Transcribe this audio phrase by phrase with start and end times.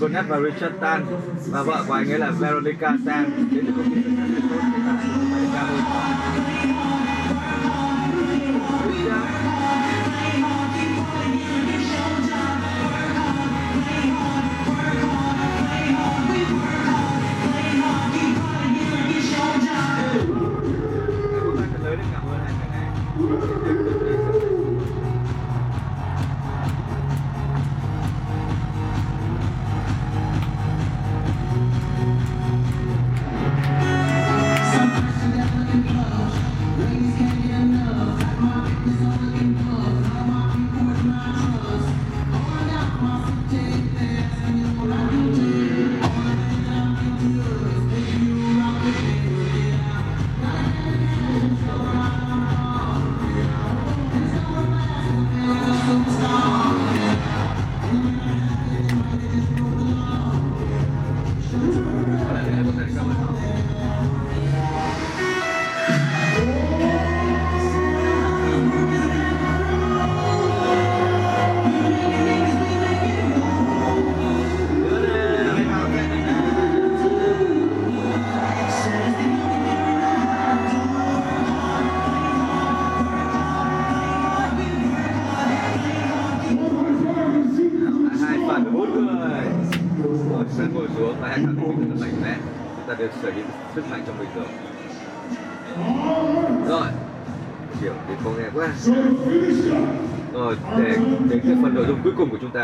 [0.00, 1.06] là Michael và Richard Tan
[1.50, 3.30] và vợ của anh ấy là Veronica Tan.
[3.50, 4.02] Đến từ công ty
[5.52, 6.75] sản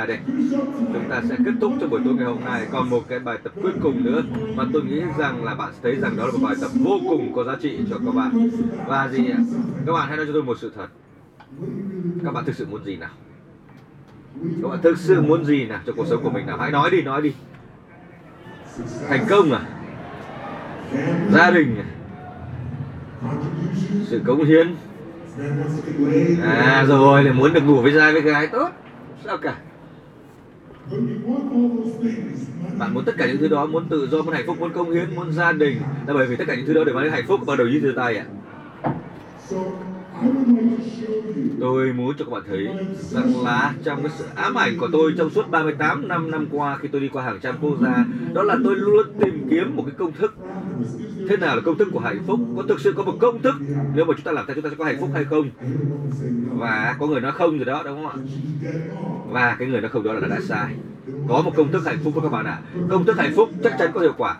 [0.03, 0.19] ta đây.
[0.93, 2.67] Chúng ta sẽ kết thúc cho buổi tối ngày hôm nay.
[2.73, 4.23] Còn một cái bài tập cuối cùng nữa
[4.57, 7.01] mà tôi nghĩ rằng là bạn sẽ thấy rằng đó là một bài tập vô
[7.09, 8.51] cùng có giá trị cho các bạn.
[8.87, 9.39] Và gì ạ
[9.87, 10.87] các bạn hãy nói cho tôi một sự thật.
[12.25, 13.11] Các bạn thực sự muốn gì nào?
[14.63, 16.59] Các bạn thực sự muốn gì nào trong cuộc sống của mình nào?
[16.59, 17.33] Hãy nói đi nói đi.
[19.09, 19.61] Thành công à?
[21.33, 21.87] Gia đình à?
[24.07, 24.75] Sự cống hiến?
[26.43, 28.47] À rồi là muốn được ngủ với trai với gái.
[28.47, 28.69] Tốt.
[29.25, 29.57] Sao cả?
[32.79, 34.91] Bạn muốn tất cả những thứ đó muốn tự do muốn hạnh phúc muốn công
[34.91, 35.81] hiến muốn gia đình.
[36.07, 37.67] Là bởi vì tất cả những thứ đó để mang đến hạnh phúc bắt đầu
[37.67, 38.25] như từ tay ạ
[41.61, 42.69] Tôi muốn cho các bạn thấy
[43.11, 46.79] rằng là trong cái sự ám ảnh của tôi trong suốt 38 năm năm qua
[46.81, 49.83] khi tôi đi qua hàng trăm quốc gia, đó là tôi luôn tìm kiếm một
[49.87, 50.35] cái công thức.
[51.29, 52.41] Thế nào là công thức của hạnh phúc?
[52.57, 53.55] Có thực sự có một công thức?
[53.95, 55.51] Nếu mà chúng ta làm theo, chúng ta sẽ có hạnh phúc hay không?
[56.59, 58.17] Và có người nói không rồi đó, đúng không ạ?
[59.31, 60.75] Và cái người nói không đó là đã sai.
[61.29, 62.59] Có một công thức hạnh phúc của các bạn ạ.
[62.89, 64.37] Công thức hạnh phúc chắc chắn có hiệu quả.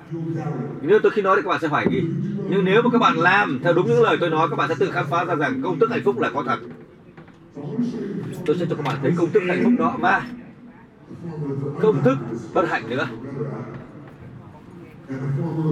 [0.83, 2.03] Nếu tôi khi nói thì các bạn sẽ hoài nghi
[2.49, 4.75] nhưng nếu mà các bạn làm theo đúng những lời tôi nói, các bạn sẽ
[4.79, 6.59] tự khám phá ra rằng công thức hạnh phúc là có thật.
[8.47, 9.97] Tôi sẽ cho các bạn thấy công thức hạnh phúc đó.
[10.01, 10.27] Và
[11.81, 12.19] công thức
[12.55, 13.09] bất hạnh nữa.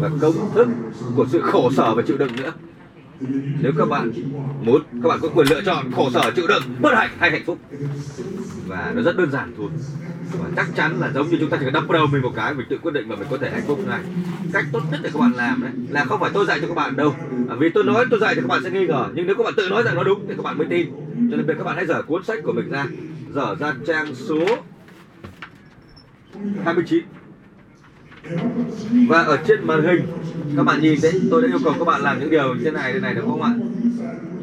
[0.00, 0.68] Và công thức
[1.16, 2.52] của sự khổ sở và chịu đựng nữa
[3.60, 4.12] nếu các bạn
[4.62, 7.42] muốn các bạn có quyền lựa chọn khổ sở chịu đựng bất hạnh hay hạnh
[7.46, 7.58] phúc.
[8.66, 9.68] Và nó rất đơn giản thôi.
[10.38, 12.54] Và chắc chắn là giống như chúng ta chỉ cần đắp đầu mình một cái
[12.54, 14.00] mình tự quyết định mà mình có thể hạnh phúc ngay
[14.52, 16.74] cách tốt nhất để các bạn làm đấy là không phải tôi dạy cho các
[16.74, 17.14] bạn đâu.
[17.48, 19.08] À, vì tôi nói tôi dạy thì các bạn sẽ nghi ngờ.
[19.14, 20.90] Nhưng nếu các bạn tự nói rằng nó đúng thì các bạn mới tin.
[21.30, 22.86] Cho nên bây giờ các bạn hãy dở cuốn sách của mình ra.
[23.34, 24.44] Dở ra trang số
[26.64, 27.04] 29
[29.08, 30.06] và ở trên màn hình,
[30.56, 32.92] các bạn nhìn đấy, tôi đã yêu cầu các bạn làm những điều trên này
[32.92, 33.54] thế này được không ạ?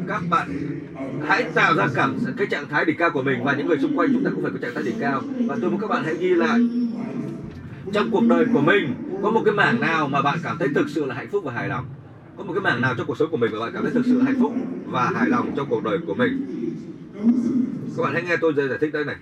[0.07, 0.47] Các bạn
[1.27, 3.97] hãy tạo ra cảm, cái trạng thái đỉnh cao của mình và những người xung
[3.97, 5.21] quanh chúng ta cũng phải có trạng thái đỉnh cao.
[5.45, 6.59] Và tôi muốn các bạn hãy ghi lại.
[7.93, 8.93] Trong cuộc đời của mình,
[9.23, 11.51] có một cái mảng nào mà bạn cảm thấy thực sự là hạnh phúc và
[11.51, 11.85] hài lòng?
[12.37, 14.05] Có một cái mảng nào trong cuộc sống của mình mà bạn cảm thấy thực
[14.05, 14.53] sự hạnh phúc
[14.85, 16.45] và hài lòng trong cuộc đời của mình?
[17.97, 19.15] Các bạn hãy nghe tôi giải thích đây này.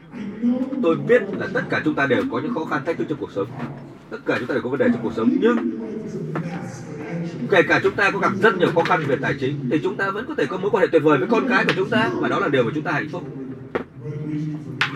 [0.83, 3.19] Tôi biết là tất cả chúng ta đều có những khó khăn thách thức trong
[3.19, 3.48] cuộc sống.
[4.10, 5.30] Tất cả chúng ta đều có vấn đề trong cuộc sống.
[5.42, 5.57] Nhưng
[7.51, 9.95] kể cả chúng ta có gặp rất nhiều khó khăn về tài chính, thì chúng
[9.95, 11.89] ta vẫn có thể có mối quan hệ tuyệt vời với con cái của chúng
[11.89, 12.10] ta.
[12.19, 13.24] Và đó là điều mà chúng ta hạnh phúc.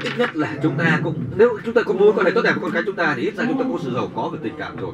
[0.03, 2.51] Ít nhất là chúng ta cũng, nếu chúng ta có mối quan hệ tốt đẹp
[2.51, 4.39] với con cái chúng ta, thì ít ra chúng ta có sự giàu có về
[4.43, 4.93] tình cảm rồi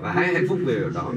[0.00, 1.12] và hãy hạnh phúc về điều đó.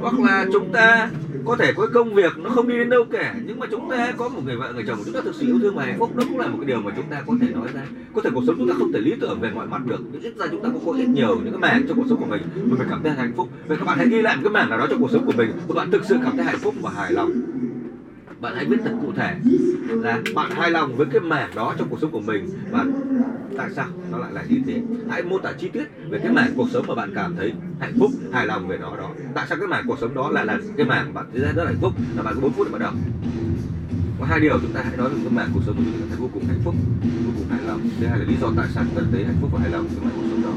[0.00, 1.10] Hoặc là chúng ta
[1.44, 4.12] có thể có công việc nó không đi đến đâu cả, nhưng mà chúng ta
[4.16, 6.16] có một người vợ, người chồng, chúng ta thực sự yêu thương và hạnh phúc.
[6.16, 7.82] Đó cũng là một cái điều mà chúng ta có thể nói ra.
[8.14, 10.00] Có thể cuộc sống chúng ta không thể lý tưởng về mọi mặt được.
[10.12, 12.20] Nhưng ít ra chúng ta cũng có ít nhiều những cái mảng trong cuộc sống
[12.20, 13.48] của mình mà mình cảm thấy hạnh phúc.
[13.68, 15.32] Vậy các bạn hãy ghi lại một cái mảng nào đó trong cuộc sống của
[15.36, 17.30] mình mà bạn thực sự cảm thấy hạnh phúc và hài lòng
[18.40, 19.34] bạn hãy viết thật cụ thể
[19.88, 22.48] là bạn hài lòng với cái mảng đó trong cuộc sống của mình.
[22.70, 22.86] Và
[23.56, 24.82] tại sao nó lại là như thế?
[25.10, 27.94] Hãy mô tả chi tiết về cái mảng cuộc sống mà bạn cảm thấy hạnh
[27.98, 29.10] phúc, hài lòng về nó đó.
[29.34, 31.78] Tại sao cái mảng cuộc sống đó lại là cái mảng bạn thấy rất hạnh
[31.80, 31.92] phúc?
[32.16, 32.92] Là bạn có 4 phút để bắt đầu.
[34.20, 36.06] Có hai điều chúng ta hãy nói về cái mảng cuộc sống của chúng ta
[36.08, 36.74] thấy vô cùng hạnh phúc,
[37.24, 37.80] vô cùng hài lòng.
[38.00, 40.04] Thứ hai là lý do tại sao cần thấy hạnh phúc và hài lòng cái
[40.04, 40.52] mảng cuộc sống đó.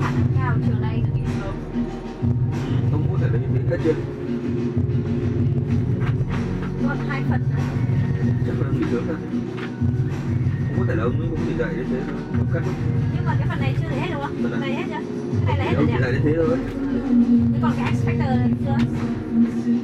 [0.00, 0.56] Khả năng cao
[3.70, 3.94] hết chưa
[6.88, 7.56] Còn hai phần nữa
[8.46, 9.16] chắc là nghỉ sớm thôi
[10.68, 12.62] không có thể là ông ấy cũng chỉ dạy đến thế thôi cắt
[13.14, 14.36] Nhưng mà cái phần này chưa thể hết đúng không?
[14.42, 15.00] Phần này hết chưa?
[15.46, 16.00] Hay là hết ông rồi chỉ nhỉ?
[16.00, 16.58] dạy đến thế thôi
[17.52, 18.76] Thế còn cái X Factor chưa?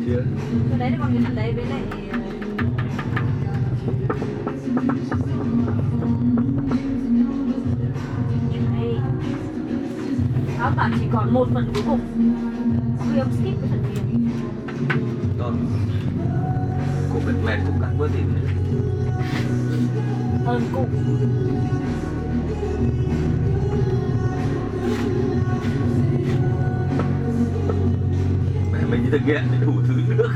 [0.07, 0.25] chưa
[0.71, 1.83] Cái đấy thì còn cái phần đấy với lại
[8.77, 8.95] Đây.
[10.61, 12.01] Ông bảo chỉ còn một phần cuối cùng
[13.21, 14.01] Ông skip cái phần kia
[15.39, 15.53] Rồi.
[17.13, 18.21] Cô mệt mệt cũng cắt bớt đi.
[20.45, 20.87] Hơn cụ
[28.73, 30.31] Mẹ mình đi thực hiện đủ thứ nước.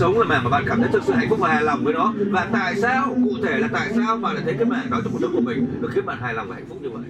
[0.00, 1.92] Sống là mảng mà bạn cảm thấy thực sự hạnh phúc và hài lòng với
[1.92, 2.14] nó.
[2.32, 5.12] Và tại sao, cụ thể là tại sao bạn lại thấy cái mảng đó trong
[5.12, 7.02] cuộc sống của mình được khiến bạn hài lòng và hạnh phúc như vậy?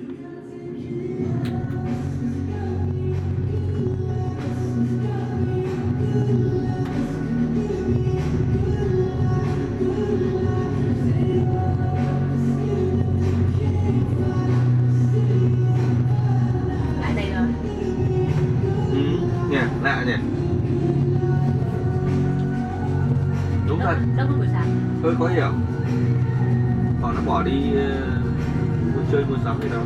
[25.03, 25.53] Hơi khó hiểu.
[27.03, 29.83] Họ nó bỏ đi uh, chơi mua sắm gì đó.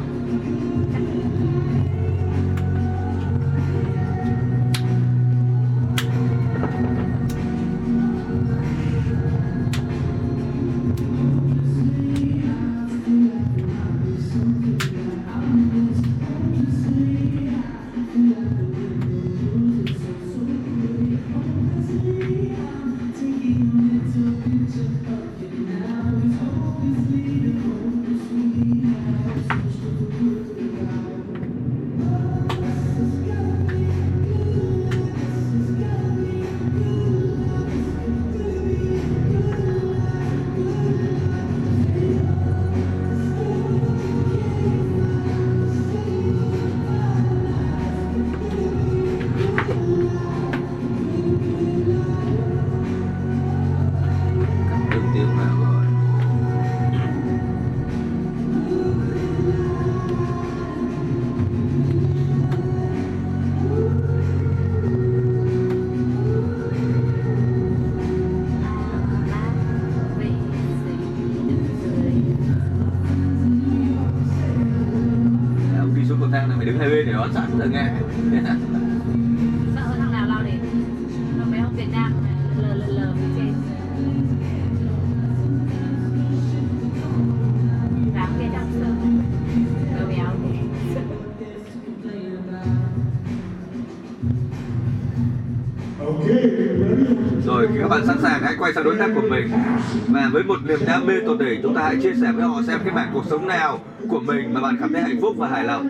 [100.34, 102.80] Với một niềm đam mê tột đỉnh, chúng ta hãy chia sẻ với họ xem
[102.84, 105.64] cái mảng cuộc sống nào của mình mà bạn cảm thấy hạnh phúc và hài
[105.64, 105.86] lòng.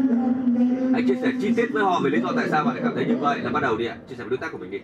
[0.93, 2.95] Hãy chia sẻ chi tiết với họ về lý do tại sao bạn lại cảm
[2.95, 3.39] thấy như vậy.
[3.43, 3.97] Là bắt đầu đi ạ.
[4.09, 4.79] Chia sẻ với đối tác của mình đi.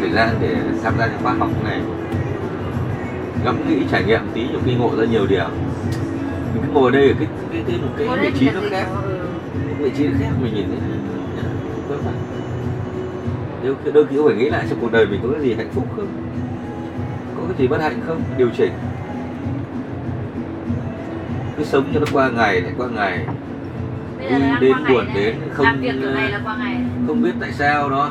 [0.00, 1.80] Thời- gian để tham gia những khóa học này.
[3.44, 5.44] Ngẫm nghĩ trải nghiệm tí nhiều khi ngộ ra nhiều điều.
[6.54, 8.86] Mình cứ ngồi đây ở cái cái, cái một cái Có vị trí nó khác.
[9.04, 9.18] ừ.
[9.78, 10.78] vị trí nó khác mình nhìn thấy
[11.88, 11.98] vẩn
[13.64, 15.68] đôi khi đôi khi phải nghĩ lại trong cuộc đời mình có cái gì hạnh
[15.72, 16.06] phúc không?
[17.36, 18.22] Có cái gì bất hạnh không?
[18.38, 18.72] Điều chỉnh.
[21.56, 23.26] Cứ sống cho nó qua ngày lại qua ngày.
[24.30, 25.66] Đang đến buồn đến không-
[27.06, 28.10] không biết tại sao đó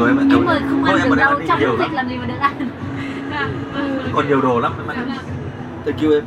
[0.00, 0.24] rồi, em ạ.
[0.30, 2.52] em mời không ăn được đâu, trong lúc dịch làm gì mà được ăn.
[4.14, 5.08] Còn nhiều đồ lắm em
[5.84, 6.24] thank you em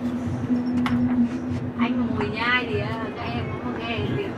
[1.79, 4.31] Anh mà ngồi nhai thì à, các em cũng không nghe tiếng.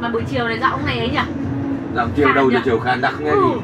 [0.00, 1.18] Mà buổi chiều này giọng này ấy nhỉ?
[1.94, 3.36] làm chiều Khàn đầu giờ chiều khan đặc nghe Ừ.
[3.54, 3.60] gì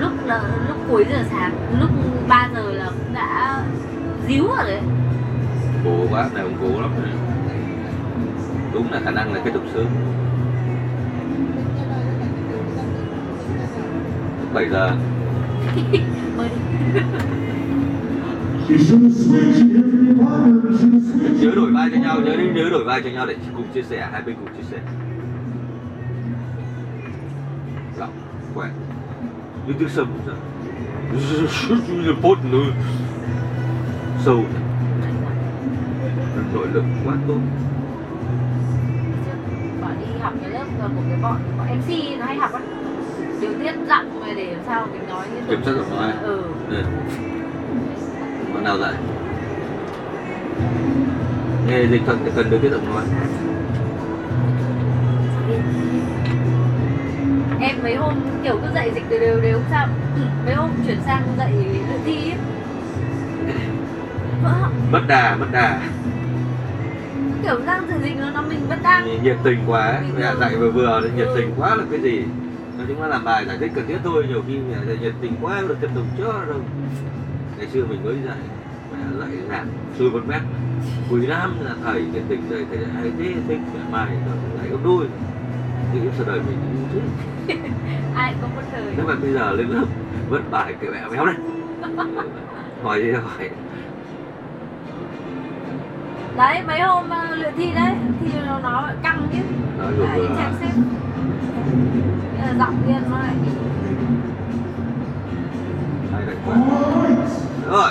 [0.00, 1.90] Lúc là lúc cuối giờ sáng, lúc
[2.28, 3.62] 3 giờ là cũng đã
[4.28, 4.80] díu rồi đấy.
[5.86, 7.12] Cố quá này ông cố lắm này.
[8.72, 9.86] đúng là khả năng là kết thúc sớm
[14.54, 14.92] 7 giờ.
[21.40, 23.82] Nhớ đổi vai cho nhau nhớ đi nhớ đổi vai cho nhau để cùng chia
[23.82, 24.78] sẻ hai bên cùng chia sẻ.
[27.98, 28.12] Giọng
[28.54, 28.68] khỏe.
[29.66, 30.06] Như tiếng sầm
[34.24, 34.44] sâu
[36.56, 37.38] nội lực quá tốt
[39.80, 42.60] Bảo đi học cái lớp của cái bọn bọn MC nó hay học á.
[43.40, 46.12] Điều tiết giọng về để làm sao mình nói như Kiểm soát giọng nói.
[46.22, 46.42] Ừ.
[46.68, 46.82] ừ.
[48.54, 48.94] bạn nào dạy
[51.68, 53.04] nghe dịch thuật thì cần được cái giọng nói
[57.60, 59.88] em mấy hôm kiểu cứ dạy dịch đều đều đều không sao
[60.46, 62.38] mấy hôm chuyển sang dạy luyện thi ấy.
[64.90, 65.80] mất đà mất đà
[67.46, 70.00] kiểu đang dạy dịch nó nó mình vẫn đang nhiệt tình quá.
[70.16, 72.24] Mẹ dạy vừa vừa thì nhiệt tình quá là cái gì?
[72.78, 75.32] Nói chung là làm bài giải thích cần thiết thôi nhiều khi mẹ nhiệt tình
[75.40, 76.60] quá được tiếp tục chưa đâu.
[77.58, 78.36] Ngày xưa mình mới dạy
[78.92, 79.66] mẹ dạy giảng
[79.98, 80.40] xuôi một mét.
[81.10, 84.08] Quý lắm là thầy nhiệt tình dạy thầy dạy hay thế thích mẹ mai
[84.58, 85.06] dạy gấp đôi
[85.92, 86.58] thì sau đời mình
[86.92, 87.02] cũng
[88.14, 88.82] ai có một thời.
[88.96, 89.84] Nếu mà bây giờ lên lớp
[90.28, 91.34] vẫn bài cái mẹ béo này
[92.82, 93.50] hỏi gì hỏi
[96.36, 99.38] đấy mấy hôm ờ, luyện thi đấy thì nó nó căng chứ.
[99.98, 100.70] Đấy xem xem.
[102.38, 103.34] Là giọng tiên nó lại
[107.70, 107.90] rồi.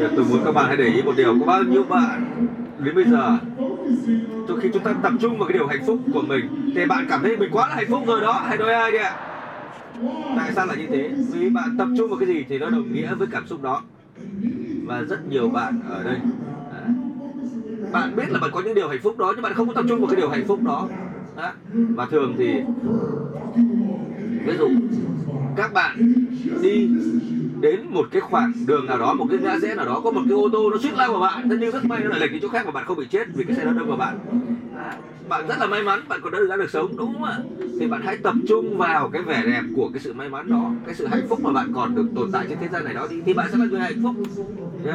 [0.00, 1.38] Giờ tôi muốn các bạn hãy để ý một điều.
[1.40, 2.36] Có bao nhiêu bạn
[2.78, 3.38] đến bây giờ
[4.48, 7.06] Từ khi chúng ta tập trung vào cái điều hạnh phúc của mình Thì bạn
[7.08, 8.42] cảm thấy mình quá là hạnh phúc rồi đó.
[8.48, 9.16] Hãy nói ai đi ạ?
[10.36, 11.10] Tại sao là như thế?
[11.32, 13.82] Vì bạn tập trung vào cái gì thì nó đồng nghĩa với cảm xúc đó
[14.84, 16.18] và rất nhiều bạn ở đây.
[16.72, 16.88] À,
[17.92, 19.84] bạn biết là bạn có những điều hạnh phúc đó, Nhưng bạn không có tập
[19.88, 20.88] trung vào cái điều hạnh phúc đó.
[21.36, 21.52] Đó.
[21.72, 22.60] Và thường thì,
[24.46, 24.68] Ví dụ,
[25.56, 26.14] các bạn
[26.62, 26.88] đi
[27.60, 30.20] đến một cái khoảng đường nào đó, một cái ngã rẽ nào đó, có một
[30.28, 32.32] cái ô tô nó suýt lao vào bạn thế nhưng rất may nó lại lệch
[32.32, 34.18] đi chỗ khác mà bạn không bị chết vì cái xe nó đâm vào bạn
[34.78, 34.96] à,
[35.28, 37.38] bạn rất là may mắn bạn còn đã được sống đúng không ạ?
[37.80, 40.70] Thì bạn hãy tập trung vào cái vẻ đẹp của cái sự may mắn đó
[40.86, 43.06] cái sự hạnh phúc mà bạn còn được tồn tại trên thế gian này đó
[43.10, 44.14] thì, thì bạn sẽ là người hạnh phúc.
[44.84, 44.94] Nhé,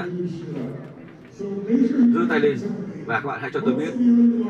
[2.13, 2.57] giơ tay lên
[3.05, 3.93] và các bạn hãy cho tôi biết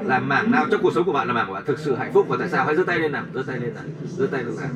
[0.05, 2.13] là mảng nào trong cuộc sống của bạn là mảng của bạn thực sự hạnh
[2.13, 2.65] phúc và tại sao?
[2.65, 3.83] Hãy giơ tay lên nào giơ tay lên nào
[4.17, 4.69] giơ tay lên nào.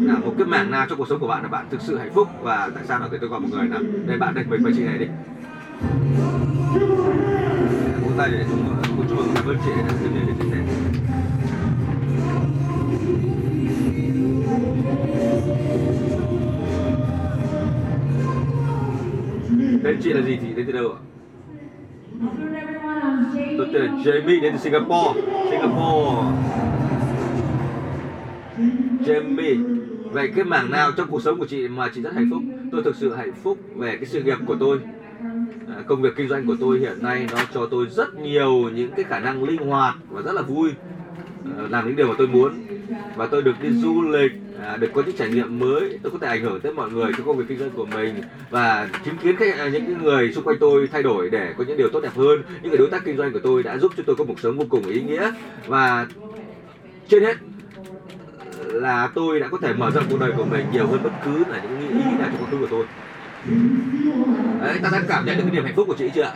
[0.00, 2.10] Là một cái mảng nào trong cuộc sống của bạn là bạn thực sự hạnh
[2.14, 2.98] phúc và tại sao?
[2.98, 3.80] Nào thì tôi gọi một người nào.
[4.06, 5.06] Đây bạn đây mình và chị này đi.
[8.02, 8.91] Vỗ tay để chúng
[9.46, 9.86] mừng chị đến
[19.84, 20.98] tên chị là gì thì đến từ đâu ạ?
[23.58, 25.20] Tôi tên là Jamie, đến từ Singapore.
[25.50, 26.22] Singapore.
[29.06, 32.42] Jamie Vậy cái mảng nào trong cuộc sống của chị mà chị rất hạnh phúc?
[32.72, 34.80] Tôi thực sự hạnh phúc về cái sự nghiệp của tôi
[35.68, 38.90] à, Công việc kinh doanh của tôi hiện nay nó cho tôi rất nhiều những
[38.96, 40.70] cái khả năng linh hoạt và rất là vui.
[41.58, 42.52] À, Làm những điều mà tôi muốn.
[43.16, 44.32] Và tôi được đi du lịch,
[44.62, 45.98] à, được có những trải nghiệm mới.
[46.02, 48.14] Tôi có thể ảnh hưởng tới mọi người trong công việc kinh doanh của mình
[48.50, 51.64] Và chứng kiến cái, à, những cái người xung quanh tôi thay đổi để có
[51.68, 52.42] những điều tốt đẹp hơn.
[52.62, 54.58] Những người đối tác kinh doanh của tôi đã giúp cho tôi có một sống
[54.58, 55.30] vô cùng ý nghĩa.
[55.66, 56.06] Và
[57.08, 57.36] trên hết
[58.72, 61.44] là tôi đã có thể mở rộng cuộc đời của mình nhiều hơn bất cứ
[61.48, 62.84] là những ý là trong quá khứ của tôi
[64.60, 66.34] đấy ta đang cảm nhận được cái niềm hạnh phúc của chị chưa ạ?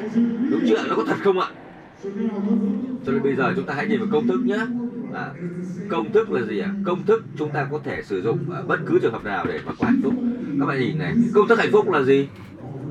[0.50, 1.48] Đúng chưa nó có thật không ạ?
[3.06, 4.58] Cho nên bây giờ chúng ta hãy nhìn vào công thức nhé
[5.14, 5.30] à,
[5.88, 6.70] công thức là gì ạ?
[6.84, 9.60] Công thức chúng ta có thể sử dụng ở bất cứ trường hợp nào để
[9.66, 10.14] mà có hạnh phúc.
[10.60, 12.28] Các bạn nhìn này công thức hạnh phúc là gì?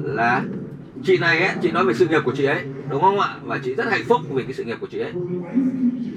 [0.03, 0.43] Là
[1.03, 3.36] chị này ấy, chị nói về sự nghiệp của chị ấy đúng không ạ?
[3.43, 5.12] Và chị rất hạnh phúc về cái sự nghiệp của chị ấy.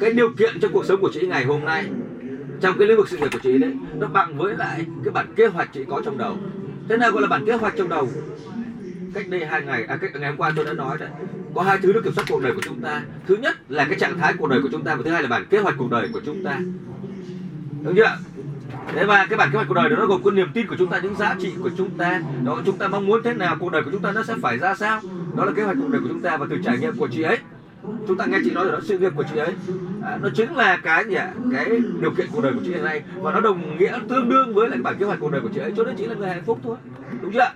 [0.01, 1.85] Cái điều kiện trong cuộc sống của chị ngày hôm nay
[2.61, 5.27] trong cái lĩnh vực sự nghiệp của chị đấy nó bằng với lại cái bản
[5.37, 6.37] kế hoạch chị có trong đầu
[6.89, 8.09] thế nào gọi là bản kế hoạch trong đầu?
[9.15, 11.09] Cách đây hai ngày à cách ngày hôm qua tôi đã nói đấy.
[11.55, 13.03] Có hai thứ được kiểm soát cuộc đời của chúng ta.
[13.27, 15.29] Thứ nhất là cái trạng thái cuộc đời của chúng ta và thứ hai là
[15.29, 16.61] bản kế hoạch cuộc đời của chúng ta.
[17.83, 18.17] Đúng chưa
[18.95, 20.77] Thế và cái bản kế hoạch cuộc đời đó nó gồm có niềm tin của
[20.79, 22.23] chúng ta, những giá trị của chúng ta.
[22.45, 24.59] Đó chúng ta mong muốn thế nào, cuộc đời của chúng ta nó sẽ phải
[24.59, 25.01] ra sao?
[25.37, 27.23] Đó là kế hoạch cuộc đời của chúng ta và từ trải nghiệm của chị
[27.23, 27.39] ấy
[28.09, 29.53] chúng ta nghe chị nói rồi đó sự nghiệp của chị ấy
[30.05, 31.33] à, nó chính là cái gì ạ?
[31.53, 34.55] Cái điều kiện cuộc đời của chị hiện nay và nó đồng nghĩa tương đương
[34.55, 35.73] với lại bản kế hoạch cuộc đời của chị ấy.
[35.77, 36.77] Cho nên chị là người hạnh phúc thôi.
[37.23, 37.51] Đúng chưa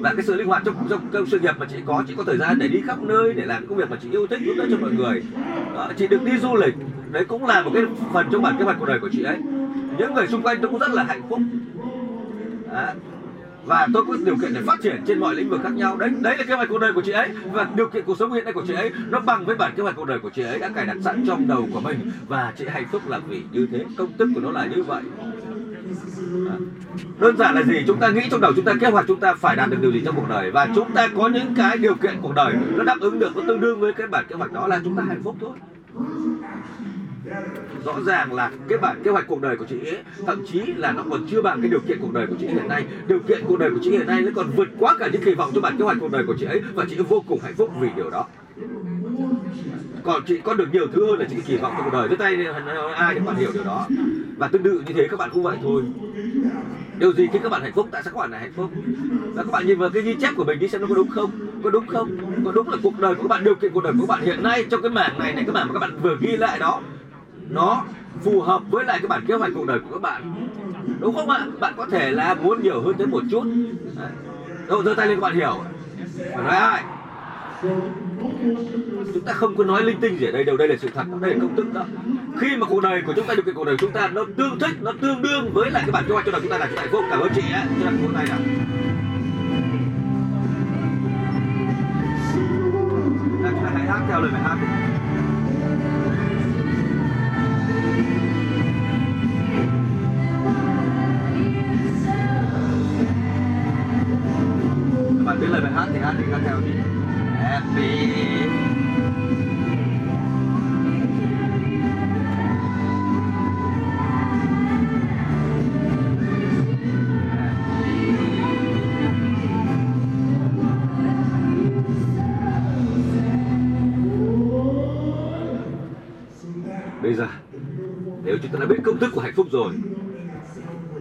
[0.00, 2.24] và cái sự linh hoạt trong, trong, trong sự nghiệp mà chị có chị có
[2.24, 4.54] thời gian để đi khắp nơi để làm công việc mà chị yêu thích giúp
[4.58, 5.22] đỡ cho mọi người.
[5.74, 6.74] Đó, chị được đi du lịch.
[7.12, 9.36] Đấy cũng là một cái phần trong bản kế hoạch cuộc đời của chị ấy.
[9.98, 11.38] Những người xung quanh cũng rất là hạnh phúc.
[12.72, 12.94] À,
[13.66, 15.96] và tôi có điều kiện để phát triển trên mọi lĩnh vực khác nhau.
[15.96, 17.28] Đấy đấy là kế hoạch cuộc đời của chị ấy.
[17.52, 19.82] Và điều kiện cuộc sống hiện nay của chị ấy, nó bằng với bản kế
[19.82, 22.10] hoạch cuộc đời của chị ấy đã cài đặt sẵn trong đầu của mình.
[22.28, 23.84] Và chị hạnh phúc là vì như thế.
[23.96, 25.02] Công thức của nó là như vậy.
[26.50, 26.56] À.
[27.18, 27.84] đơn giản là gì?
[27.86, 29.92] Chúng ta nghĩ trong đầu chúng ta, kế hoạch chúng ta phải đạt được điều
[29.92, 30.50] gì trong cuộc đời.
[30.50, 33.42] Và chúng ta có những cái điều kiện cuộc đời nó đáp ứng được, nó
[33.46, 35.50] tương đương với cái bản kế hoạch đó là chúng ta hạnh phúc thôi
[37.84, 40.92] rõ ràng là cái bản kế hoạch cuộc đời của chị ấy, thậm chí là
[40.92, 42.84] nó còn chưa bằng cái điều kiện cuộc đời của chị hiện nay.
[43.06, 45.34] Điều kiện cuộc đời của chị hiện nay nó còn vượt quá cả những kỳ
[45.34, 47.38] vọng cho bản kế hoạch cuộc đời của chị ấy, và chị ấy vô cùng
[47.42, 48.26] hạnh phúc vì điều đó.
[50.02, 52.08] Còn chị có được nhiều thứ hơn là chị kỳ vọng trong cuộc đời.
[52.08, 52.36] Với tay
[52.94, 53.86] ai để bạn hiểu điều đó.
[54.36, 55.82] Và tương tự như thế, các bạn cũng vậy thôi.
[56.98, 58.70] Điều gì khiến các bạn hạnh phúc, tại sao các bạn lại hạnh phúc?
[59.34, 61.08] Và các bạn nhìn vào cái ghi chép của mình đi xem nó có đúng
[61.08, 61.30] không?
[61.64, 62.16] Có đúng không?
[62.44, 64.26] Có đúng là cuộc đời của các bạn, điều kiện cuộc đời của các bạn
[64.26, 66.58] hiện nay trong cái mảng này này, cái mảng mà các bạn vừa ghi lại
[66.58, 66.80] đó
[67.50, 67.84] nó
[68.24, 70.48] phù hợp với lại cái bản kế hoạch cuộc đời của các bạn.
[71.00, 71.46] Đúng không ạ?
[71.60, 73.44] Bạn có thể là muốn nhiều hơn tới một chút.
[74.68, 75.54] Đâu giơ tay lên, các bạn hiểu.
[76.18, 76.84] Phải nói ai?
[79.14, 80.56] Chúng ta không có nói linh tinh gì ở đây đâu.
[80.56, 81.04] Đây là sự thật.
[81.20, 81.84] Đây là công thức đó.
[82.38, 84.24] Khi mà cuộc đời của chúng ta điều kiện cuộc đời của chúng ta, nó
[84.36, 86.58] tương thích, nó tương đương với lại cái bản kế hoạch cho đời chúng ta
[86.58, 88.38] là chúng ta vô cảm ơn chị á cho lần này là
[93.52, 94.56] chúng ta hãy hát theo lời bài hát.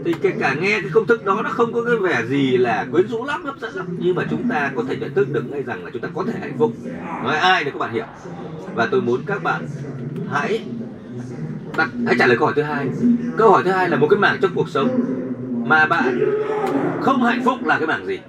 [0.06, 2.86] Thì kể cả nghe cái công thức đó, nó không có cái vẻ gì là
[2.92, 3.86] quyến rũ lắm, hấp dẫn lắm.
[4.00, 6.24] Nhưng mà chúng ta có thể nhận thức được ngay rằng là chúng ta có
[6.28, 6.74] thể hạnh phúc.
[7.24, 8.06] Nói ai để các bạn hiểu.
[8.76, 9.68] Và tôi muốn các bạn
[10.32, 10.66] hãy
[11.78, 12.88] đặt hãy trả lời câu hỏi thứ hai.
[13.38, 15.00] Câu hỏi thứ hai là một cái mảng trong cuộc sống
[15.66, 16.20] mà bạn
[17.02, 18.20] không hạnh phúc là cái mảng gì?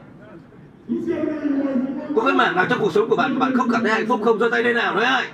[2.16, 4.06] Có cái mảng nào trong cuộc sống của bạn mà bạn không cảm thấy hạnh
[4.08, 4.38] phúc không?
[4.38, 5.24] Giơ tay lên nào, nói ai?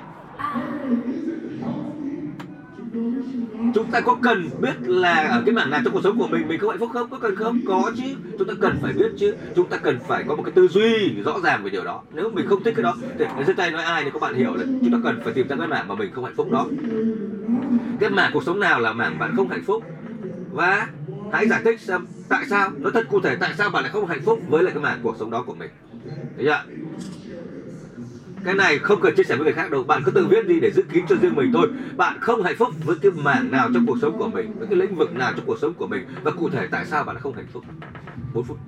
[3.75, 6.49] Chúng ta có cần biết là ở cái mảng nào trong cuộc sống của mình
[6.49, 7.11] mình không hạnh phúc không?
[7.11, 7.61] Có cần không?
[7.67, 8.15] Có chứ.
[8.39, 9.35] Chúng ta cần phải biết chứ.
[9.57, 12.03] Chúng ta cần phải có một cái tư duy rõ ràng về điều đó.
[12.13, 14.55] Nếu mình không thích cái đó, thì giơ tay nói ai thì các bạn hiểu
[14.55, 16.67] là chúng ta cần phải tìm ra cái mảng mà mình không hạnh phúc đó.
[18.01, 19.85] Cái mảng cuộc sống nào là mảng bạn không hạnh phúc?
[20.53, 20.89] Và
[21.33, 24.07] hãy giải thích xem tại sao nó thật cụ thể, tại sao bạn lại không
[24.07, 25.71] hạnh phúc với lại cái mảng cuộc sống đó của mình.
[26.37, 26.63] Thấy chưa?
[28.45, 29.83] Cái này không cần chia sẻ với người khác đâu.
[29.83, 31.69] Bạn cứ tự viết đi để giữ kín cho riêng mình thôi.
[31.97, 34.79] Bạn không hạnh phúc với cái mảng nào trong cuộc sống của mình, với cái
[34.79, 36.07] lĩnh vực nào trong cuộc sống của mình.
[36.23, 37.65] Và cụ thể tại sao bạn không hạnh phúc?
[38.35, 38.59] 4 phút.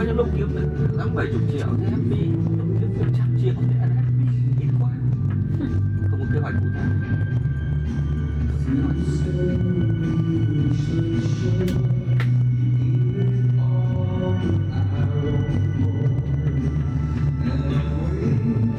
[0.00, 2.26] Có những lúc kiếm được năm bảy chục triệu thì happy
[2.58, 4.24] lúc kiếm được trăm triệu thì ăn happy
[4.60, 4.90] ít quá.
[6.10, 6.80] Không có kế hoạch cụ thể.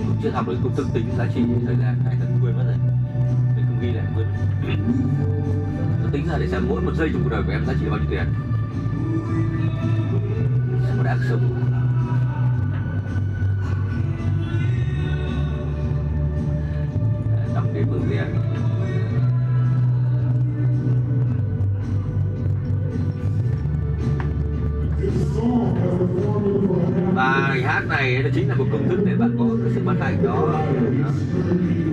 [0.07, 2.63] Chưa trước học được công thức tính, giá trị thời gian, hai thật quên mất
[2.67, 2.77] rồi.
[3.55, 4.75] Mình không ghi lại quên mất.
[6.03, 7.85] nó tính ra để xem mỗi một giây trong cuộc đời của em giá trị
[7.89, 8.25] bao nhiêu tiền?
[11.11, 11.55] Sẽ đáng sống
[17.55, 18.25] đọc đến mừng tiền
[27.15, 29.95] bài hát này nó chính là một công thức để bạn có cái sự bất
[29.99, 30.61] hạnh đó, đó.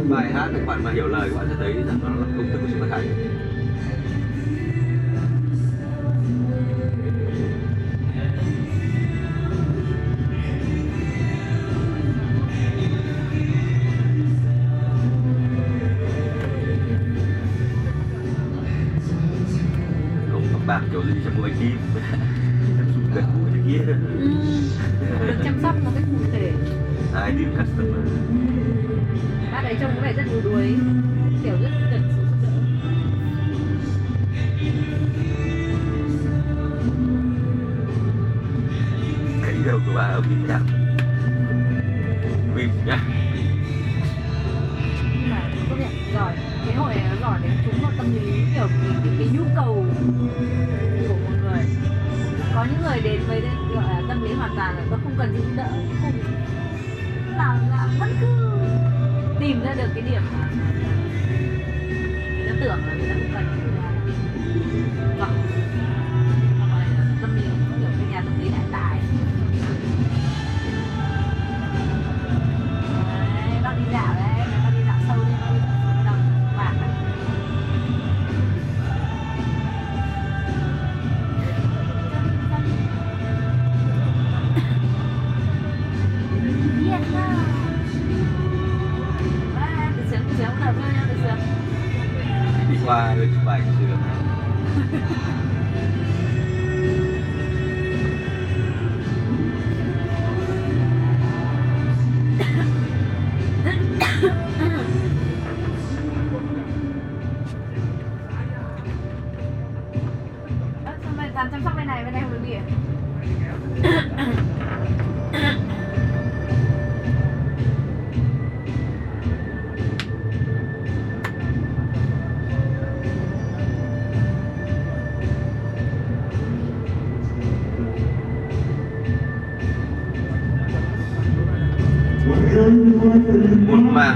[0.08, 2.50] bài hát các bạn mà hiểu lời các bạn sẽ thấy rằng nó là công
[2.52, 3.27] thức của sự bất hạnh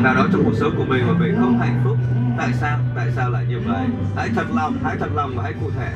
[0.02, 1.96] một nào đó trong cuộc sống của mình mà mình không hạnh phúc,
[2.38, 2.78] tại sao?
[2.96, 3.86] Tại sao lại như vậy?
[4.16, 5.92] Hãy thật lòng, hãy thật lòng và hãy cụ thể.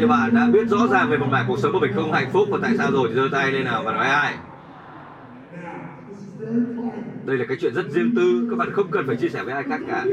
[0.00, 1.92] Bốn bao nhiêu bạn đã biết rõ ràng về một mảng cuộc sống của mình
[1.94, 2.12] không?
[2.12, 3.08] Hạnh phúc và tại sao rồi?
[3.08, 4.34] Thì giơ tay lên nào và nói ai?
[7.24, 9.54] Đây là cái chuyện rất riêng tư, các bạn không cần phải chia sẻ với
[9.54, 10.04] ai khác cả.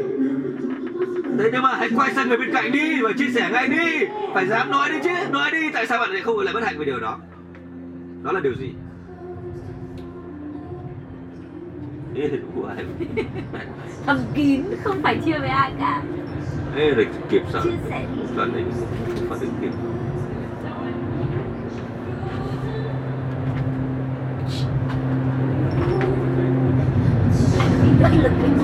[1.39, 4.05] Thế nhưng mà hãy quay sang người bên cạnh đi và chia sẻ ngay đi.
[4.33, 5.71] Phải dám nói đi chứ, nói đi.
[5.73, 7.17] Tại sao bạn lại không lại bất hạnh về điều đó?
[8.23, 8.73] Đó là điều gì?
[14.05, 16.01] Thầm kín, không phải chia với ai cả.
[16.75, 18.05] Ê, rồi kịp chia sẻ
[18.55, 18.63] đi.
[19.29, 19.71] Phản ứng kịp
[28.01, 28.63] bất lực ấy mà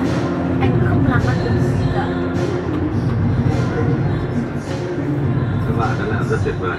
[0.60, 1.50] anh không làm ăn được.
[1.78, 2.06] Gì cả
[5.66, 6.78] các bạn đã làm rất tuyệt vời.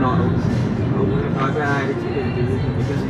[0.00, 0.18] Nọ
[0.96, 2.08] ông nói với ai đấy chứ?
[2.14, 2.36] Đừng
[2.88, 3.08] cái gì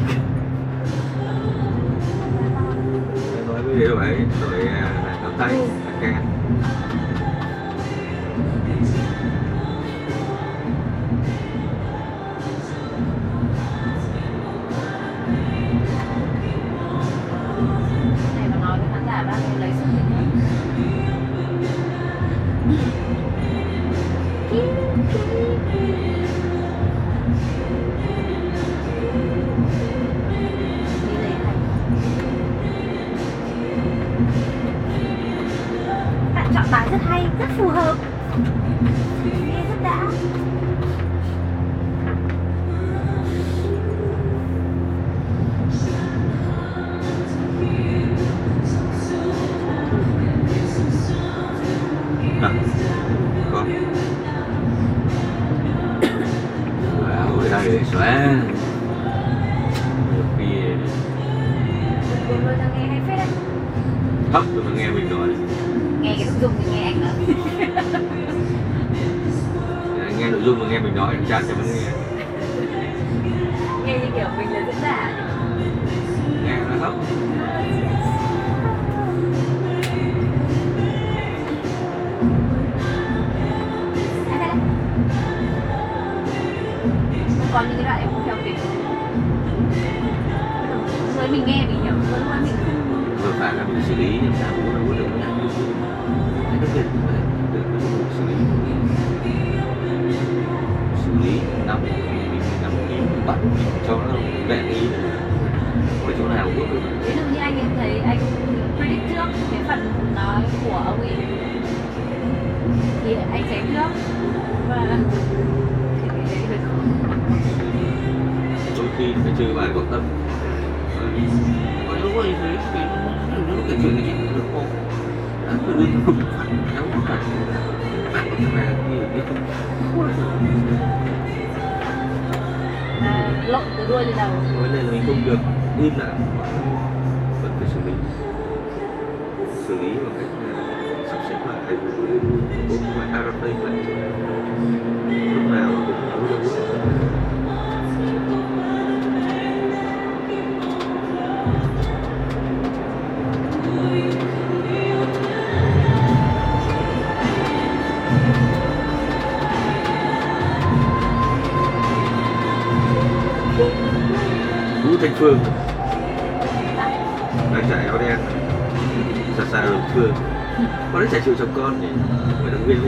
[133.89, 134.31] đuôi lên đầu.
[134.59, 135.39] Đuôi đề là mình không được
[135.83, 136.11] im lại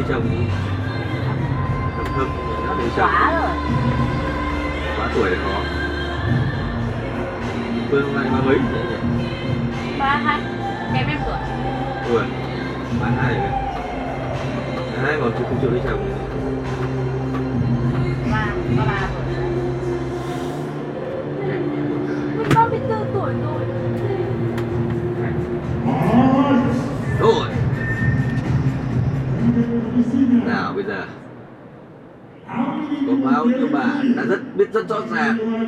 [0.09, 0.49] chồng
[1.97, 2.29] thâm thâm
[2.67, 3.51] nó lấy chồng quá rồi.
[4.99, 5.61] Quá tuổi là khó.
[7.91, 8.59] Phương nay ba mấy
[9.99, 10.41] ba hai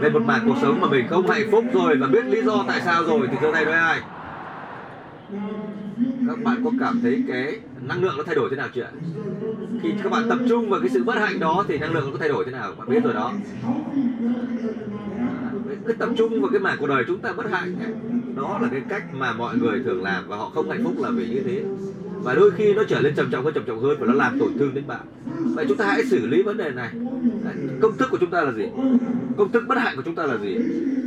[0.09, 2.64] về một mảng cuộc sống mà mình không hạnh phúc rồi và biết lý do
[2.68, 4.01] tại sao rồi thì giơ tay với ai?
[6.29, 8.90] Các bạn có cảm thấy cái năng lượng nó thay đổi thế nào chưa ạ?
[9.83, 12.12] khi các bạn tập trung vào cái sự bất hạnh đó thì năng lượng nó
[12.12, 12.73] có thay đổi thế nào?
[12.79, 13.33] Bạn biết rồi đó.
[15.87, 17.75] Cứ tập trung vào cái mảng cuộc đời chúng ta bất hạnh
[18.37, 21.11] đó là cái cách mà mọi người thường làm và họ không hạnh phúc là
[21.11, 21.62] vì như thế
[22.23, 24.39] và đôi khi nó trở lên trầm trọng hơn trầm trọng hơn và nó làm
[24.39, 25.01] tổn thương đến bạn.
[25.55, 26.91] Vậy chúng ta hãy xử lý vấn đề này.
[27.81, 28.69] Công thức của chúng ta là gì?
[29.37, 30.59] Công thức bất hạnh của chúng ta là gì?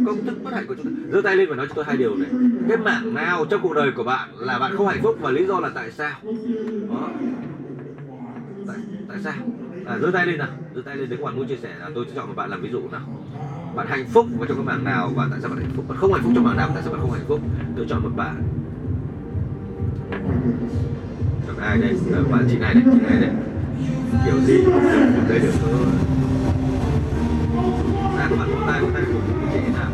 [0.05, 1.01] Công thức bất hạnh của chúng ta.
[1.11, 2.29] Giơ tay lên và nói cho tôi hai điều này.
[2.69, 5.45] Cái mảng nào trong cuộc đời của bạn là bạn không hạnh phúc và lý
[5.45, 6.11] do là tại sao?
[6.89, 7.09] Đó.
[8.67, 8.77] Tại,
[9.09, 9.33] tại sao?
[9.85, 10.47] À, giơ tay lên nào.
[10.75, 12.49] Giơ tay lên nếu các bạn muốn chia sẻ là tôi sẽ chọn một bạn
[12.49, 13.01] làm ví dụ nào.
[13.75, 15.85] Bạn hạnh phúc và trong cái mảng nào và tại sao bạn hạnh phúc?
[15.87, 17.39] Bạn không hạnh phúc trong mảng nào tại sao bạn không hạnh phúc?
[17.77, 18.43] Tôi chọn một bạn
[21.61, 21.95] ai đây
[22.31, 23.29] bạn chị này đây chị này đây
[24.25, 25.85] kiểu gì cũng đấy được thôi
[28.17, 29.19] đang các bạn vỗ tay của tay của
[29.53, 29.91] chị nào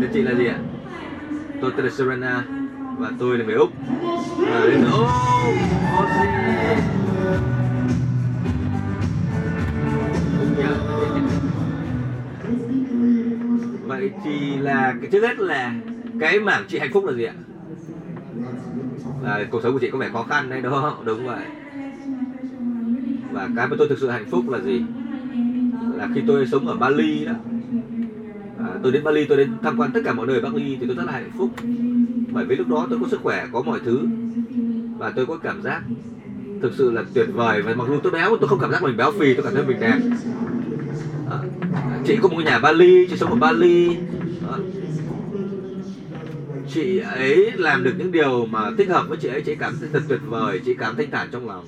[0.00, 0.58] Tên chị là gì ạ?
[1.60, 2.44] Tôi tên là Serena
[2.98, 3.70] và tôi là người Úc.
[4.38, 5.06] Và đến từ Úc,
[5.96, 7.05] Aussie.
[13.98, 15.74] Vậy thì là cái trước hết là
[16.20, 17.34] cái mảng chị hạnh phúc là gì ạ?
[19.22, 20.98] Là cuộc sống của chị có vẻ khó khăn đấy đó?
[21.04, 21.44] Đúng vậy.
[23.32, 24.82] Và cái mà tôi thực sự hạnh phúc là gì?
[25.96, 27.32] Là khi tôi sống ở Bali đó
[28.58, 30.86] à, tôi đến Bali tôi đến tham quan tất cả mọi nơi ở Bali thì
[30.86, 31.50] tôi rất là hạnh phúc
[32.32, 34.08] bởi vì lúc đó tôi có sức khỏe có mọi thứ
[34.98, 35.82] và tôi có cảm giác
[36.62, 38.96] thực sự là tuyệt vời và mặc dù tôi béo tôi không cảm giác mình
[38.96, 39.98] béo phì tôi cảm thấy mình đẹp
[42.06, 43.96] chị có một nhà Bali, chị sống ở Bali.
[44.48, 44.58] Ờ.
[46.68, 49.76] Chị ấy làm được những điều mà thích hợp với chị ấy chị ấy cảm
[49.80, 51.64] thấy thật tuyệt vời, chị cảm thanh thản trong lòng.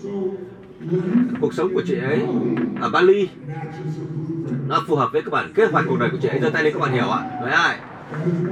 [1.40, 2.20] Cuộc sống của chị ấy
[2.80, 3.28] ở Bali
[4.68, 6.40] nó phù hợp với các bạn, kế hoạch cuộc đời của chị ấy.
[6.40, 7.24] Giơ tay lên các bạn hiểu ạ.
[7.40, 7.78] Nói ai?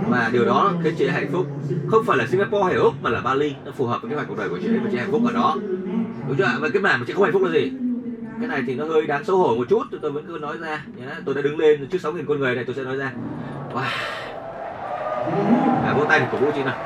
[0.08, 1.46] Và điều đó khiến chị ấy hạnh phúc.
[1.86, 3.54] Không phải là Singapore hay Úc mà là Bali.
[3.64, 5.22] Nó phù hợp với kế hoạch cuộc đời của chị ấy và chị hạnh phúc
[5.26, 5.56] ở đó.
[6.28, 6.56] Đúng chưa ạ?
[6.60, 7.72] Và cái mảng mà chị không hạnh phúc là gì?
[8.38, 10.84] Cái này thì nó hơi đáng xấu hổ một chút tôi vẫn cứ nói ra.
[10.96, 13.12] Nhé tôi đã đứng lên trước 6.000 con người này tôi sẽ nói ra.
[13.72, 13.82] Wow.
[15.84, 16.84] À, vỗ tay để cổ vũ chị nào.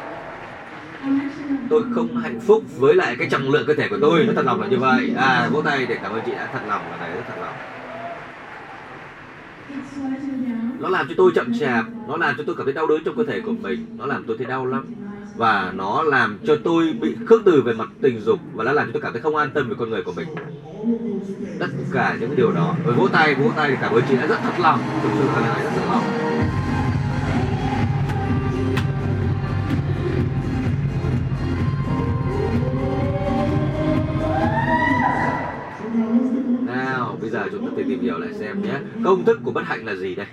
[1.71, 4.45] Tôi không hạnh phúc với lại cái trọng lượng cơ thể của tôi nó thật
[4.45, 5.13] lòng là như vậy.
[5.17, 7.55] À vỗ tay để cảm ơn chị đã thật lòng và này rất thật lòng.
[10.81, 13.17] Nó làm cho tôi chậm chạp nó làm cho tôi cảm thấy đau đớn trong
[13.17, 14.85] cơ thể của mình nó làm tôi thấy đau lắm.
[15.37, 18.87] Và nó làm cho tôi bị khước từ về mặt tình dục và nó làm
[18.87, 20.29] cho tôi cảm thấy không an tâm về con người của mình
[21.59, 22.77] tất cả những điều đó.
[22.85, 24.81] Với vỗ tay vỗ tay thì cảm ơn chị đã rất thật lòng.
[25.03, 26.03] Thực sự là rất thật lòng.
[36.67, 38.75] Nào, bây giờ chúng ta tìm tìm hiểu lại xem nhé.
[39.05, 40.27] Công thức của bất hạnh là gì đây?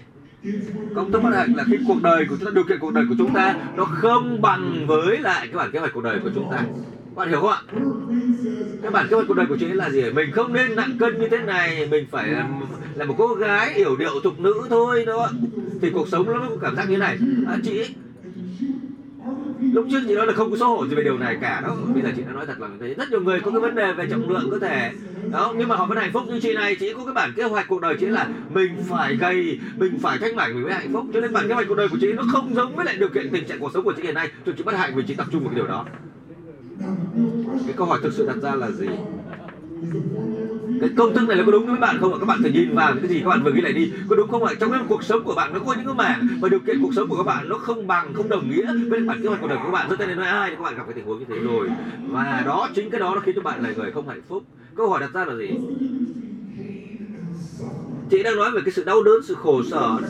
[0.96, 3.06] Công thức bất hạnh là cái cuộc đời của chúng ta, điều kiện cuộc đời
[3.10, 6.30] của chúng ta nó không bằng với lại cái bản kế hoạch cuộc đời của
[6.36, 6.64] chúng ta
[7.18, 7.62] bạn hiểu không ạ?
[8.82, 10.12] Cái bản kế hoạch cuộc đời của chị ấy là gì?
[10.12, 12.50] Mình không nên nặng cân như thế này mình phải là,
[12.96, 15.30] là một cô gái hiểu điệu tục nữ thôi đó
[15.82, 17.18] thì cuộc sống nó mới có cảm giác như thế này.
[17.48, 17.96] À, chị
[19.74, 21.76] lúc trước chị nói là không có xấu hổ gì về điều này cả đó
[21.94, 22.94] bây giờ chị đã nói thật là thế.
[22.94, 24.92] Rất nhiều người có cái vấn đề về trọng lượng cơ thể
[25.32, 26.76] đó nhưng mà họ vẫn hạnh phúc như chị này.
[26.76, 30.18] Chị có cái bản kế hoạch cuộc đời chị là mình phải gầy mình phải
[30.18, 31.06] thanh mảnh mình mới hạnh phúc.
[31.14, 33.10] Cho nên bản kế hoạch cuộc đời của chị nó không giống với lại điều
[33.10, 34.32] kiện tình trạng cuộc sống của chị hiện nay.
[34.46, 35.86] Cho chị bất hạnh vì chị tập trung vào cái điều đó
[37.66, 38.88] cái câu hỏi thực sự đặt ra là gì?
[40.82, 42.18] Cái công thức này là có đúng với bạn không ạ?
[42.20, 43.92] Các bạn thử nhìn vào những cái gì các bạn vừa ghi lại đi.
[44.10, 44.54] Có đúng không ạ?
[44.60, 46.94] Trong cái cuộc sống của bạn, nó có những cái mảng và điều kiện cuộc
[46.94, 49.48] sống của các bạn nó không bằng, không đồng nghĩa với bản kế hoạch cuộc
[49.48, 49.90] đời của các bạn.
[49.90, 51.70] Rất tên nói ai các bạn gặp cái tình huống như thế rồi.
[52.10, 54.44] Và đó, chính cái đó nó khiến cho bạn là người không hạnh phúc.
[54.76, 55.50] Câu hỏi đặt ra là gì?
[58.10, 59.98] Chị đang nói về cái sự đau đớn, sự khổ sở.
[60.02, 60.08] đó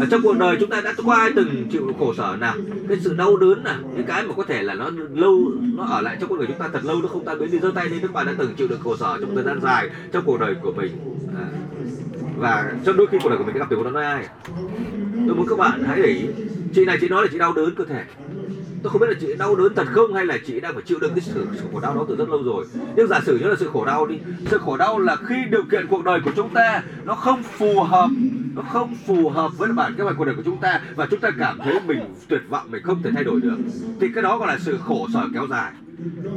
[0.00, 2.54] ở trong cuộc đời chúng ta đã qua từng chịu khổ sở nào,
[2.88, 6.00] cái sự đau đớn nào, những cái mà có thể là nó lâu, nó ở
[6.00, 7.88] lại trong cuộc đời chúng ta thật lâu nó không tan biến thì giơ tay
[7.88, 10.40] lên các bạn đã từng chịu được khổ sở trong thời gian dài trong cuộc
[10.40, 10.92] đời của mình
[11.38, 11.46] à.
[12.36, 14.26] và trong đôi khi cuộc đời của mình gặp được nó ai
[15.26, 16.26] tôi muốn các bạn hãy để ý
[16.78, 18.04] chị này chị nói là chị đau đớn cơ thể.
[18.82, 20.98] Tôi không biết là chị đau đớn thật không hay là chị đang phải chịu
[20.98, 22.64] đựng cái sự, sự khổ đau đó từ rất lâu rồi.
[22.96, 25.62] Nhưng giả sử như là sự khổ đau đi sự khổ đau là khi điều
[25.70, 28.08] kiện cuộc đời của chúng ta nó không phù hợp
[28.54, 31.20] nó không phù hợp với bản kế hoạch cuộc đời của chúng ta và chúng
[31.20, 33.56] ta cảm thấy mình tuyệt vọng mình không thể thay đổi được
[34.00, 35.72] thì cái đó gọi là sự khổ sở kéo dài.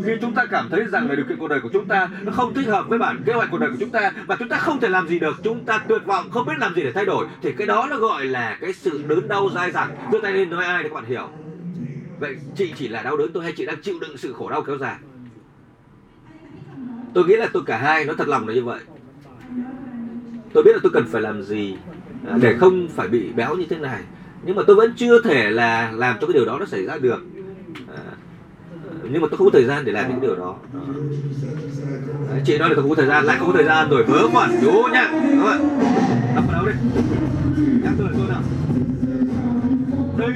[0.05, 2.31] Khi chúng ta cảm thấy rằng là điều kiện cuộc đời của chúng ta nó
[2.31, 4.57] không thích hợp với bản kế hoạch cuộc đời của chúng ta và chúng ta
[4.57, 7.05] không thể làm gì được chúng ta tuyệt vọng không biết làm gì để thay
[7.05, 9.95] đổi thì cái đó nó gọi là cái sự đớn đau dai dẳng.
[10.11, 11.29] Đưa tay lên nói ai để các bạn hiểu?
[12.19, 14.63] Vậy chị chỉ là đau đớn tôi hay chị đang chịu đựng sự khổ đau
[14.63, 14.95] kéo dài?
[17.13, 18.79] Tôi nghĩ là tôi cả hai nó thật lòng là như vậy.
[20.53, 21.77] Tôi biết là tôi cần phải làm gì
[22.27, 24.01] à, để không phải bị béo như thế này.
[24.45, 26.97] Nhưng mà tôi vẫn chưa thể là làm cho cái điều đó nó xảy ra
[26.97, 27.19] được.
[27.95, 28.01] À,
[29.03, 30.55] nhưng mà tôi không có thời gian để làm những điều đó.
[32.45, 34.03] Chị nói là không có thời gian lại không có thời gian rồi.
[34.03, 35.11] Vớ vẩn chú nhá.
[35.11, 37.01] Các bạn đọc vào đâu đi.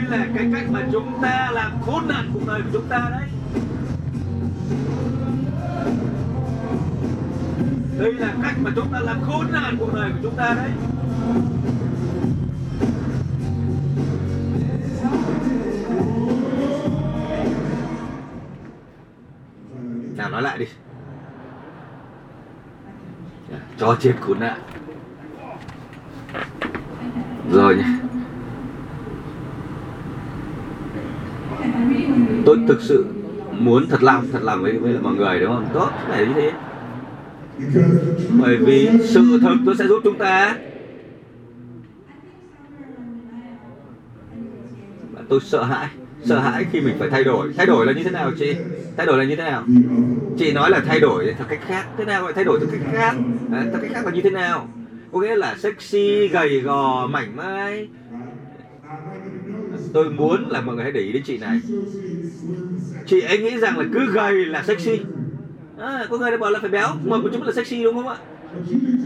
[0.10, 3.30] Là cái cách mà chúng ta làm khốn nạn cuộc đời của chúng ta đấy.
[8.00, 10.70] Đây là cách mà chúng ta làm khốn nạn cuộc đời của chúng ta đấy.
[20.18, 20.66] Nào nói lại đi.
[23.78, 24.60] Cho chết khốn nạn.
[27.52, 27.84] Rồi nhé
[32.46, 33.06] tôi thực sự
[33.52, 35.68] muốn thật lòng thật lòng với, với mọi người đúng không?
[35.74, 36.52] Tốt phải như thế.
[38.42, 40.58] Bởi vì sự thật nó sẽ giúp chúng ta.
[45.30, 45.90] Tôi sợ hãi
[46.26, 47.54] sợ hãi khi mình phải thay đổi.
[47.58, 48.56] Thay đổi là như thế nào chị?
[48.98, 49.64] Thay đổi là như thế nào?
[50.38, 51.86] Chị nói là thay đổi theo cách khác.
[51.98, 53.16] Thế nào gọi thay đổi theo cách khác?
[53.52, 54.68] À, theo cách khác là như thế nào?
[55.12, 57.88] Có nghĩa là sexy gầy gò mảnh mai.
[59.94, 61.60] Tôi muốn là mọi người hãy để ý đến chị này
[63.06, 65.00] chị ấy nghĩ rằng là cứ gầy là sexy.
[65.80, 68.08] À, có người đã bảo là phải béo mà một chút là sexy đúng không
[68.08, 68.16] ạ?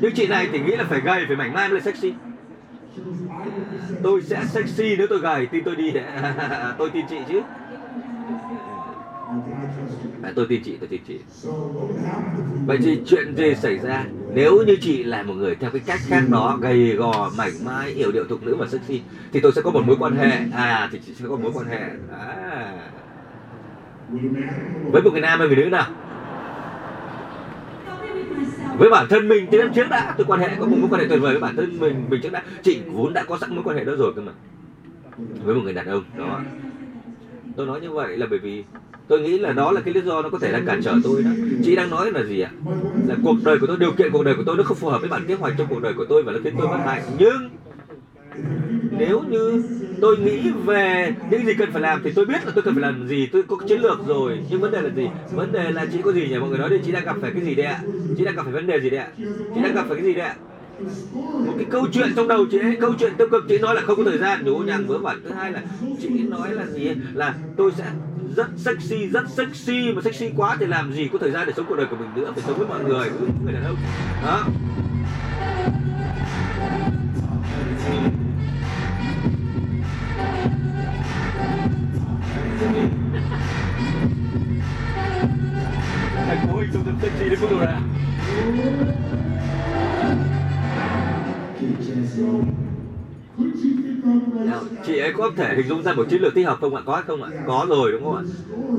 [0.01, 2.13] Nhưng chị này thì nghĩ là phải gầy phải mảnh mai mới là sexy.
[4.03, 5.93] Tôi sẽ sexy nếu tôi gầy tin tôi đi.
[6.77, 7.41] Tôi tin chị chứ.
[10.23, 11.19] À, tôi tin chị tôi tin chị.
[12.65, 14.05] Vậy thì chuyện gì xảy ra?
[14.33, 17.91] Nếu như chị là một người theo cái cách khác đó gầy gò mảnh mai
[17.91, 19.01] hiểu điệu thục nữ và sexy
[19.33, 20.31] thì tôi sẽ có một mối quan hệ.
[20.53, 21.89] À thì chị sẽ có một mối quan hệ.
[22.11, 22.73] À
[24.91, 25.85] với một người nam hay người nữ nào?
[28.77, 30.13] Với bản thân mình từ năm trước đã.
[30.17, 32.21] Tôi quan hệ có một mối quan hệ tuyệt vời với bản thân mình mình
[32.21, 32.43] trước đã.
[32.63, 34.31] Chị vốn đã có sẵn mối quan hệ đó rồi cơ mà.
[35.43, 36.41] Với một người đàn ông, đó.
[37.55, 38.63] Tôi nói như vậy là bởi vì
[39.07, 41.23] tôi nghĩ là đó là cái lý do nó có thể đang cản trở tôi
[41.23, 41.29] đó.
[41.63, 42.51] Chị đang nói là gì ạ?
[43.07, 45.01] Là cuộc đời của tôi, điều kiện cuộc đời của tôi nó không phù hợp
[45.01, 47.01] với bản kế hoạch trong cuộc đời của tôi và nó khiến tôi bất hạnh
[47.17, 47.49] nhưng
[48.91, 49.63] nếu như
[50.01, 52.81] tôi nghĩ về những gì cần phải làm thì tôi biết là tôi cần phải
[52.81, 54.39] làm gì, tôi có chiến lược rồi.
[54.49, 55.07] Nhưng vấn đề là gì?
[55.31, 56.39] Vấn đề là chị có gì nhỉ?
[56.39, 57.79] Mọi người nói đi, chị đang gặp phải cái gì đấy ạ?
[58.17, 59.07] Chị đang gặp phải vấn đề gì đấy ạ?
[59.55, 60.35] Chị đang gặp phải cái gì đấy ạ?
[61.13, 63.81] Một cái câu chuyện trong đầu chị ấy câu chuyện tiêu cực, chị nói là
[63.81, 64.45] không có thời gian.
[64.45, 65.21] Nhố nhàng vớ vẩn.
[65.23, 65.61] Thứ hai là
[66.01, 67.85] chị nói là gì là tôi sẽ
[68.35, 69.91] rất sexy rất sexy.
[69.91, 72.09] Mà sexy quá thì làm gì có thời gian để sống cuộc đời của mình
[72.15, 72.31] nữa?
[72.35, 73.77] Phải sống với mọi người, với người đàn ông.
[74.25, 74.45] Đó.
[87.39, 87.47] Thật
[94.45, 96.81] nào, chị ấy có thể hình dung ra một chiến lược tích hợp không ạ?
[96.85, 97.29] Có không ạ?
[97.47, 98.23] Có rồi, đúng không ạ?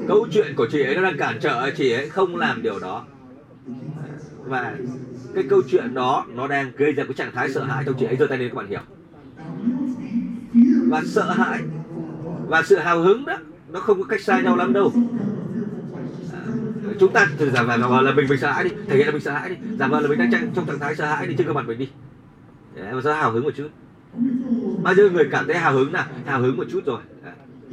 [0.09, 3.05] Câu chuyện của chị ấy nó đang cản trở, chị ấy không làm điều đó.
[4.45, 4.77] Và
[5.35, 8.07] cái câu chuyện đó, nó đang gây ra cái trạng thái sợ hãi trong chị
[8.07, 8.17] ấy.
[8.17, 8.81] Giơ tay lên, các bạn hiểu.
[10.89, 11.61] Và sợ hãi
[12.49, 13.37] và sự hào hứng đó,
[13.73, 14.93] nó không có cách xa nhau lắm đâu
[17.01, 18.71] chúng ta thử giả vờ là mình mình sợ hãi đi.
[18.89, 19.57] Thể hiện là mình sợ hãi đi.
[19.79, 21.79] Giả vờ là mình đang trong trạng thái sợ hãi đi, trên cơ mặt mình
[21.79, 21.89] đi.
[22.75, 23.69] Để mà rất hào hứng một chút.
[24.83, 26.05] Bao nhiêu người cảm thấy hào hứng nào?
[26.27, 27.01] Hào hứng một chút rồi.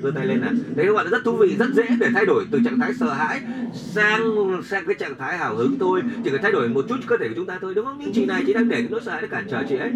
[0.03, 0.51] Giơ tay lên nào.
[0.75, 3.13] Đấy, các bạn rất thú vị, rất dễ để thay đổi từ trạng thái sợ
[3.13, 3.41] hãi
[3.73, 4.21] sang
[4.65, 6.01] sang cái trạng thái hào hứng thôi.
[6.23, 7.99] Chỉ cần thay đổi một chút cơ thể của chúng ta thôi, đúng không?
[7.99, 9.91] Những chị này, chị đang để cái nỗi sợ hãi để cản trở chị ấy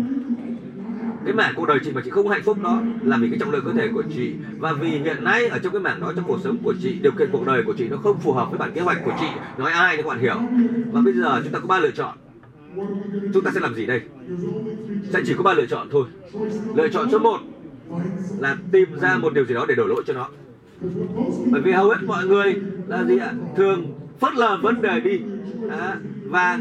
[1.26, 3.52] cái mảng cuộc đời chị mà chị không hạnh phúc đó là vì cái trọng
[3.52, 4.34] lượng cơ thể của chị.
[4.58, 7.12] Và vì hiện nay ở trong cái mảng đó trong cuộc sống của chị điều
[7.12, 9.28] kiện cuộc đời của chị nó không phù hợp với bản kế hoạch của chị.
[9.58, 10.36] Nói ai thì các bạn hiểu.
[10.92, 12.18] Và bây giờ chúng ta có ba lựa chọn.
[13.34, 14.02] Chúng ta sẽ làm gì đây?
[15.10, 16.06] Sẽ chỉ có ba lựa chọn thôi.
[16.76, 17.40] Lựa chọn số 1
[18.40, 20.30] là tìm ra một điều gì đó để đổ lỗi cho nó.
[21.52, 22.56] Bởi vì hầu hết mọi người
[22.88, 23.34] là gì ạ?
[23.58, 23.86] Thường
[24.20, 25.22] phớt lờ vấn đề đi.
[25.70, 25.96] À,
[26.26, 26.60] và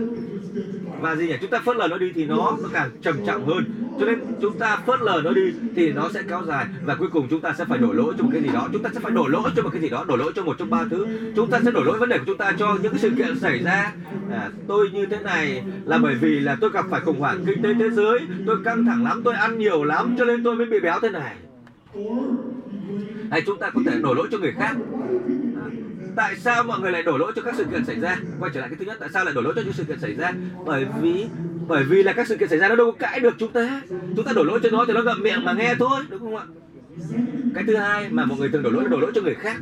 [1.00, 1.34] và gì nhỉ?
[1.40, 3.64] Chúng ta phớt lờ nó đi thì nó nó càng trầm trọng hơn.
[4.00, 6.66] Cho nên chúng ta phớt lờ nó đi thì nó sẽ kéo dài.
[6.84, 8.68] Và cuối cùng chúng ta sẽ phải đổ lỗi cho một cái gì đó.
[8.72, 10.58] Chúng ta sẽ phải đổ lỗi cho một cái gì đó đổ lỗi cho một
[10.58, 11.06] trong ba thứ.
[11.36, 13.38] Chúng ta sẽ đổ lỗi vấn đề của chúng ta cho những cái sự kiện
[13.38, 13.92] xảy ra.
[14.30, 17.62] À, tôi như thế này là bởi vì là tôi gặp phải khủng hoảng kinh
[17.62, 18.18] tế thế giới.
[18.46, 21.08] Tôi căng thẳng lắm tôi ăn nhiều lắm cho nên tôi mới bị béo thế
[21.10, 21.36] này.
[23.30, 24.76] Hay chúng ta có thể đổ lỗi cho người khác?
[26.20, 28.16] Tại sao mọi người lại đổ lỗi cho các sự kiện xảy ra?
[28.40, 30.00] Quay trở lại cái thứ nhất, tại sao lại đổ lỗi cho những sự kiện
[30.00, 30.32] xảy ra?
[30.64, 31.26] Bởi vì
[31.68, 33.82] bởi vì là các sự kiện xảy ra nó đâu có cãi được chúng ta.
[34.16, 36.36] Chúng ta đổ lỗi cho nó thì nó ngậm miệng mà nghe thôi, đúng không
[36.36, 36.44] ạ?
[37.54, 39.56] Cái thứ hai mà mọi người thường đổ lỗi đổ lỗi cho người khác.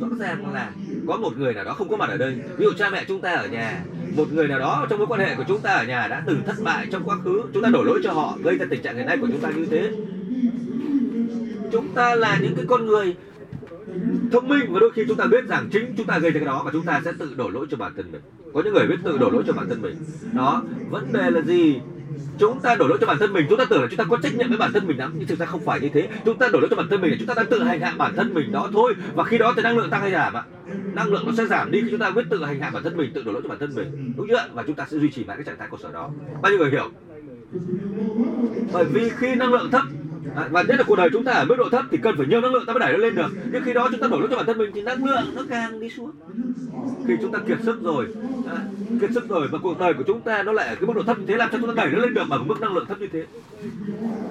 [0.00, 0.70] Rõ ràng là
[1.06, 2.34] có một người nào đó không có mặt ở đây.
[2.56, 3.80] Ví dụ cha mẹ chúng ta ở nhà,
[4.16, 6.42] một người nào đó trong mối quan hệ của chúng ta ở nhà đã từng
[6.46, 8.96] thất bại trong quá khứ, chúng ta đổ lỗi cho họ, gây ra tình trạng
[8.96, 9.90] hiện nay của chúng ta như thế.
[11.72, 13.16] Chúng ta là những cái con người
[14.32, 16.46] thông minh và đôi khi chúng ta biết rằng chính chúng ta gây ra cái
[16.46, 18.20] đó và chúng ta sẽ tự đổ lỗi cho bản thân mình.
[18.52, 19.96] Có những người biết tự đổ lỗi cho bản thân mình.
[20.32, 21.80] Đó, vấn đề là gì?
[22.38, 24.16] Chúng ta đổ lỗi cho bản thân mình, chúng ta tưởng là chúng ta có
[24.22, 26.08] trách nhiệm với bản thân mình lắm, nhưng thực ra không phải như thế.
[26.24, 27.94] Chúng ta đổ lỗi cho bản thân mình là chúng ta đang tự hành hạ
[27.98, 28.94] bản thân mình đó thôi.
[29.14, 30.42] Và khi đó thì năng lượng tăng hay giảm ạ.
[30.94, 32.96] Năng lượng nó sẽ giảm đi khi chúng ta biết tự hành hạ bản thân
[32.96, 34.12] mình, tự đổ lỗi cho bản thân mình.
[34.16, 36.10] Đúng chưa và chúng ta sẽ duy trì mãi cái trạng thái cơ sở đó.
[36.42, 36.90] Bao nhiêu người hiểu?
[38.72, 39.82] Bởi vì khi năng lượng thấp
[40.36, 42.26] à, và nhất là cuộc đời chúng ta ở mức độ thấp thì cần phải
[42.26, 43.28] nhiều năng lượng ta mới đẩy nó lên được.
[43.52, 45.42] Nhưng khi đó chúng ta đổ lỗi cho bản thân mình thì năng lượng nó
[45.50, 46.10] càng đi xuống.
[47.06, 48.06] Khi chúng ta kiệt sức rồi
[48.48, 48.56] à,
[49.00, 51.02] kiệt sức rồi và cuộc đời của chúng ta nó lại ở cái mức độ
[51.02, 52.86] thấp như thế làm cho chúng ta đẩy nó lên được bằng mức năng lượng
[52.86, 53.24] thấp như thế.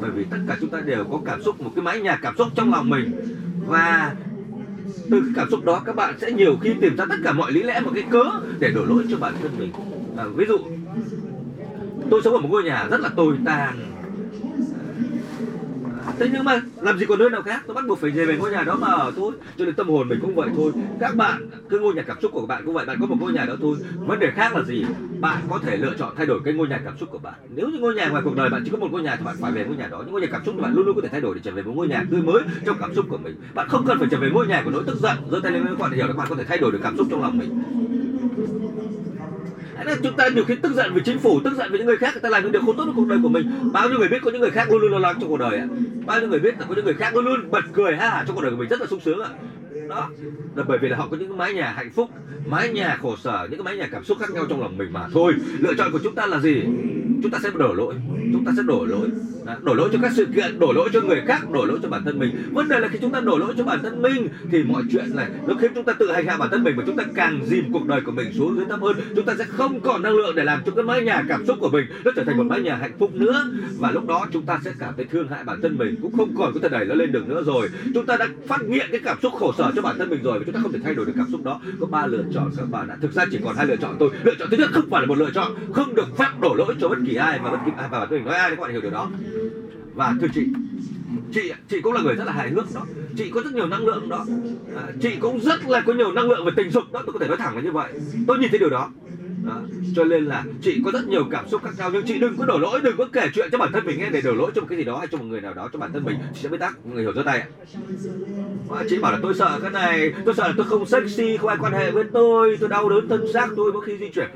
[0.01, 2.37] Bởi vì tất cả chúng ta đều có cảm xúc một cái mái nhà cảm
[2.37, 3.11] xúc trong lòng mình.
[3.67, 4.15] Và
[5.11, 7.51] từ cái cảm xúc đó các bạn sẽ nhiều khi tìm ra tất cả mọi
[7.51, 8.23] lý lẽ một cái cớ
[8.59, 9.71] để đổ lỗi cho bản thân mình.
[10.17, 10.57] À, ví dụ
[12.11, 13.98] tôi sống ở một ngôi nhà rất là tồi tàn
[16.19, 18.37] thế nhưng mà làm gì còn nơi nào khác tôi bắt buộc phải về về
[18.37, 21.15] ngôi nhà đó mà ở thôi cho nên tâm hồn mình cũng vậy thôi các
[21.15, 23.45] bạn cái ngôi nhà cảm xúc của bạn cũng vậy bạn có một ngôi nhà
[23.45, 24.85] đó thôi vấn đề khác là gì
[25.19, 27.69] bạn có thể lựa chọn thay đổi cái ngôi nhà cảm xúc của bạn nếu
[27.69, 29.51] như ngôi nhà ngoài cuộc đời bạn chỉ có một ngôi nhà thì bạn phải
[29.51, 31.09] về ngôi nhà đó những ngôi nhà cảm xúc của bạn luôn luôn có thể
[31.09, 33.35] thay đổi để trở về một ngôi nhà tươi mới trong cảm xúc của mình
[33.53, 35.65] bạn không cần phải trở về ngôi nhà của nỗi tức giận giơ tay lên
[35.65, 37.37] các bạn hiểu là các bạn có thể thay đổi được cảm xúc trong lòng
[37.37, 37.49] mình
[39.85, 41.97] là chúng ta nhiều khi tức giận với chính phủ, tức giận với những người
[41.97, 43.71] khác, người ta làm những điều không tốt trong cuộc đời của mình.
[43.73, 45.57] Bao nhiêu người biết có những người khác luôn luôn lo lắng trong cuộc đời
[45.57, 45.65] ạ?
[46.05, 48.23] Bao nhiêu người biết là có những người khác luôn luôn bật cười ha hả
[48.23, 49.29] trong cuộc đời của mình, rất là sung sướng ạ
[49.89, 50.09] đó.
[50.55, 52.09] Là bởi vì là họ có những cái mái nhà hạnh phúc,
[52.45, 54.93] mái nhà khổ sở, những cái mái nhà cảm xúc khác nhau trong lòng mình
[54.93, 55.07] mà.
[55.13, 56.63] Thôi, lựa chọn của chúng ta là gì?
[57.23, 57.95] Chúng ta sẽ đổ lỗi,
[58.33, 59.07] chúng ta sẽ đổ lỗi.
[59.61, 62.03] Đổ lỗi cho các sự kiện, đổ lỗi cho người khác, đổ lỗi cho bản
[62.05, 62.49] thân mình.
[62.51, 65.15] Vấn đề là khi chúng ta đổ lỗi cho bản thân mình thì mọi chuyện
[65.15, 67.41] này nó khiến chúng ta tự hành hạ bản thân mình và chúng ta càng
[67.45, 68.95] dìm cuộc đời của mình xuống dưới thấp hơn.
[69.15, 71.57] Chúng ta sẽ không còn năng lượng để làm cho cái mái nhà cảm xúc
[71.59, 73.51] của mình nó trở thành một mái nhà hạnh phúc nữa.
[73.79, 76.35] Và lúc đó chúng ta sẽ cảm thấy thương hại bản thân mình cũng không
[76.37, 77.69] còn có thể đẩy nó lên được nữa rồi.
[77.93, 80.39] Chúng ta đã phát nghiện cái cảm xúc khổ sở cho bản thân mình rồi
[80.39, 81.61] và chúng ta không thể thay đổi được cảm xúc đó.
[81.79, 82.97] Có ba lựa chọn các bạn ạ.
[83.01, 84.09] Thực ra chỉ còn hai lựa chọn thôi.
[84.23, 86.75] Lựa chọn thứ nhất không phải là một lựa chọn không được phép đổ lỗi
[86.81, 88.59] cho bất kỳ ai và bất kỳ ai và bản thân mình nói ai các
[88.59, 89.11] bạn hiểu điều đó.
[89.93, 90.47] Và thưa chị
[91.33, 92.85] chị chị cũng là người rất là hài hước đó.
[93.17, 94.25] Chị có rất nhiều năng lượng đó.
[94.75, 97.01] À, chị cũng rất là có nhiều năng lượng về tình dục đó.
[97.05, 97.93] Tôi có thể nói thẳng là như vậy.
[98.27, 98.91] Tôi nhìn thấy điều đó
[99.45, 99.61] đó.
[99.95, 102.45] cho nên là chị có rất nhiều cảm xúc khác nhau, nhưng chị đừng có
[102.45, 104.61] đổ lỗi, đừng có kể chuyện cho bản thân mình nghe, để đổ lỗi cho
[104.61, 106.17] một cái gì đó hay cho một người nào đó, cho bản thân mình.
[106.33, 107.47] Chị sẽ biết tắc người hiểu rõ tay ạ.
[108.89, 111.57] Chị bảo là tôi sợ cái này, tôi sợ là tôi không sexy, không ai
[111.59, 114.29] quan hệ với tôi tôi đau đớn thân xác tôi mỗi khi di chuyển.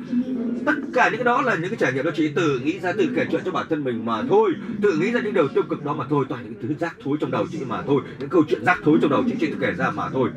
[0.66, 2.92] Tất cả những cái đó là những cái trải nghiệm đó, chị tự nghĩ ra,
[2.92, 4.52] tự kể chuyện cho bản thân mình mà thôi.
[4.82, 7.18] Tự nghĩ ra những điều tiêu cực đó mà thôi, toàn những thứ rác thối
[7.20, 9.58] trong đầu chị mà thôi, những câu chuyện rác thối trong đầu chị chị tự
[9.62, 10.30] kể ra mà thôi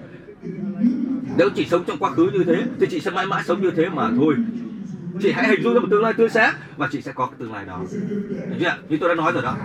[1.38, 3.70] nếu chị sống trong quá khứ như thế thì chị sẽ mãi mãi sống như
[3.70, 4.34] thế mà thôi.
[5.22, 7.34] Chị hãy hình dung ra một tương lai tươi sáng và chị sẽ có cái
[7.38, 7.82] tương lai đó.
[8.60, 8.76] Chưa?
[8.88, 9.56] Như tôi đã nói rồi đó.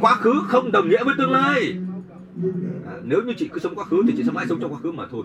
[0.00, 1.76] Quá khứ không đồng nghĩa với tương lai.
[2.86, 4.78] À, nếu như chị cứ sống quá khứ thì chị sẽ mãi sống trong quá
[4.82, 5.24] khứ mà thôi.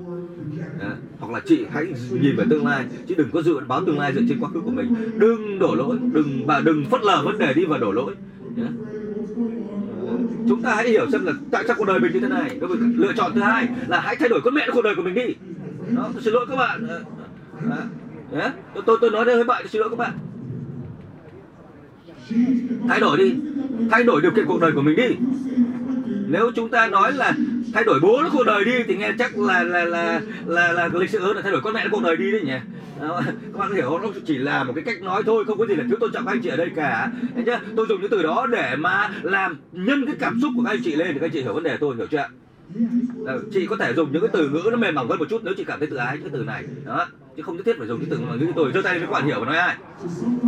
[0.80, 2.86] À, hoặc là chị hãy nhìn về tương lai.
[3.08, 4.96] Chứ đừng có dự báo tương lai dựa trên quá khứ của mình.
[5.18, 8.16] Đừng đổ lỗi đừng bà đừng phớt lờ vấn đề đi và đổ lỗi.
[8.58, 8.72] Yeah
[10.50, 12.60] chúng ta hãy hiểu xem là tại sao cuộc đời mình như thế này.
[12.96, 15.36] Lựa chọn thứ hai là hãy thay đổi con mẹ cuộc đời của mình đi.
[15.96, 16.88] Đó tôi xin lỗi các bạn.
[18.40, 20.12] À, tôi, tôi tôi nói đây với bạn tôi xin lỗi các bạn.
[22.88, 23.34] Thay đổi đi.
[23.92, 25.16] Thay đổi điều kiện cuộc đời của mình đi.
[26.28, 27.34] Nếu chúng ta nói là
[27.74, 30.74] thay đổi bố nó cuộc đời đi thì nghe chắc là là là là, là,
[30.74, 32.58] là lịch sử hơn là thay đổi con mẹ nó cuộc đời đi đấy nhỉ?
[33.02, 34.02] Đó, các bạn hiểu không?
[34.02, 36.26] Nó chỉ là một cái cách nói thôi không có gì là thiếu tôn trọng
[36.26, 37.12] các anh chị ở đây cả.
[37.36, 37.60] Thấy chưa?
[37.76, 40.82] tôi dùng những từ đó để mà làm nhân cái cảm xúc của các anh
[40.84, 42.18] chị lên thì các anh chị hiểu vấn đề tôi hiểu chưa?
[42.18, 42.30] Ạ
[43.54, 45.54] chị có thể dùng những cái từ ngữ nó mềm mỏng hơn một chút nếu
[45.58, 46.64] chị cảm thấy tự ái những cái từ này.
[46.86, 47.08] Đó
[47.38, 49.12] chứ không nhất thiết phải dùng những từ ngữ như tôi giơ tay với các
[49.12, 49.78] bạn hiểu và nói ai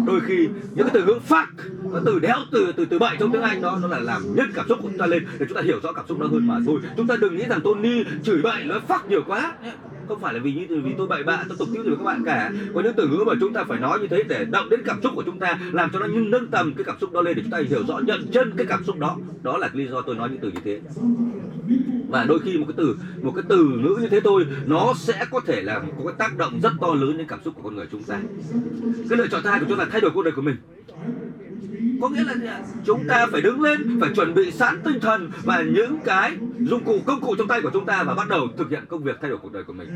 [0.08, 1.46] đôi khi những cái từ ngữ fuck
[1.92, 4.52] nó từ đéo từ từ từ bậy trong tiếng anh đó, nó là làm nhân
[4.54, 6.48] cảm xúc của chúng ta lên, để chúng ta hiểu rõ cảm xúc đó hơn
[6.48, 6.80] mà thôi.
[6.98, 9.54] Chúng ta đừng nghĩ rằng Tony chửi bậy, nói fuck nhiều quá
[10.08, 12.04] không phải là vì như vì tôi bậy bạ, tôi tục tiễu gì với các
[12.04, 12.52] bạn cả.
[12.74, 15.02] Có những từ ngữ mà chúng ta phải nói như thế để động đến cảm
[15.02, 17.36] xúc của chúng ta, làm cho nó như nâng tầm cái cảm xúc đó lên
[17.36, 19.18] để chúng ta hiểu rõ nhận chân cái cảm xúc đó.
[19.44, 20.80] Đó là lý do tôi nói những từ như thế.
[22.10, 25.26] Và đôi khi một cái từ, một cái từ ngữ như thế thôi, nó sẽ
[25.32, 27.76] có thể làm có cái tác động rất to lớn đến cảm xúc của con
[27.76, 28.20] người chúng ta.
[29.10, 30.56] Cái lựa chọn thứ hai của chúng ta là thay đổi cuộc đời của mình
[32.02, 35.62] có nghĩa là chúng ta phải đứng lên phải chuẩn bị sẵn tinh thần và
[35.62, 38.70] những cái dụng cụ công cụ trong tay của chúng ta và bắt đầu thực
[38.70, 39.90] hiện công việc thay đổi cuộc đời của mình.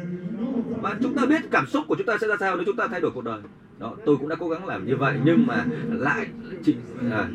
[0.81, 2.87] Và chúng ta biết cảm xúc của chúng ta sẽ ra sao nếu chúng ta
[2.87, 3.39] thay đổi cuộc đời.
[3.79, 6.27] Đó tôi cũng đã cố gắng làm như vậy nhưng mà lại
[6.63, 6.75] chị
[7.11, 7.27] à,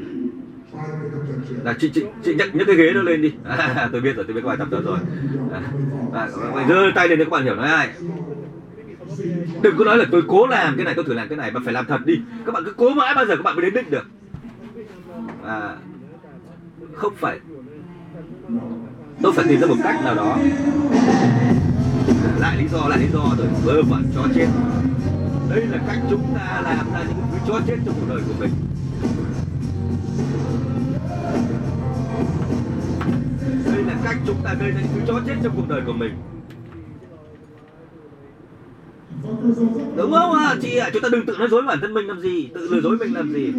[1.64, 3.33] là chị chị chị nhấc những cái ghế đó lên đi.
[3.45, 4.99] À, tôi biết rồi tôi biết các bạn tập rồi rồi.
[5.53, 5.61] À,
[6.14, 7.89] à, à, giơ tay lên để các bạn hiểu nói ai
[9.62, 11.61] đừng có nói là tôi cố làm cái này tôi thử làm cái này mà
[11.65, 12.15] phải làm thật đi.
[12.47, 14.05] Các bạn cứ cố mãi bao giờ các bạn mới đến đích được?
[15.45, 15.77] À,
[16.95, 17.41] không phải.
[19.23, 20.39] Tôi phải tìm ra một cách nào đó.
[22.25, 23.47] À, lại lý do lại lý do rồi.
[23.65, 24.47] Vơ vẩn cho chết.
[25.51, 28.35] Đây là cách chúng ta làm ra những thứ cho chết trong cuộc đời của
[28.41, 28.51] mình.
[33.65, 35.93] Đây là cách chúng ta gây ra những thứ chó chết trong cuộc đời của
[35.93, 36.15] mình
[39.97, 40.55] đúng không ạ?
[40.62, 42.81] Chị ạ, chúng ta đừng tự nói dối bản thân mình làm gì, tự lừa
[42.81, 43.53] dối mình làm gì.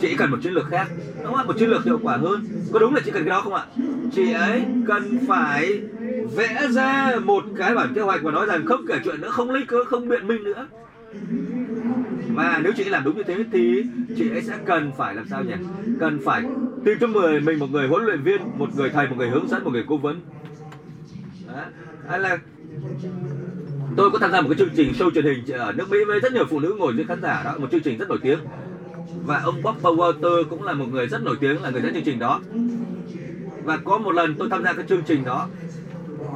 [0.00, 0.86] Chị cần một chiến lược khác,
[1.16, 1.44] đúng không ạ?
[1.44, 2.44] Một chiến lược hiệu quả hơn.
[2.72, 3.64] Có đúng là chị cần cái đó không ạ?
[4.12, 5.80] Chị ấy cần phải
[6.36, 9.50] vẽ ra một cái bản kế hoạch và nói rằng không kể chuyện nữa, không
[9.50, 10.66] lấy cớ, không biện minh nữa.
[12.34, 13.82] Và nếu chị làm đúng như thế thì
[14.16, 15.54] chị ấy sẽ cần phải làm sao nhỉ?
[16.00, 16.42] Cần phải
[16.84, 19.48] tìm cho người mình một người huấn luyện viên, một người thầy, một người hướng
[19.48, 20.20] dẫn, một người cố vấn.
[21.46, 21.62] Đó.
[22.08, 22.38] hay là
[23.96, 26.20] tôi có tham gia một cái chương trình show truyền hình ở nước Mỹ với
[26.20, 28.38] rất nhiều phụ nữ ngồi dưới khán giả đó một chương trình rất nổi tiếng.
[29.24, 32.04] Và ông Bob Walter cũng là một người rất nổi tiếng là người dẫn chương
[32.04, 32.40] trình đó.
[33.64, 35.48] Và có một lần tôi tham gia cái chương trình đó.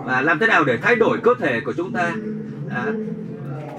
[0.04, 2.12] Và làm thế nào để thay đổi cơ thể của chúng ta?
[2.70, 2.92] À,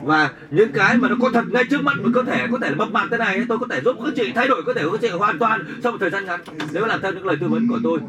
[0.04, 2.70] và những cái mà nó có thật ngay trước mắt của cơ thể có thể
[2.70, 4.84] là mập mạp thế này tôi có thể giúp các chị thay đổi cơ thể
[4.86, 6.40] của các chị hoàn toàn sau một thời gian ngắn.
[6.74, 8.00] Nếu làm theo những lời tư vấn của tôi.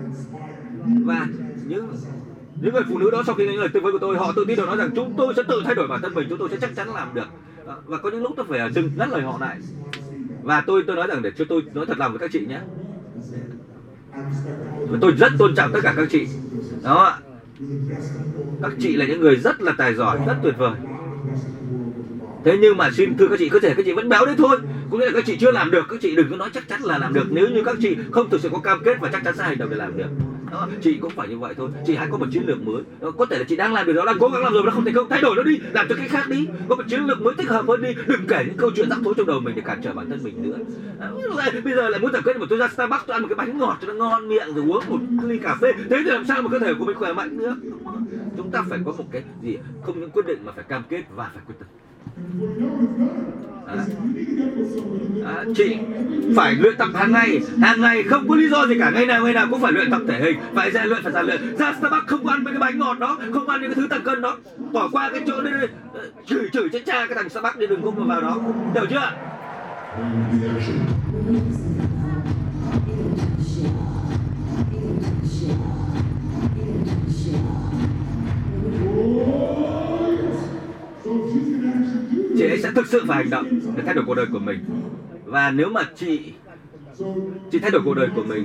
[1.04, 1.26] Và
[1.66, 1.88] những
[2.60, 4.32] những người phụ nữ đó sau khi nghe những lời tư vấn của tôi, họ
[4.36, 6.38] tự tin được nói rằng chúng tôi sẽ tự thay đổi bản thân mình, chúng
[6.38, 7.26] tôi sẽ chắc chắn làm được.
[7.66, 9.58] Ờ, và có những lúc tôi phải ờ, dừng, ngắt lời họ lại.
[10.42, 12.60] Và tôi tôi nói rằng để cho tôi nói thật lòng với các chị nhé.
[15.00, 16.26] Tôi rất tôn trọng tất cả các chị.
[16.82, 17.18] Đó.
[18.62, 20.72] Các chị là những người rất là tài giỏi, rất tuyệt vời.
[22.44, 24.58] Thế nhưng mà xin thưa các chị, có thể các chị vẫn béo đấy thôi.
[24.90, 26.82] Có nghĩa là các chị chưa làm được, các chị đừng có nói chắc chắn
[26.82, 27.26] là làm được.
[27.30, 29.58] Nếu như các chị không thực sự có cam kết và chắc chắn sẽ hành
[29.58, 30.08] động để làm được
[30.52, 31.70] đó, chị cũng phải như vậy thôi.
[31.86, 32.82] Chị hãy có một chiến lược mới.
[33.00, 34.66] Đó, có thể là chị đang làm điều đó đang cố gắng làm rồi mà
[34.66, 35.60] nó không thành công thay đổi nó đi.
[35.72, 36.46] Làm cho cái khác đi.
[36.68, 37.94] Có một chiến lược mới thích hợp hơn đi.
[38.06, 40.22] Đừng kể những câu chuyện rắc rối trong đầu mình để cản trở bản thân
[40.22, 40.58] mình nữa.
[41.64, 43.58] Bây giờ lại muốn tập kết mà tôi ra Starbucks tôi ăn một cái bánh
[43.58, 45.72] ngọt cho nó ngon miệng rồi uống một ly cà phê.
[45.90, 47.56] Thế thì làm sao mà cơ thể của mình khỏe mạnh nữa
[48.36, 49.58] chúng ta phải có một cái gì?
[49.82, 51.68] Không những quyết định mà phải cam kết và phải quyết tâm.
[55.26, 55.76] À, chị
[56.36, 57.40] phải luyện tập hàng ngày.
[57.60, 58.90] Hàng ngày không có lý do gì cả.
[58.90, 60.38] Ngày nào ngày nào cũng phải luyện tập thể hình.
[60.54, 61.56] Phải rèn luyện phải rèn luyện.
[61.58, 64.02] Ra starbucks không ăn mấy cái bánh ngọt đó không ăn những cái thứ tăng
[64.02, 64.36] cân đó.
[64.72, 65.52] Bỏ qua cái chỗ đây
[65.94, 68.40] ờ, chửi chửi chết cha cái thằng starbucks đi đừng có vào đó.
[68.74, 69.12] Hiểu chưa?
[82.38, 84.58] Chị ấy sẽ thực sự phải hành động để thay đổi cuộc đời của mình.
[85.24, 86.32] Và nếu mà chị
[87.52, 88.44] chị thay đổi cuộc đời của mình,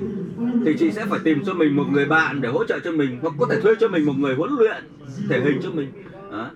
[0.66, 3.20] thì chị sẽ phải tìm cho mình một người bạn để hỗ trợ cho mình,
[3.22, 4.84] hoặc có thể thuê cho mình một người huấn luyện
[5.30, 5.92] thể hình cho mình.
[6.32, 6.50] À.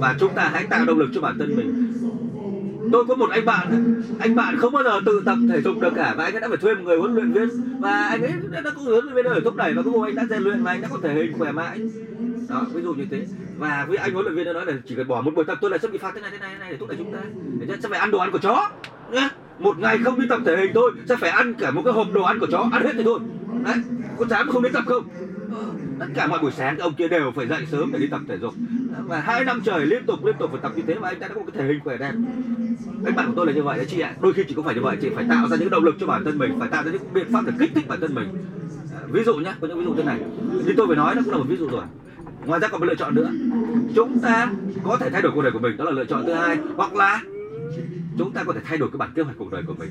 [0.00, 1.92] và chúng ta hãy tạo động lực cho bản thân mình
[2.92, 5.92] tôi có một anh bạn anh bạn không bao giờ tự tập thể dục được
[5.96, 7.48] cả, và anh ấy đã phải thuê một người huấn luyện viên.
[7.80, 10.14] Và anh ấy đã có huấn luyện viên ở thúc đẩy và cuối cùng anh
[10.14, 11.80] đã rèn luyện và anh đã có thể hình khỏe mãi.
[12.48, 13.26] Đó, ví dụ như thế.
[13.58, 15.58] Và với anh huấn luyện viên đã nói là chỉ cần bỏ một buổi tập,
[15.60, 17.12] tôi lại sẽ bị phạt thế này thế này thế này, để thúc đẩy chúng
[17.12, 17.18] ta.
[17.60, 18.70] Để sẽ phải ăn đồ ăn của chó.
[19.58, 22.06] Một ngày không đi tập thể hình thôi sẽ phải ăn cả một cái hộp
[22.12, 22.68] đồ ăn của chó.
[22.72, 23.20] Ăn hết thì thôi.
[23.64, 23.74] Đấy
[24.18, 25.04] có dám không đến tập không?
[25.98, 28.38] Tất cả mọi buổi sáng ông kia đều phải dậy sớm để đi tập thể
[28.38, 28.54] dục.
[29.06, 31.28] Và hai năm trời liên tục liên tục phải tập như thế mà anh ta
[31.28, 32.12] đã có cái thể hình khỏe đẹp.
[33.04, 34.14] Anh bạn của tôi là như vậy đấy chị ạ.
[34.20, 36.06] Đôi khi chỉ có phải như vậy, chị phải tạo ra những động lực cho
[36.06, 38.28] bản thân mình, phải tạo ra những biện pháp để kích thích bản thân mình.
[38.94, 40.20] À, ví dụ nhé có những ví dụ thế này.
[40.66, 41.84] Như tôi phải nói nó cũng là một ví dụ rồi.
[42.46, 43.30] Ngoài ra còn một lựa chọn nữa.
[43.94, 44.52] Chúng ta
[44.84, 46.58] có thể thay đổi cuộc đời của mình, đó là lựa chọn thứ hai.
[46.76, 47.20] Hoặc là
[48.18, 49.90] chúng ta có thể thay đổi cái bản kế hoạch cuộc đời của mình.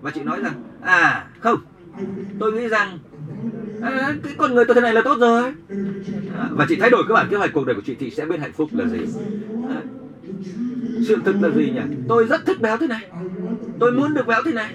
[0.00, 1.58] Và chị nói rằng à không,
[2.38, 2.98] tôi nghĩ rằng
[3.82, 5.42] à, cái con người tôi thế này là tốt rồi.
[6.38, 8.26] À, và chị thay đổi cái bản kế hoạch cuộc đời của chị thì sẽ
[8.26, 8.98] biết hạnh phúc là gì.
[9.68, 9.80] À,
[11.08, 11.96] sự thực là gì nhỉ?
[12.08, 13.10] Tôi rất thích béo thế này.
[13.80, 14.74] Tôi muốn được béo thế này.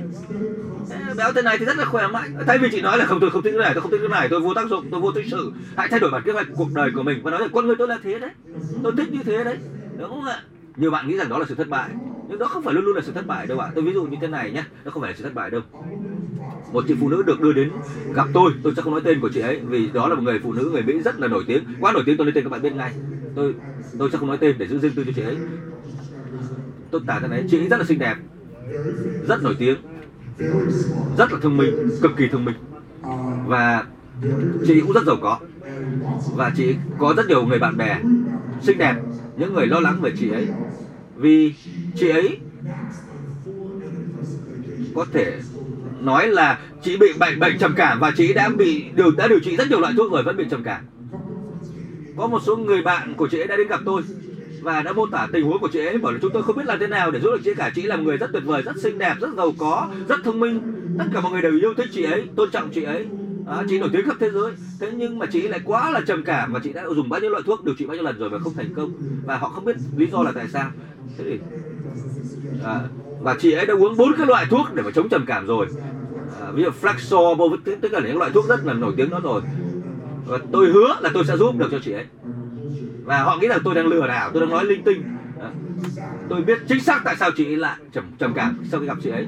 [1.18, 2.36] Béo thế này thì rất là khỏe mạnh.
[2.48, 4.10] Thay vì chị nói là không tôi không thích cái này tôi không thích cái
[4.10, 5.52] này tôi vô tác dụng tôi vô tích sự.
[5.76, 7.76] Hãy thay đổi bản kế hoạch cuộc đời của mình và nói là con người
[7.76, 8.32] tôi là thế đấy.
[8.84, 9.58] Tôi thích như thế đấy.
[10.00, 10.42] Đúng không ạ?
[10.76, 11.90] Nhiều bạn nghĩ rằng đó là sự thất bại
[12.28, 13.72] nhưng đó không phải luôn luôn là sự thất bại đâu ạ.
[13.76, 15.62] Tôi ví dụ như thế này nhé nó không phải là sự thất bại đâu.
[16.72, 17.72] Một chị phụ nữ được đưa đến
[18.16, 20.40] gặp tôi tôi sẽ không nói tên của chị ấy vì đó là một người
[20.44, 21.64] phụ nữ người mỹ rất là nổi tiếng.
[21.80, 22.94] Quá nổi tiếng tôi lấy tên các bạn biết ngay.
[23.36, 23.56] Tôi
[23.98, 25.38] tôi sẽ không nói tên để giữ riêng tư cho chị ấy.
[26.92, 28.16] Tôi tả thế này, chị ấy rất là xinh đẹp
[29.28, 29.78] rất nổi tiếng
[31.18, 32.56] rất là thông minh cực kỳ thông minh.
[33.48, 33.86] Và
[34.64, 35.40] chị cũng rất giàu có.
[36.36, 38.00] Và chị có rất nhiều người bạn bè
[38.62, 38.96] xinh đẹp
[39.36, 40.48] những người lo lắng về chị ấy
[41.16, 41.54] vì
[41.96, 42.38] chị ấy
[44.96, 45.40] có thể
[46.00, 49.40] nói là chị bị bệnh bệnh trầm cảm và chị đã bị điều, đã điều
[49.40, 50.82] trị rất nhiều loại thuốc rồi vẫn bị trầm cảm.
[52.18, 54.02] Có một số người bạn của chị ấy đã đến gặp tôi
[54.62, 56.66] và đã mô tả tình huống của chị ấy, bảo là chúng tôi không biết
[56.66, 57.72] làm thế nào để giúp được chị cả.
[57.76, 60.40] Chị là một người rất tuyệt vời, rất xinh đẹp, rất giàu có, rất thông
[60.40, 60.62] minh.
[60.98, 63.06] Tất cả mọi người đều yêu thích chị ấy, tôn trọng chị ấy
[63.48, 64.52] à, chị nổi tiếng khắp thế giới.
[64.80, 67.30] Thế nhưng mà chị lại quá là trầm cảm và chị đã dùng bao nhiêu
[67.30, 68.92] loại thuốc điều trị bao nhiêu lần rồi và không thành công.
[69.26, 70.72] Và họ không biết lý do là tại sao.
[71.18, 71.40] Thế thì
[72.64, 72.80] à,
[73.22, 75.68] và chị ấy đã uống bốn cái loại thuốc để mà chống trầm cảm rồi.
[76.42, 79.42] À, ví dụ Flaxo tất cả những loại thuốc rất là nổi tiếng đó rồi.
[80.26, 82.06] Và tôi hứa là tôi sẽ giúp được cho chị ấy.
[83.04, 85.04] Và họ nghĩ rằng tôi đang lừa đảo tôi đang nói linh tinh.
[85.40, 85.50] Đó.
[86.30, 88.98] tôi biết chính xác tại sao chị ấy lại trầm trầm cảm sau khi gặp
[89.04, 89.28] chị ấy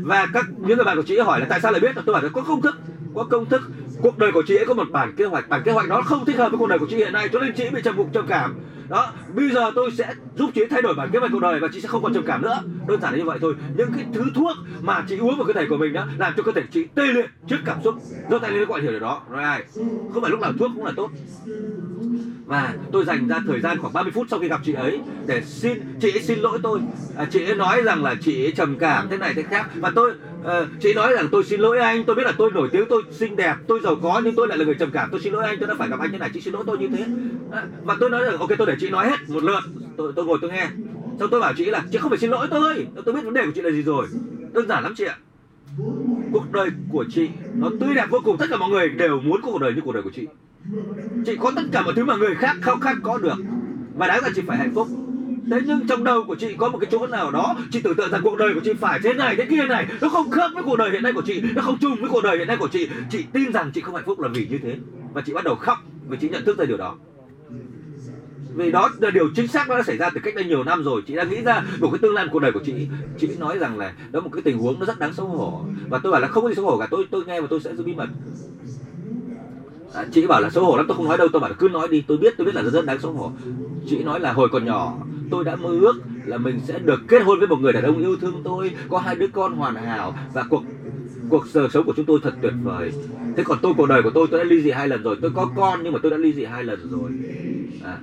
[0.00, 1.94] và các những người bạn của chị ấy hỏi là tại sao lại biết?
[2.06, 2.78] Tôi bảo là có công thức,
[3.14, 3.62] có công thức.
[4.02, 6.24] Cuộc đời của chị ấy có một bản kế hoạch, bản kế hoạch đó không
[6.24, 7.96] thích hợp với cuộc đời của chị hiện nay, cho nên chị ấy bị trầm
[7.96, 8.54] bụng trầm cảm
[8.88, 11.68] đó bây giờ tôi sẽ giúp chị thay đổi bản kế hoạch cuộc đời và
[11.72, 12.62] chị sẽ không còn trầm cảm nữa.
[12.88, 13.54] Đơn giản là như vậy thôi.
[13.76, 16.42] Những cái thứ thuốc mà chị uống vào cơ thể của mình đó làm cho
[16.42, 17.94] cơ thể chị tê liệt trước cảm xúc.
[18.30, 19.22] Do tay lên gọi hiểu điều đó.
[19.30, 19.86] Right.
[20.12, 21.10] không phải lúc nào thuốc cũng là tốt.
[22.48, 25.42] Và tôi dành ra thời gian khoảng 30 phút sau khi gặp chị ấy để
[25.44, 26.80] xin chị ấy xin lỗi tôi.
[27.16, 29.70] À, chị ấy nói rằng là chị ấy trầm cảm thế này thế khác.
[29.74, 30.10] Và tôi
[30.40, 30.46] uh,
[30.80, 32.04] chị ấy nói rằng tôi xin lỗi anh.
[32.04, 34.58] Tôi biết là tôi nổi tiếng tôi xinh đẹp tôi giàu có nhưng tôi lại
[34.58, 35.08] là người trầm cảm.
[35.10, 36.78] Tôi xin lỗi anh tôi đã phải gặp anh thế này chị xin lỗi tôi
[36.78, 37.04] như thế.
[37.52, 39.60] À, và tôi nói rằng ok tôi để chị nói hết một lượt.
[39.96, 40.66] Tôi tôi ngồi tôi nghe.
[41.20, 42.86] Xong tôi bảo chị là, chị không phải xin lỗi tôi.
[43.04, 44.06] Tôi biết vấn đề của chị là gì rồi.
[44.52, 45.16] Đơn giản lắm chị ạ.
[46.32, 48.36] Cuộc đời của chị, nó tươi đẹp vô cùng.
[48.38, 50.26] Tất cả mọi người đều muốn cuộc đời như cuộc đời của chị.
[51.26, 53.36] Chị có tất cả mọi thứ mà người khác khao khát có được.
[53.96, 54.88] Và đáng là chị phải hạnh phúc.
[55.50, 58.10] Thế nhưng trong đầu của chị có một cái chỗ nào đó, chị tưởng tượng
[58.10, 59.86] rằng cuộc đời của chị phải thế này, thế kia này.
[60.00, 61.42] Nó không khớp với cuộc đời hiện nay của chị.
[61.54, 62.88] Nó không chung với cuộc đời hiện nay của chị.
[63.10, 64.76] Chị tin rằng chị không hạnh phúc là vì như thế.
[65.12, 66.94] Và chị bắt đầu khóc vì chị nhận thức ra điều đó
[68.54, 70.84] vì đó là điều chính xác nó đã xảy ra từ cách đây nhiều năm
[70.84, 71.02] rồi.
[71.06, 72.88] Chị đã nghĩ ra một cái tương lai cuộc đời của chị.
[73.18, 75.64] Chị nói rằng là đó một cái tình huống nó rất đáng xấu hổ.
[75.88, 77.60] Và tôi bảo là không có gì xấu hổ cả tôi tôi nghe và tôi
[77.60, 78.08] sẽ giữ bí mật.
[79.94, 81.68] À, chị bảo là xấu hổ lắm tôi không nói đâu tôi bảo là cứ
[81.68, 83.32] nói đi tôi biết tôi biết là rất đáng xấu hổ.
[83.88, 84.98] Chị nói là hồi còn nhỏ
[85.30, 85.94] tôi đã mơ ước
[86.24, 88.98] là mình sẽ được kết hôn với một người đàn ông yêu thương tôi có
[88.98, 90.62] hai đứa con hoàn hảo và cuộc
[91.28, 92.92] cuộc sống của chúng tôi thật tuyệt vời.
[93.36, 95.16] Thế còn tôi cuộc đời của tôi tôi đã ly dị hai lần rồi.
[95.22, 97.10] Tôi có con nhưng mà tôi đã ly dị hai lần rồi.
[97.84, 97.98] À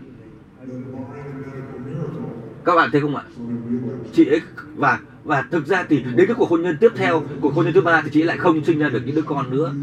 [2.65, 3.23] các bạn thấy không ạ?
[4.13, 4.41] Chị ấy,
[4.75, 7.73] và và thực ra thì đến cái cuộc hôn nhân tiếp theo, cuộc hôn nhân
[7.73, 9.73] thứ ba thì chị ấy lại không sinh ra được những đứa con nữa.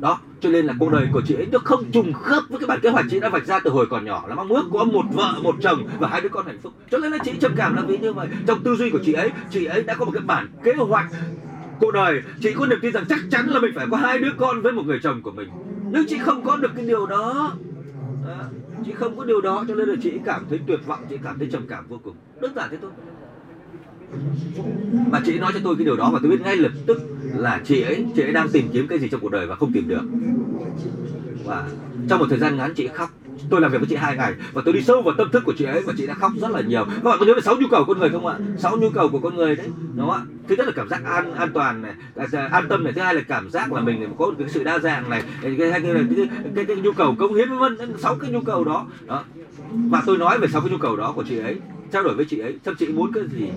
[0.00, 2.66] Đó, cho nên là cuộc đời của chị ấy nó không trùng khớp với cái
[2.66, 4.24] bản kế hoạch chị đã vạch ra từ hồi còn nhỏ.
[4.28, 6.72] Là mong ước có một vợ, một chồng và hai đứa con hạnh phúc.
[6.90, 8.28] Cho nên là chị trầm cảm là vì như vậy.
[8.46, 11.06] Trong tư duy của chị ấy chị ấy đã có một cái bản kế hoạch
[11.80, 12.22] cuộc đời.
[12.40, 14.72] Chị có niềm tin rằng chắc chắn là mình phải có hai đứa con với
[14.72, 15.48] một người chồng của mình.
[15.92, 17.52] Nhưng chị không có được cái điều đó
[18.86, 21.38] chị không có điều đó cho nên là chị cảm thấy tuyệt vọng, chị cảm
[21.38, 22.14] thấy trầm cảm vô cùng.
[22.40, 22.90] Đơn giản thế thôi.
[25.10, 27.00] Mà chị nói cho tôi cái điều đó và tôi biết ngay lập tức
[27.34, 29.72] là chị ấy chị ấy đang tìm kiếm cái gì trong cuộc đời và không
[29.72, 30.02] tìm được.
[31.44, 31.68] Và
[32.08, 33.10] trong một thời gian ngắn chị khóc
[33.52, 35.52] tôi làm việc với chị hai ngày và tôi đi sâu vào tâm thức của
[35.58, 36.84] chị ấy và chị đã khóc rất là nhiều.
[36.84, 38.38] Các bạn có nhớ về sáu nhu cầu của con người không ạ?
[38.58, 40.22] Sáu nhu cầu của con người đấy đúng không ạ?
[40.48, 41.94] Thứ nhất là cảm giác an an toàn này
[42.50, 45.10] an tâm này thứ hai là cảm giác là mình có cái sự đa dạng
[45.10, 48.30] này cái cái, cái, cái, cái, cái nhu cầu công hiến vân vân sáu cái
[48.30, 48.86] nhu cầu đó.
[49.06, 49.24] Đó.
[49.72, 51.56] Và tôi nói về sáu cái nhu cầu đó của chị ấy
[51.92, 53.50] trao đổi với chị ấy xem chị muốn cái gì?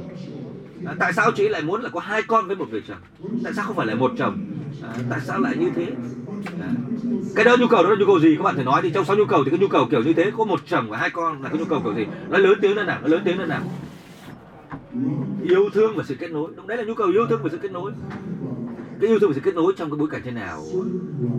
[0.87, 2.97] À, tại sao chị lại muốn là có hai con với một người chồng?
[3.43, 4.37] Tại sao không phải là một chồng?
[4.83, 5.87] À, tại sao lại như thế?
[6.61, 6.69] À.
[7.35, 8.35] cái đó nhu cầu đó là nhu cầu gì?
[8.35, 10.13] Các bạn thể nói thì trong sáu nhu cầu thì cái nhu cầu kiểu như
[10.13, 12.05] thế có một chồng và hai con là cái nhu cầu kiểu gì?
[12.29, 12.99] Nó lớn tiếng lên nào?
[13.01, 13.61] Nó lớn tiếng lên nào?
[15.43, 16.51] Yêu thương và sự kết nối.
[16.55, 17.91] Đúng đấy là nhu cầu yêu thương và sự kết nối.
[19.01, 20.63] Cái yêu thương và sự kết nối trong cái bối cảnh thế nào?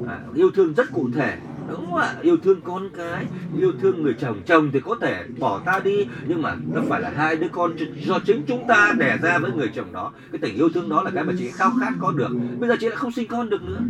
[0.09, 1.37] À, yêu thương rất cụ thể
[1.69, 2.15] đúng không ạ?
[2.23, 3.27] Yêu thương con cái
[3.59, 4.43] yêu thương người chồng.
[4.47, 7.77] Chồng thì có thể bỏ ta đi nhưng mà nó phải là hai đứa con
[8.07, 10.13] do chính chúng ta đẻ ra với người chồng đó.
[10.33, 12.31] Cái tình yêu thương đó là cái mà chị khao khát có được.
[12.59, 13.81] Bây giờ chị lại không sinh con được nữa.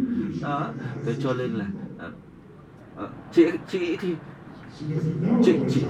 [0.42, 0.68] Đó.
[1.06, 1.64] Thế cho nên là
[2.00, 4.14] à, chị chị thì
[5.44, 5.80] chị chị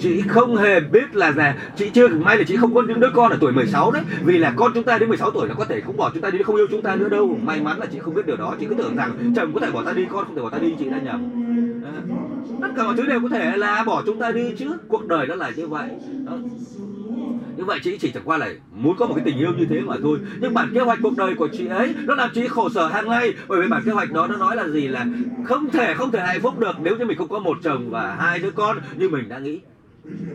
[0.00, 3.10] chị không hề biết là già chị chưa may là chị không có những đứa
[3.14, 4.02] con ở tuổi 16 đấy.
[4.24, 6.30] Vì là con chúng ta đến 16 tuổi là có thể cũng bỏ chúng ta
[6.30, 7.38] đi không yêu chúng ta nữa đâu.
[7.42, 8.54] May mắn là chị không biết điều đó.
[8.60, 10.58] Chị cứ tưởng rằng chồng có thể bỏ ta đi con không thể bỏ ta
[10.58, 11.30] đi chị đã nhầm.
[11.84, 11.92] À,
[12.62, 14.72] tất cả mọi thứ đều có thể là bỏ chúng ta đi chứ.
[14.88, 15.88] Cuộc đời nó là như vậy.
[16.26, 16.38] Đó
[17.56, 19.80] như vậy chị chỉ chẳng qua là muốn có một cái tình yêu như thế
[19.80, 20.18] mà thôi.
[20.40, 23.08] Nhưng bản kế hoạch cuộc đời của chị ấy nó làm chị khổ sở hàng
[23.08, 23.34] ngày.
[23.48, 25.06] Bởi vì bản kế hoạch đó nó nói là gì là
[25.44, 28.16] không thể không thể hạnh phúc được nếu như mình không có một chồng và
[28.20, 29.60] hai đứa con như mình đã nghĩ.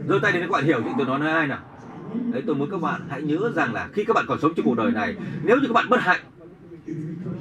[0.07, 1.59] Rồi tay đến các bạn hiểu thì tôi nói nói ai nào.
[2.31, 4.65] Đấy tôi muốn các bạn hãy nhớ rằng là khi các bạn còn sống trong
[4.65, 6.19] cuộc đời này nếu như các bạn bất hạnh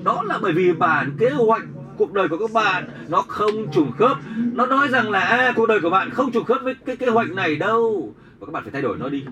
[0.05, 1.63] đó là bởi vì bản kế hoạch
[1.97, 4.17] cuộc đời của các bạn nó không trùng khớp.
[4.53, 7.07] Nó nói rằng là à, cuộc đời của bạn không trùng khớp với cái kế
[7.07, 8.15] hoạch này đâu.
[8.39, 9.25] Và các bạn phải thay đổi nó đi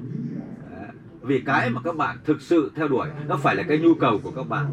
[1.28, 4.20] vì cái mà các bạn thực sự theo đuổi, nó phải là cái nhu cầu
[4.22, 4.66] của các bạn.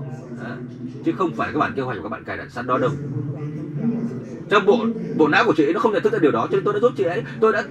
[1.06, 2.92] Chứ không phải các bản kế hoạch của các bạn cài đặt sẵn đó đâu.
[4.50, 4.86] Trong bộ
[5.18, 6.74] bộ não của chị ấy, nó không nhận thức ra điều đó, cho nên tôi
[6.74, 7.24] đã giúp chị ấy.
[7.40, 7.64] Tôi đã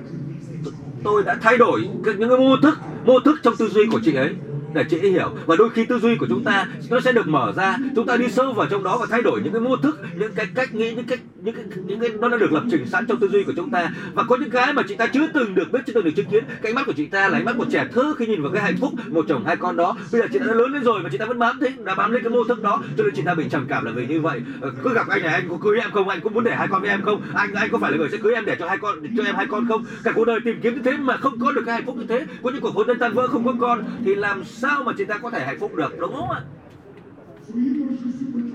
[1.04, 4.14] tôi đã thay đổi những cái mô thức mô thức trong tư duy của chị
[4.14, 4.34] ấy
[4.74, 5.30] để dễ hiểu.
[5.46, 7.76] Và đôi khi tư duy của chúng ta, nó sẽ được mở ra.
[7.96, 10.32] Chúng ta đi sâu vào trong đó và thay đổi những cái mô thức, những
[10.34, 13.06] cái cách nghĩ, những cái những cái những cái, nó đã được lập trình sẵn
[13.06, 13.90] trong tư duy của chúng ta.
[14.14, 16.26] Và có những cái mà chị ta chưa từng được biết, chưa từng được chứng
[16.26, 16.44] kiến.
[16.62, 18.62] Cái mắt của chị ta là ánh mắt của trẻ thơ khi nhìn vào cái
[18.62, 19.96] hạnh phúc, một chồng hai con đó.
[20.12, 21.94] Bây giờ chị ta đã lớn lên rồi và chị ta vẫn bám thế, đã
[21.94, 22.82] bám lên cái mô thức đó.
[22.96, 24.42] Cho nên chị ta bị trầm cảm là vì như vậy.
[24.60, 26.08] Ờ, cứ gặp anh này, anh có cưới em không?
[26.08, 27.22] Anh có muốn để hai con với em không?
[27.34, 29.34] Anh anh có phải là người sẽ cưới em để cho hai con, cho em
[29.34, 29.84] hai con không?
[30.04, 32.04] Cả cuộc đời tìm kiếm như thế mà không có được cái hạnh phúc như
[32.08, 32.26] thế.
[32.42, 34.92] Có những cuộc hôn nhân tan vỡ không có con thì làm sao sao mà
[34.98, 36.40] chị ta có thể hạnh phúc được, đúng không ạ?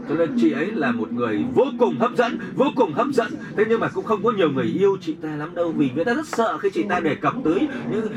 [0.10, 3.32] Cho nên chị ấy là một người vô cùng hấp dẫn, vô cùng hấp dẫn.
[3.58, 6.06] Thế nhưng mà cũng không có nhiều người yêu chị ta lắm đâu, vì người
[6.06, 8.08] ta rất sợ khi chị ta đề cập tới những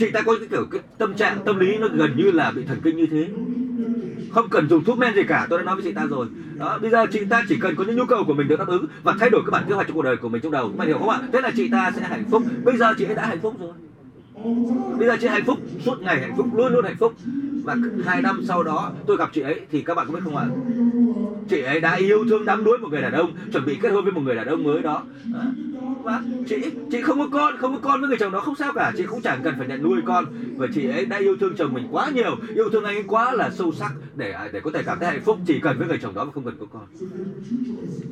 [0.00, 2.64] chị ta có cái kiểu cái tâm trạng, tâm lý nó gần như là bị
[2.64, 3.28] thần kinh như thế.
[4.30, 6.26] Không cần dùng thuốc men gì cả, tôi đã nói với chị ta rồi.
[6.54, 8.68] Đó, bây giờ chị ta chỉ cần có những nhu cầu của mình được đáp
[8.68, 10.68] ứng và thay đổi cái bản kế hoạch cho cuộc đời của mình trong đầu.
[10.68, 11.20] Các bạn hiểu không ạ?
[11.32, 12.42] Thế là chị ta sẽ hạnh phúc.
[12.64, 13.72] Bây giờ chị ấy đã hạnh phúc rồi
[14.98, 17.12] bây giờ chị hạnh phúc, suốt ngày hạnh phúc, luôn luôn hạnh phúc.
[17.64, 20.36] Và hai năm sau đó, tôi gặp chị ấy thì các bạn có biết không
[20.36, 20.46] ạ?
[21.48, 24.04] Chị ấy đã yêu thương, đắm đuối một người đàn ông, chuẩn bị kết hôn
[24.04, 25.02] với một người đàn ông mới đó.
[25.32, 25.40] Đó.
[26.02, 26.56] và chị
[26.90, 28.92] chị không có con, không có con với người chồng đó không sao cả.
[28.96, 30.24] Chị cũng chẳng cần phải nhận nuôi con.
[30.56, 32.36] Và chị ấy đã yêu thương chồng mình quá nhiều.
[32.54, 35.08] Yêu thương anh ấy quá là sâu sắc để à, để có thể cảm thấy
[35.08, 35.38] hạnh phúc.
[35.46, 36.82] Chỉ cần với người chồng đó mà không cần có con.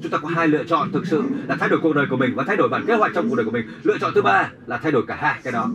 [0.03, 2.35] Chúng ta có hai lựa chọn thực sự là thay đổi cuộc đời của mình
[2.35, 3.67] và thay đổi bản kế hoạch trong cuộc đời của mình.
[3.83, 5.71] Lựa chọn thứ ba là thay đổi cả hai cái đó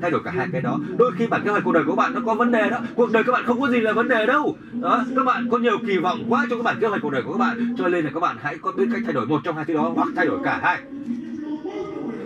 [0.00, 0.78] thay đổi cả hai cái đó.
[0.98, 2.78] Đôi khi bản kế hoạch cuộc đời của bạn nó có vấn đề đó.
[2.94, 4.56] Cuộc đời các bạn không có gì là vấn đề đâu.
[4.72, 7.22] Đó, các bạn có nhiều kỳ vọng quá cho cái bản kế hoạch cuộc đời
[7.22, 7.74] của các bạn.
[7.78, 9.74] Cho nên là các bạn hãy có biết cách thay đổi một trong hai thứ
[9.74, 10.80] đó hoặc thay đổi cả hai.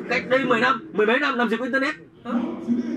[0.09, 1.95] Cách đây 10 năm, mười mấy năm làm gì có internet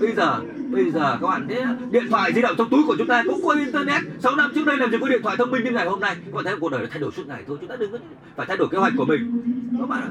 [0.00, 3.06] bây giờ bây giờ các bạn thấy điện thoại di động trong túi của chúng
[3.06, 4.02] ta cũng có internet.
[4.20, 6.16] 6 năm trước đây làm gì có điện thoại thông minh như ngày hôm nay.
[6.24, 7.98] Các bạn thấy cuộc đời nó thay đổi suốt ngày thôi, chúng ta đừng có
[8.36, 9.42] phải thay đổi kế hoạch của mình.
[9.80, 10.10] Các bạn ạ.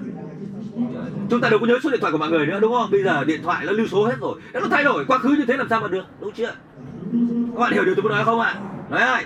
[1.29, 2.91] Chúng ta đâu có nhớ số điện thoại của mọi người nữa, đúng không?
[2.91, 4.39] Bây giờ điện thoại nó lưu số hết rồi.
[4.53, 6.51] Nó thay đổi quá khứ như thế làm sao mà được, đúng chưa?
[7.55, 8.55] Các bạn hiểu điều tôi muốn nói không ạ?
[8.89, 9.23] Nói ơi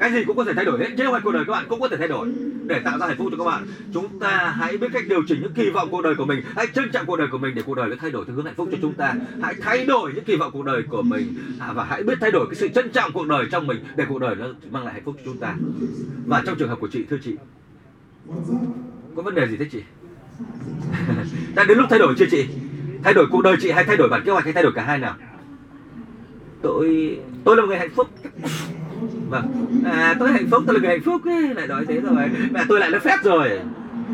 [0.00, 0.86] cái gì cũng có thể thay đổi hết.
[0.96, 2.28] Kế hoạch cuộc đời các bạn cũng có thể thay đổi
[2.68, 3.66] để tạo ra hạnh phúc cho các bạn.
[3.94, 6.42] Chúng ta hãy biết cách điều chỉnh những kỳ vọng cuộc đời của mình.
[6.56, 8.44] Hãy trân trọng cuộc đời của mình để cuộc đời nó thay đổi theo hướng
[8.44, 9.14] hạnh phúc cho chúng ta.
[9.42, 11.34] Hãy thay đổi những kỳ vọng cuộc đời của mình.
[11.58, 14.04] À, và hãy biết thay đổi cái sự trân trọng cuộc đời trong mình để
[14.08, 15.54] cuộc đời nó mang lại hạnh phúc cho chúng ta.
[16.26, 17.36] Và trong trường hợp của chị thưa chị
[19.16, 19.82] có vấn đề gì thế chị?
[21.54, 22.46] Đã đến lúc thay đổi chưa chị?
[23.04, 24.84] Thay đổi cuộc đời chị hay thay đổi bản kế hoạch hay thay đổi cả
[24.84, 25.14] hai nào?
[26.62, 28.08] Tôi tôi là một người hạnh phúc
[29.28, 29.66] vâng.
[29.84, 31.54] À, tôi hạnh phúc tôi là người hạnh phúc ấy.
[31.54, 32.30] lại nói thế rồi.
[32.50, 33.60] Mẹ tôi lại nói phép rồi.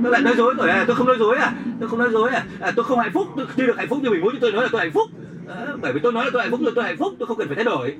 [0.03, 0.71] Tôi lại nói dối rồi.
[0.71, 1.53] À tôi không nói dối à.
[1.81, 3.27] Tôi không nói dối à, à tôi không hạnh phúc.
[3.37, 5.09] Tôi chưa được hạnh phúc như mình muốn nhưng tôi nói là tôi hạnh phúc.
[5.49, 7.13] À, bởi vì tôi nói là tôi hạnh phúc rồi tôi hạnh phúc.
[7.19, 7.97] Tôi không cần phải thay đổi.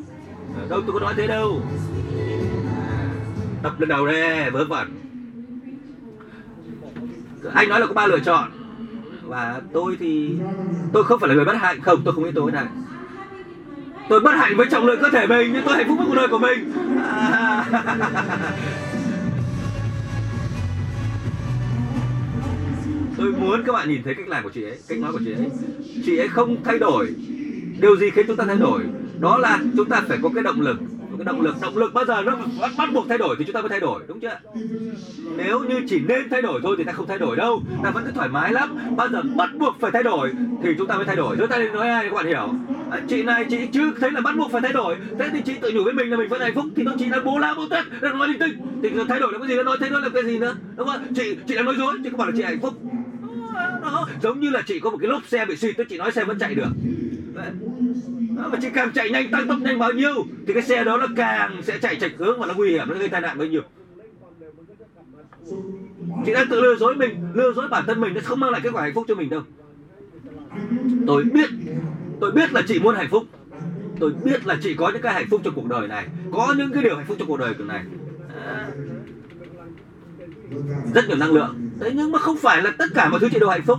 [0.59, 1.61] À, đâu tôi có nói thế đâu.
[2.77, 3.09] À,
[3.63, 4.89] tập lần đầu đây vớ vẩn.
[7.55, 8.51] Anh nói là có ba lựa chọn.
[9.23, 10.35] Và tôi thì
[10.93, 11.81] tôi không phải là người bất hạnh.
[11.81, 12.67] Không tôi không nghĩ tôi này
[14.09, 16.15] tôi bất hạnh với trọng lượng cơ thể mình nhưng tôi hạnh phúc với cuộc
[16.15, 16.73] đời của mình.
[17.03, 17.65] À.
[23.17, 25.33] tôi muốn các bạn nhìn thấy cách làm của chị ấy cách nói của chị
[25.33, 25.51] ấy.
[26.07, 27.15] Chị ấy không thay đổi.
[27.81, 28.83] Điều gì khiến chúng ta thay đổi?
[29.21, 30.77] Đó là chúng ta phải có cái động lực
[31.25, 33.55] cái động lực động lực bao giờ nó bắt, bắt buộc thay đổi thì chúng
[33.55, 34.39] ta mới thay đổi đúng chưa
[35.37, 38.05] nếu như chỉ nên thay đổi thôi thì ta không thay đổi đâu ta vẫn
[38.07, 38.79] cứ thoải mái lắm.
[38.97, 41.37] Bao giờ bắt buộc phải thay đổi thì chúng ta mới thay đổi.
[41.39, 42.55] Chúng ta nói ai các bạn hiểu.
[42.91, 44.97] À, chị này chị chưa thấy là bắt buộc phải thay đổi.
[45.19, 46.65] Thế thì chị tự nhủ với mình là mình vẫn hạnh phúc.
[46.77, 48.59] Thì nó chỉ là bố la bố tết là nói linh tinh.
[48.83, 49.57] Thì thay đổi là cái gì?
[49.57, 50.57] Nó nói thế nó là cái gì nữa?
[50.77, 52.75] Đúng không chị chị đang nói dối chị có bảo là chị hạnh phúc.
[53.83, 56.25] Đó giống như là chị có một cái lốp xe bị xịt chị nói xe
[56.25, 56.71] vẫn chạy được.
[57.35, 57.51] Đấy.
[58.37, 60.25] Đó, mà chỉ càng chạy nhanh tăng tốc nhanh bao nhiêu?
[60.47, 62.95] Thì cái xe đó nó càng sẽ chạy chạy hướng và nó nguy hiểm nó
[62.95, 63.63] gây tai nạn bấy nhiêu?
[66.27, 68.61] Chị đang tự lừa dối mình lừa dối bản thân mình nó không mang lại
[68.65, 69.43] kết quả hạnh phúc cho mình đâu.
[71.07, 71.51] Tôi biết
[72.21, 73.25] tôi biết là chị muốn hạnh phúc.
[74.01, 76.73] Tôi biết là chị có những cái hạnh phúc trong cuộc đời này có những
[76.73, 77.85] cái điều hạnh phúc trong cuộc đời này.
[78.45, 78.69] À,
[80.95, 81.71] rất nhiều năng lượng.
[81.81, 83.79] Đấy nhưng mà không phải là tất cả mọi thứ chị đều hạnh phúc.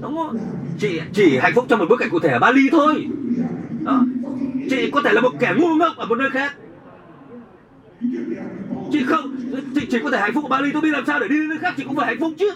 [0.00, 0.38] Đúng không?
[0.78, 3.06] Chị chỉ hạnh phúc trong một bối cảnh cụ thể ở Bali thôi
[3.84, 4.04] đó.
[4.70, 6.54] chị có thể là một kẻ ngu ngốc ở một nơi khác.
[8.92, 9.36] Chị không
[9.74, 10.70] chị chỉ có thể hạnh phúc ở Bali.
[10.72, 12.50] Tôi biết làm sao để đi đến nơi khác chị cũng phải hạnh phúc chứ.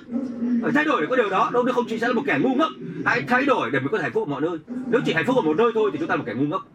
[0.62, 1.50] Phải thay đổi để có điều đó.
[1.52, 2.72] Đâu nếu không chị sẽ là một kẻ ngu ngốc.
[3.04, 4.58] Hãy thay đổi để mình có thể hạnh phúc ở mọi nơi.
[4.90, 6.46] Nếu chỉ hạnh phúc ở một nơi thôi thì chúng ta là một kẻ ngu
[6.46, 6.68] ngốc.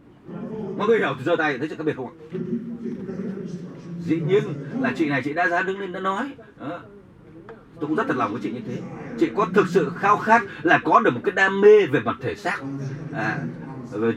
[0.78, 2.14] Mọi người hiểu thì giơ tay thấy sự khác biệt không ạ?
[4.00, 4.42] Dĩ nhiên
[4.80, 6.30] là chị này chị đã dám đứng lên đã nói.
[6.60, 6.80] Đó.
[7.80, 8.78] tôi cũng rất thật lòng với chị như thế.
[9.18, 12.16] Chị có thực sự khao khát là có được một cái đam mê về mặt
[12.20, 12.62] thể xác.
[13.12, 13.38] À,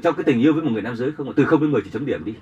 [0.03, 1.89] trong cái tình yêu với một người nam giới không từ không đến mười chỉ
[1.89, 2.33] chấm điểm đi.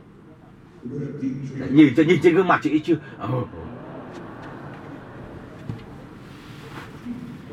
[1.71, 2.95] Nhìn cho nhìn trên gương mặt chị chưa?
[3.33, 3.49] Oh.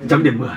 [0.08, 0.48] chấm điểm 10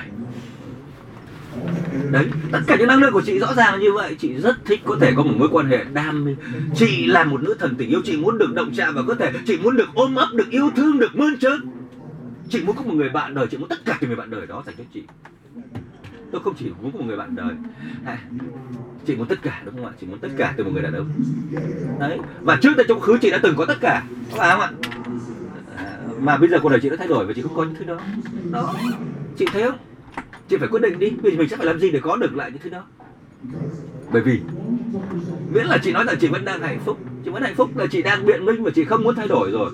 [2.10, 4.80] đấy, tất cả những năng lượng của chị rõ ràng như vậy, chị rất thích
[4.84, 6.36] có thể có một mối quan hệ đam mê.
[6.74, 9.32] Chị là một nữ thần tình yêu, chị muốn được động chạm vào cơ thể,
[9.46, 11.60] chị muốn được ôm ấp, được yêu thương, được mơn trớn.
[12.48, 14.46] Chị muốn có một người bạn đời, chị muốn tất cả những người bạn đời
[14.46, 15.02] đó dành cho chị
[16.32, 17.54] tôi không chỉ muốn một người bạn đời.
[18.04, 18.18] À,
[19.06, 19.92] chị muốn tất cả đúng không ạ?
[20.00, 21.08] Chị muốn tất cả từ một người đàn ông.
[22.00, 24.70] Đấy và trước đây trong khứ chị đã từng có tất cả phải không ạ?
[25.76, 27.74] À, mà bây giờ cuộc đời chị đã thay đổi và chị không có những
[27.74, 27.98] thứ đó.
[28.50, 28.74] Đó
[29.36, 29.78] chị thấy không?
[30.48, 32.50] Chị phải quyết định đi vì mình sẽ phải làm gì để có được lại
[32.50, 32.82] những thứ đó.
[34.12, 34.40] Bởi vì
[35.52, 37.86] miễn là chị nói là chị vẫn đang hạnh phúc chị vẫn hạnh phúc là
[37.86, 39.70] chị đang biện minh và chị không muốn thay đổi rồi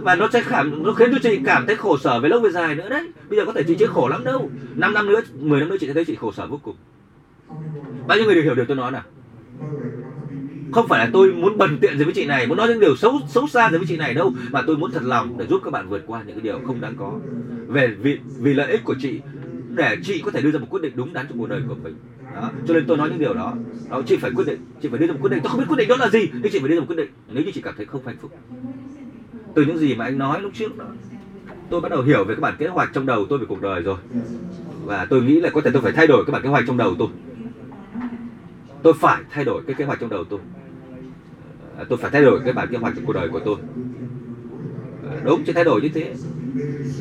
[0.00, 2.50] và nó sẽ cảm nó khiến cho chị cảm thấy khổ sở về lâu về
[2.50, 3.08] dài nữa đấy.
[3.28, 4.50] Bây giờ có thể chị chưa khổ lắm đâu.
[4.74, 6.76] 5 năm nữa 10 năm nữa chị sẽ thấy chị khổ sở vô cùng.
[8.06, 9.02] Bao nhiêu người đều hiểu điều tôi nói nào?
[10.72, 12.96] Không phải là tôi muốn bần tiện gì với chị này, muốn nói những điều
[12.96, 14.32] xấu xấu xa gì với chị này đâu.
[14.50, 16.80] Mà tôi muốn thật lòng để giúp các bạn vượt qua những cái điều không
[16.80, 17.12] đáng có.
[17.66, 19.20] Về vì vì lợi ích của chị,
[19.68, 21.74] để chị có thể đưa ra một quyết định đúng đắn trong cuộc đời của
[21.74, 21.94] mình.
[22.34, 22.50] Đó.
[22.68, 23.54] cho nên tôi nói những điều đó.
[23.90, 25.40] Đó, chị phải quyết định, chị phải đưa ra một quyết định.
[25.42, 26.96] Tôi không biết quyết định đó là gì, nhưng chị phải đưa ra một quyết
[26.96, 27.08] định.
[27.28, 28.32] Nếu như chị cảm thấy không hạnh phúc
[29.56, 30.84] từ những gì mà anh nói lúc trước đó,
[31.70, 33.82] tôi bắt đầu hiểu về các bản kế hoạch trong đầu tôi về cuộc đời
[33.82, 33.96] rồi.
[34.84, 36.76] Và tôi nghĩ là có thể tôi phải thay đổi các bản kế hoạch trong
[36.76, 37.08] đầu tôi.
[38.82, 40.40] Tôi phải thay đổi cái kế hoạch trong đầu tôi.
[41.78, 43.56] À, tôi phải thay đổi cái bản kế hoạch cuộc đời của tôi.
[45.10, 46.14] À, đúng chứ thay đổi như thế.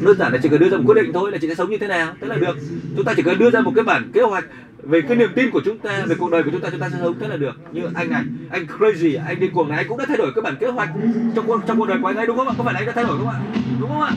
[0.02, 1.70] Đơn giản là chỉ cần đưa ra một quyết định thôi là chị sẽ sống
[1.70, 2.14] như thế nào.
[2.22, 2.58] Thế là được.
[2.96, 4.46] Chúng ta chỉ cần đưa ra một cái bản kế hoạch
[4.86, 6.90] về cái niềm tin của chúng ta, về cuộc đời của chúng ta chúng ta
[6.90, 7.56] sẽ sống thế là được.
[7.72, 10.42] Như anh này, anh crazy, anh đi cuồng này, anh cũng đã thay đổi cái
[10.42, 10.90] bản kế hoạch
[11.36, 12.54] trong cuộc trong cuộc đời của anh ấy, đúng không ạ?
[12.58, 13.42] Có phải là anh đã thay đổi đúng không ạ?
[13.80, 14.12] Đúng không ạ?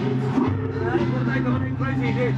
[0.87, 0.99] Đấy
[1.29, 2.33] tay cảm ơn anh crazy đi.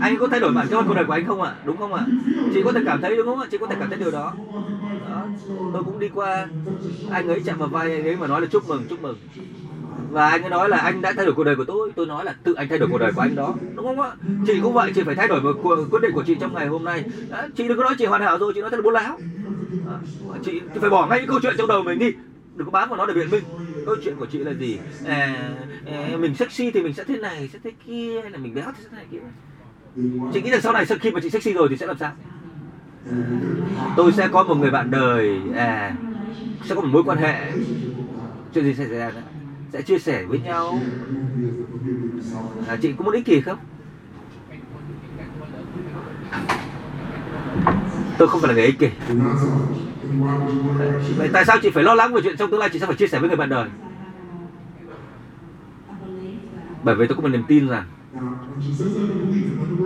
[0.00, 1.54] Anh có thay đổi bản kế hoạch cuộc đời của anh không ạ?
[1.64, 2.06] Đúng không ạ?
[2.54, 3.46] Chị có thể cảm thấy, đúng không ạ?
[3.50, 4.34] Chị có thể cảm thấy điều đó
[5.72, 6.48] tôi cũng đi qua
[7.10, 9.16] anh ấy chạm vào vai anh ấy mà nói là chúc mừng chúc mừng.
[10.10, 11.92] Và anh ấy nói là anh đã thay đổi cuộc đời của tôi.
[11.96, 14.10] Tôi nói là tự anh thay đổi cuộc đời của anh đó đúng không ạ?
[14.46, 15.56] Chị cũng vậy chị phải thay đổi một
[15.90, 17.04] quyết định của chị trong ngày hôm nay.
[17.56, 19.18] Chị đừng có nói chị hoàn hảo rồi chị nói thật là bố láo
[20.44, 22.12] chị phải bỏ ngay những câu chuyện trong đầu mình đi.
[22.56, 23.44] Đừng có bám vào nó để biện minh.
[23.86, 24.78] Câu chuyện của chị là gì?
[25.04, 25.50] À,
[25.86, 28.64] à, mình sexy thì mình sẽ thế này sẽ thế kia hay là mình béo
[28.76, 29.18] thì sẽ thế này kia?
[30.32, 32.12] Chị nghĩ rằng sau này sau khi mà chị sexy rồi thì sẽ làm sao?
[33.96, 35.96] Tôi sẽ có một người bạn đời à
[36.64, 37.52] sẽ có một mối quan hệ.
[38.54, 39.22] Chuyện gì xảy ra nữa?
[39.72, 40.80] Sẽ chia sẻ với nhau.
[42.68, 43.58] À, chị có muốn ích kỷ không?
[48.18, 48.88] Tôi không phải là người ích kỷ.
[51.16, 52.96] Vậy tại sao chị phải lo lắng về chuyện trong tương lai chị sẽ phải
[52.96, 53.68] chia sẻ với người bạn đời?
[56.82, 57.84] Bởi vì tôi có một niềm tin rằng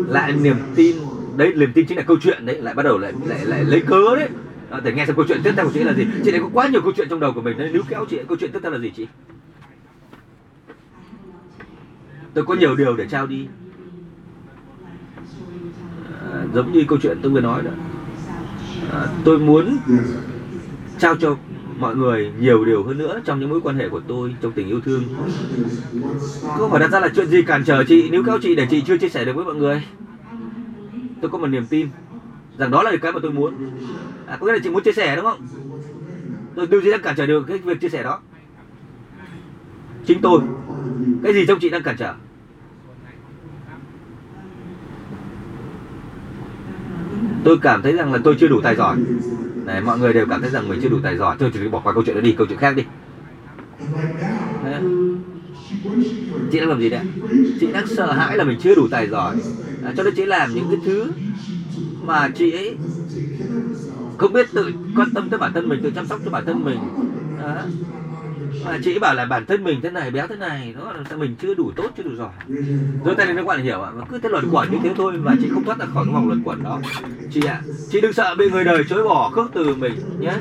[0.08, 0.96] lại niềm tin
[1.38, 3.80] đấy niềm tin chính là câu chuyện đấy lại bắt đầu lại lại lại lấy
[3.80, 4.28] cớ đấy.
[4.70, 6.06] À, để nghe xem câu chuyện tiếp theo của chị là gì.
[6.24, 8.18] Chị này có quá nhiều câu chuyện trong đầu của mình nên nếu kéo chị
[8.28, 9.06] câu chuyện tiếp theo là gì chị?
[12.34, 13.46] Tôi có nhiều điều để trao đi.
[16.32, 17.70] À, giống như câu chuyện tôi vừa nói đó.
[18.92, 19.78] À, tôi muốn
[20.98, 21.36] trao cho
[21.78, 24.68] mọi người nhiều điều hơn nữa trong những mối quan hệ của tôi trong tình
[24.68, 25.04] yêu thương.
[26.58, 28.08] Có phải đặt ra là chuyện gì cản trở chị?
[28.10, 29.82] Nếu kéo chị để chị chưa chia sẻ được với mọi người
[31.20, 31.88] tôi có một niềm tin
[32.58, 33.54] rằng đó là cái mà tôi muốn.
[34.26, 35.46] À, có nghĩa là chị muốn chia sẻ đúng không?
[36.54, 38.20] Tôi điều gì đang cản trở được cái việc chia sẻ đó.
[40.06, 40.40] Chính tôi.
[41.22, 42.14] Cái gì trong chị đang cản trở?
[47.44, 48.96] Tôi cảm thấy rằng là tôi chưa đủ tài giỏi.
[49.64, 51.36] Đấy, mọi người đều cảm thấy rằng mình chưa đủ tài giỏi.
[51.38, 52.84] Thôi chỉ bỏ qua câu chuyện đó đi câu chuyện khác đi.
[54.64, 54.82] Đấy.
[56.52, 57.00] chị đang làm gì đấy?
[57.60, 59.36] Chị đang sợ hãi là mình chưa đủ tài giỏi
[59.84, 61.10] à, cho nên chị làm những cái thứ
[62.06, 62.76] mà chị ấy
[64.18, 66.64] không biết tự quan tâm tới bản thân mình tự chăm sóc cho bản thân
[66.64, 66.78] mình.
[67.42, 67.64] À,
[68.64, 71.34] mà chị bảo là bản thân mình thế này béo thế này đó là mình
[71.42, 72.32] chưa đủ tốt chưa đủ giỏi.
[73.04, 75.12] Rồi tay này nó gọi là hiểu ạ cứ thế luẩn quẩn như thế thôi
[75.22, 76.80] và chị không thoát ra khỏi cái vòng luẩn quẩn đó.
[77.30, 80.32] Chị ạ chị đừng sợ bị người đời chối bỏ khước từ mình nhé.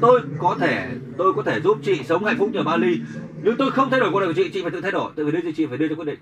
[0.00, 3.00] Tôi có thể tôi có thể giúp chị sống hạnh phúc nhờ Bali
[3.42, 5.12] nhưng tôi không thay đổi cuộc đời của chị chị phải tự thay đổi.
[5.14, 6.18] Tự vì đưa chị phải đưa cho quyết định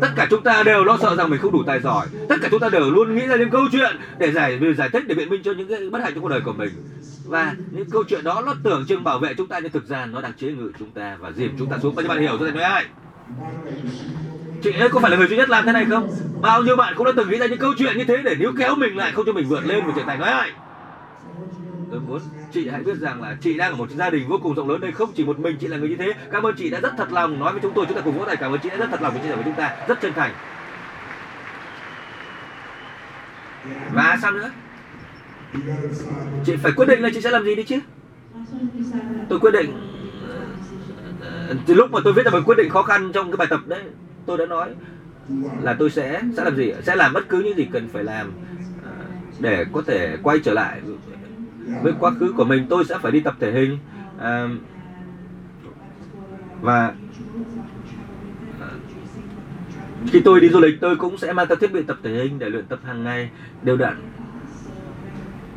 [0.00, 2.06] tất cả chúng ta đều lo sợ rằng mình không đủ tài giỏi.
[2.28, 5.02] Tất cả chúng ta đều luôn nghĩ ra những câu chuyện để giải giải thích,
[5.06, 6.70] để biện minh cho những cái bất hạnh trong cuộc đời của mình.
[7.24, 10.06] Và những câu chuyện đó nó tưởng chừng bảo vệ chúng ta, nhưng thực ra
[10.06, 11.94] nó đang chế ngự chúng ta và dìm chúng ta xuống.
[11.94, 12.84] Bao nhiêu bạn hiểu tôi nói ai
[14.62, 16.10] chị ấy có phải là người duy nhất làm thế này không?
[16.40, 18.52] Bao nhiêu bạn cũng đã từng nghĩ ra những câu chuyện như thế để níu
[18.58, 20.50] kéo mình lại, không cho mình vượt lên và trở thành nói ai
[21.90, 22.20] tôi muốn
[22.52, 24.80] chị hãy biết rằng là chị đang ở một gia đình vô cùng rộng lớn
[24.80, 26.12] đây, không chỉ một mình chị là người như thế.
[26.30, 28.24] Cảm ơn chị đã rất thật lòng nói với chúng tôi, chúng ta cùng vỗ
[28.24, 29.76] tay cảm ơn chị đã rất thật lòng chia sẻ với chúng ta.
[29.88, 30.32] Rất chân thành.
[33.92, 34.50] Và sao nữa?
[36.44, 37.78] Chị phải quyết định là chị sẽ làm gì đi chứ?
[39.28, 39.90] Tôi quyết định.
[41.66, 43.60] Từ lúc mà tôi viết ra một quyết định khó khăn trong cái bài tập
[43.66, 43.82] đấy,
[44.26, 44.70] tôi đã nói
[45.62, 48.32] là tôi sẽ sẽ làm gì sẽ làm bất cứ những gì cần phải làm
[48.84, 48.92] à,
[49.38, 50.80] để có thể quay trở lại
[51.82, 53.78] với quá khứ của mình tôi sẽ phải đi tập thể hình.
[54.18, 54.48] À,
[56.60, 56.94] và
[60.06, 62.38] khi tôi đi du lịch tôi cũng sẽ mang theo thiết bị tập thể hình
[62.38, 63.30] để luyện tập hàng ngày
[63.62, 63.96] đều đặn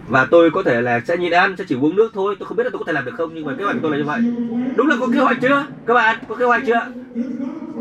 [0.08, 2.36] và tôi có thể là sẽ nhịn ăn sẽ chỉ uống nước thôi.
[2.40, 3.82] Tôi không biết là tôi có thể làm được không nhưng mà kế hoạch của
[3.82, 4.22] tôi là như vậy.
[4.76, 5.66] Đúng là có kế hoạch chưa?
[5.86, 6.82] Các bạn có kế hoạch chưa?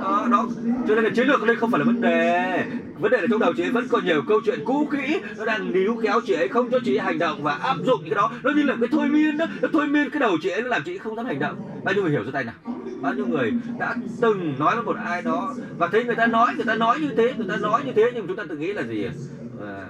[0.01, 0.47] Đó đó.
[0.89, 2.65] Cho nên là chiến lược đây không phải là vấn đề.
[2.99, 5.21] Vấn đề là trong đầu chị ấy vẫn còn nhiều câu chuyện cũ kỹ.
[5.39, 8.01] Nó đang níu kéo chị ấy không cho chị ấy hành động và áp dụng
[8.01, 8.31] những cái đó.
[8.43, 9.47] Nó như là cái thôi miên đó.
[9.63, 11.57] Nó thôi miên cái đầu chị ấy nó làm chị ấy không dám hành động.
[11.85, 12.55] Bao nhiêu người hiểu cho tay nào?
[13.01, 15.55] Bao nhiêu người đã từng nói với một ai đó?
[15.79, 18.11] Và thấy người ta nói người ta nói như thế người ta nói như thế
[18.15, 19.09] nhưng chúng ta tự nghĩ là gì
[19.67, 19.87] à,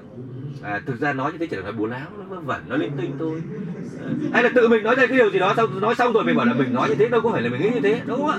[0.63, 2.77] à, thực ra nói như thế chỉ là nói bố láo nó vớ vẩn nó
[2.77, 3.43] linh tinh thôi.
[4.01, 6.25] À, hay là tự mình nói ra cái điều gì đó xong nói xong rồi
[6.25, 8.01] mình bảo là mình nói như thế đâu có phải là mình nghĩ như thế
[8.07, 8.39] đúng không ạ?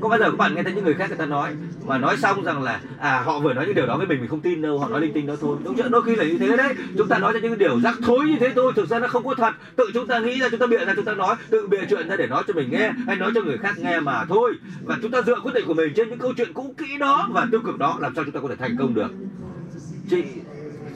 [0.00, 1.50] Có bao giờ các bạn nghe thấy những người khác người ta nói
[1.86, 4.28] mà nói xong rằng là à họ vừa nói những điều đó với mình mình
[4.28, 5.56] không tin đâu họ nói linh tinh đó thôi.
[5.64, 5.88] Đúng chưa?
[5.88, 6.74] Đôi khi là như thế đấy.
[6.98, 9.24] Chúng ta nói ra những điều rắc thối như thế thôi thực ra nó không
[9.24, 9.54] có thật.
[9.76, 12.08] Tự chúng ta nghĩ ra chúng ta bịa ra chúng ta nói tự bịa chuyện
[12.08, 14.52] ra để nói cho mình nghe hay nói cho người khác nghe mà thôi.
[14.84, 17.28] Và chúng ta dựa quyết định của mình trên những câu chuyện cũ kỹ đó
[17.32, 19.10] và tiêu cực đó làm sao chúng ta có thể thành công được?
[20.10, 20.24] Chị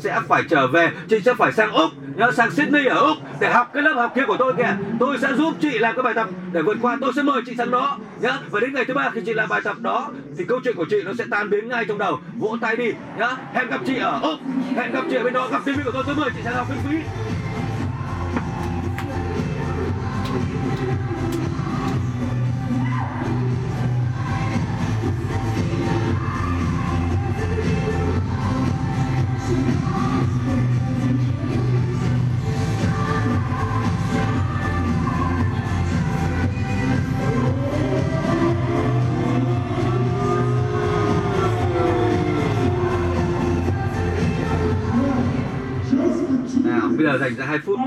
[0.05, 3.51] sẽ phải trở về, chị sẽ phải sang úc, nhớ sang sydney ở úc để
[3.51, 4.77] học cái lớp học kia của tôi kìa.
[5.01, 6.99] Tôi sẽ giúp chị làm cái bài tập để vượt qua.
[7.01, 8.39] Tôi sẽ mời chị sang đó, nhớ.
[8.51, 10.87] Và đến ngày thứ ba khi chị làm bài tập đó, thì câu chuyện của
[10.91, 12.19] chị nó sẽ tan biến ngay trong đầu.
[12.39, 13.37] Vỗ tay đi, nhớ.
[13.55, 14.39] Hẹn gặp chị ở úc,
[14.77, 16.67] hẹn gặp chị ở bên đó, gặp tv của tôi tôi mời chị sang học
[16.71, 17.09] miễn phí
[47.15, 47.79] giờ dành ra 2 phút.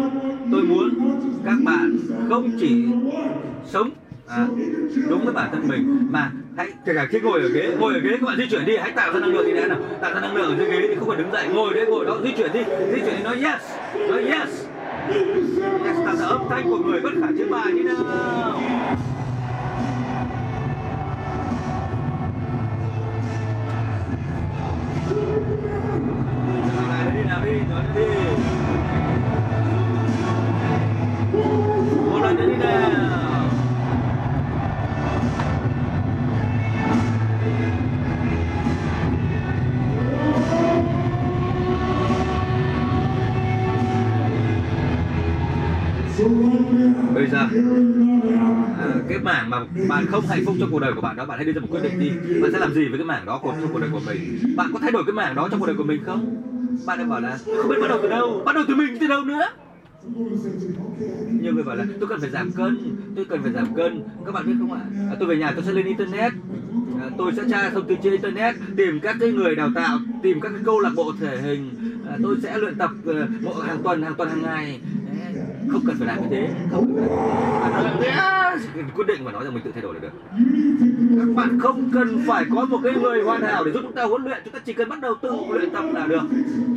[0.52, 0.90] Tôi muốn
[1.46, 1.98] các bạn
[2.30, 2.86] không chỉ
[3.66, 3.90] sống
[4.28, 4.48] à,
[5.10, 8.00] đúng với bản thân mình mà hãy kể cả khi ngồi ở ghế ngồi ở
[8.00, 9.78] ghế các bạn di chuyển đi hãy tạo ra năng lượng đi đã nào?
[10.02, 12.06] Tạo ra năng lượng ở dưới ghế thì không phải đứng dậy ngồi đấy ngồi
[12.06, 12.60] đó di chuyển đi
[12.94, 13.62] di chuyển đi nói yes
[14.10, 14.66] nói yes.
[15.86, 17.96] Yes tạo ra âm thanh của người bất khả chiến bại như nào?
[27.14, 28.67] Đi nào đi nói đi.
[48.80, 49.58] Ờ, cái mảng mà
[49.90, 51.68] bạn không hạnh phúc trong cuộc đời của bạn đó bạn hãy đưa ra một
[51.72, 52.10] quyết định đi.
[52.42, 54.40] Bạn sẽ làm gì với cái mảng đó của trong cuộc đời của mình?
[54.56, 56.36] Bạn có thay đổi cái mảng đó trong cuộc đời của mình không?
[56.86, 59.08] Bạn đã bảo là không biết bắt đầu từ đâu bắt đầu từ mình từ
[59.08, 59.46] đâu nữa.
[61.42, 64.02] Nhiều người bảo là tôi cần phải giảm cân tôi cần phải giảm cân.
[64.26, 64.82] Các bạn biết không ạ?
[65.10, 66.34] À, tôi về nhà tôi sẽ lên internet.
[67.00, 70.40] À, tôi sẽ tra thông tin trên internet tìm các cái người đào tạo tìm
[70.40, 71.72] các cái câu lạc bộ thể hình.
[72.10, 74.82] À, tôi sẽ luyện tập uh, hàng tuần hàng tuần hàng ngày
[75.72, 76.50] không cần phải làm như thế.
[78.96, 80.12] Quyết định và nói rằng mình tự thay đổi là được.
[81.20, 84.04] Các bạn không cần phải có một cái người hoàn hảo để giúp chúng ta
[84.04, 84.38] huấn luyện.
[84.46, 86.22] Chúng ta chỉ cần bắt đầu tự luyện tập là được.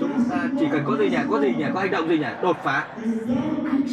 [0.01, 2.27] Chúng ta chỉ cần có gì nhỉ có gì nhỉ có hành động gì nhỉ
[2.43, 2.87] đột phá.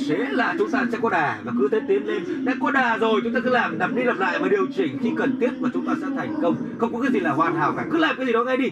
[0.07, 2.45] Thế là chúng ta sẽ có đà và cứ thế tiến lên.
[2.45, 4.97] Đã có đà rồi chúng ta cứ làm lặp đi lặp lại và điều chỉnh.
[5.03, 6.55] Khi cần thiết và chúng ta sẽ thành công.
[6.77, 7.85] Không có cái gì là hoàn hảo cả.
[7.91, 8.71] Cứ làm cái gì đó ngay đi.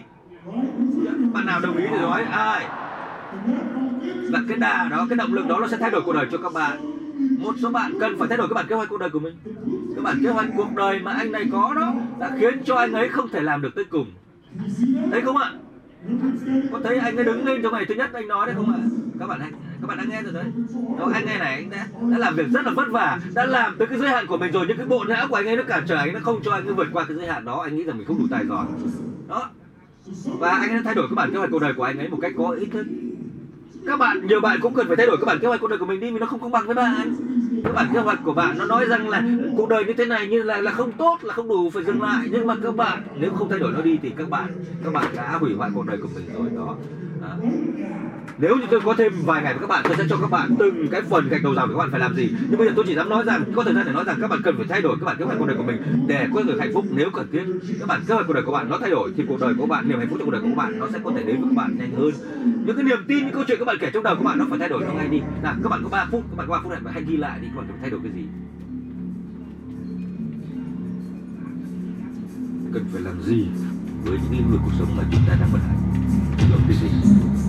[1.32, 2.66] Bạn nào đồng ý thì nói ai
[4.30, 6.38] và cái đà đó, cái động lực đó nó sẽ thay đổi cuộc đời cho
[6.38, 6.78] các bạn.
[7.38, 9.34] Một số bạn cần phải thay đổi cái bản kế hoạch cuộc đời của mình.
[9.94, 12.92] Cái bản kế hoạch cuộc đời mà anh này có đó đã khiến cho anh
[12.92, 14.06] ấy không thể làm được tới cùng.
[15.10, 15.52] Thấy không ạ?
[16.72, 18.78] Có thấy anh ấy đứng lên trong ngày thứ nhất anh nói đấy không ạ?
[19.20, 19.40] Các bạn
[19.80, 20.44] các bạn đã nghe rồi đấy.
[20.98, 23.76] Đó, anh nghe này, anh đã đã làm việc rất là vất vả, đã làm
[23.78, 24.64] tới cái giới hạn của mình rồi.
[24.68, 26.66] Nhưng cái bộ não của anh ấy nó cản trở, anh nó không cho anh
[26.66, 27.62] ấy vượt qua cái giới hạn đó.
[27.62, 28.66] Anh nghĩ rằng mình không đủ tài giỏi.
[29.28, 29.50] Đó.
[30.38, 32.08] Và anh ấy đã thay đổi cái bản kế hoạch cuộc đời của anh ấy
[32.08, 32.86] một cách có ý thức
[33.86, 35.78] các bạn, nhiều bạn cũng cần phải thay đổi cái bản kế hoạch cuộc đời
[35.78, 37.14] của mình đi, vì nó không công bằng với bạn.
[37.64, 39.22] Cái bản kế hoạch của bạn nó nói rằng là
[39.54, 42.00] cuộc đời như thế này như là là không tốt, là không đủ phải dừng
[42.02, 42.28] lại.
[42.30, 44.52] Nhưng mà các bạn, nếu không thay đổi nó đi thì các bạn
[44.82, 46.76] các bạn đã hủy hoại cuộc đời của mình rồi đó.
[47.18, 47.38] À
[48.38, 50.56] nếu như tôi có thêm vài ngày với các bạn tôi sẽ cho các bạn
[50.58, 52.72] từng cái phần gạch đầu dòng để các bạn phải làm gì nhưng bây giờ
[52.76, 54.66] tôi chỉ dám nói rằng có thời gian để nói rằng các bạn cần phải
[54.68, 56.84] thay đổi các bạn kế hoạch cuộc đời của mình để có được hạnh phúc
[56.90, 57.44] nếu cần thiết
[57.78, 59.66] các bạn kế hoạch cuộc đời của bạn nó thay đổi thì cuộc đời của
[59.66, 61.50] bạn niềm hạnh phúc trong cuộc đời của bạn nó sẽ có thể đến với
[61.50, 62.10] các bạn nhanh hơn
[62.66, 64.46] những cái niềm tin những câu chuyện các bạn kể trong đầu các bạn nó
[64.50, 66.52] phải thay đổi nó ngay đi nào các bạn có 3 phút các bạn có
[66.52, 68.24] 3 phút này hãy ghi lại đi các bạn cần thay đổi cái gì
[72.72, 73.46] cần phải làm gì
[74.04, 75.76] với những lĩnh vực cuộc sống mà chúng ta đang vận hành
[76.50, 77.45] đầu tiên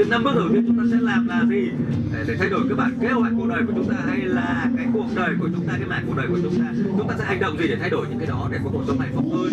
[0.00, 1.70] ba năm bước đầu tiên chúng ta sẽ làm là gì?
[2.12, 4.70] Để, để thay đổi các bạn kế hoạch cuộc đời của chúng ta hay là
[4.76, 6.64] cái cuộc đời của chúng ta cái mạng cuộc đời của chúng ta?
[6.98, 8.82] Chúng ta sẽ hành động gì để thay đổi những cái đó để có cuộc
[8.86, 9.52] sống hạnh phúc hơn?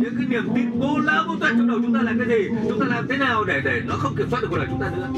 [0.00, 2.48] Những cái niềm tin vô lão vô tận trong đầu chúng ta là cái gì?
[2.68, 4.80] Chúng ta làm thế nào để để nó không kiểm soát được cuộc đời chúng
[4.80, 5.08] ta nữa?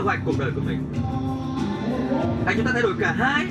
[0.00, 0.92] Hoạch cuộc đời của mình.
[2.46, 3.46] Hay chúng ta thay đổi cả hai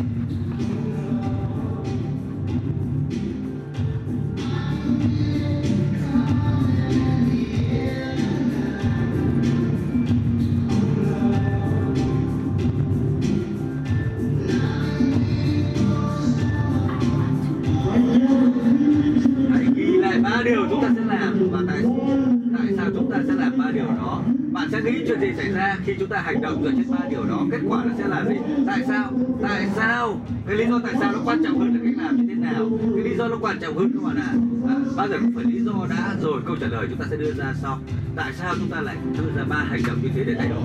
[35.10, 37.34] à, giờ cũng phải lý do đã rồi câu trả lời chúng ta sẽ đưa
[37.34, 37.80] ra sau.
[38.16, 40.64] Tại sao chúng ta lại đưa ra ba hành động như thế để thay đổi?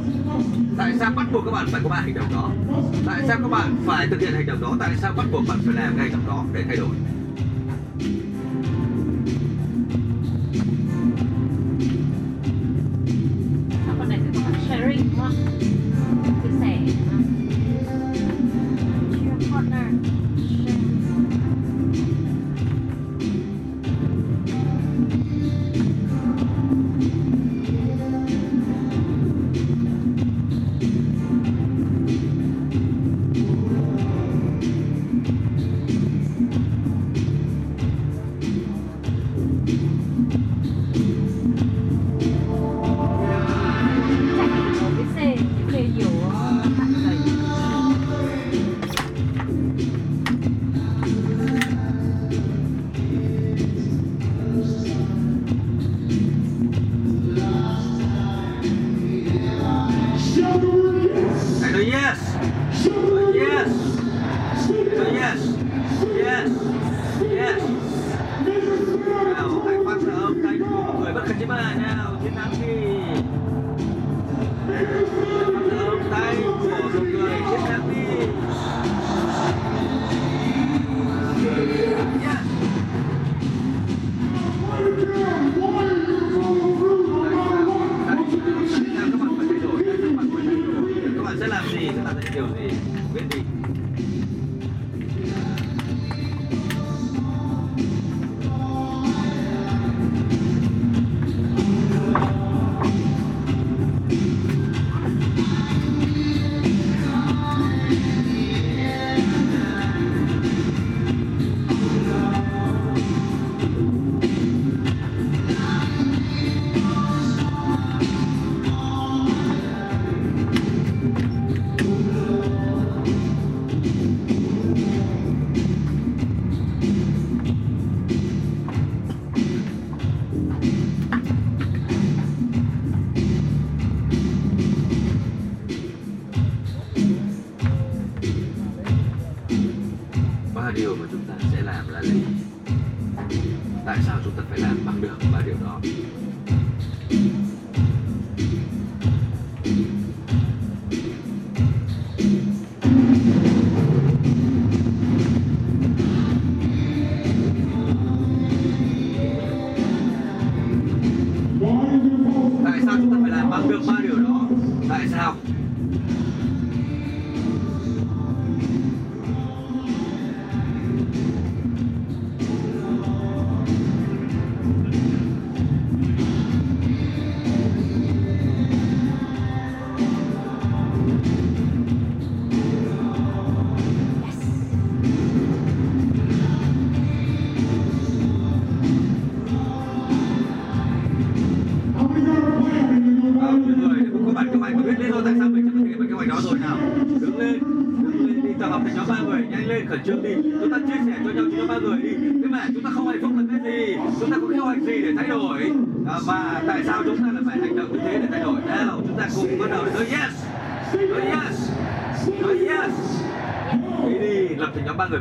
[0.78, 2.50] Tại sao bắt buộc các bạn phải có ba hành động đó?
[3.06, 4.76] Tại sao các bạn phải thực hiện hành động đó?
[4.80, 6.90] Tại sao bắt buộc bạn phải làm ngay hành động đó để thay đổi?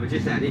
[0.03, 0.43] which is that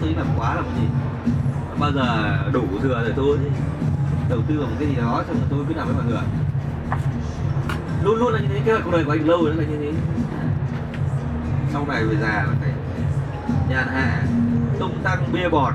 [0.00, 0.86] thứ làm quá làm gì?
[1.78, 3.38] Bao giờ đủ thừa rồi thôi.
[4.28, 6.22] đầu tư vào một cái gì đó xong rồi tôi cứ làm với mọi người.
[8.02, 9.76] Luôn luôn là như thế kế hoạch cuộc đời của anh lâu rồi là như
[9.78, 9.92] thế.
[11.72, 12.70] Sau này về già là phải
[13.68, 14.22] nhàn hạ
[14.78, 15.74] tung tăng bia bọt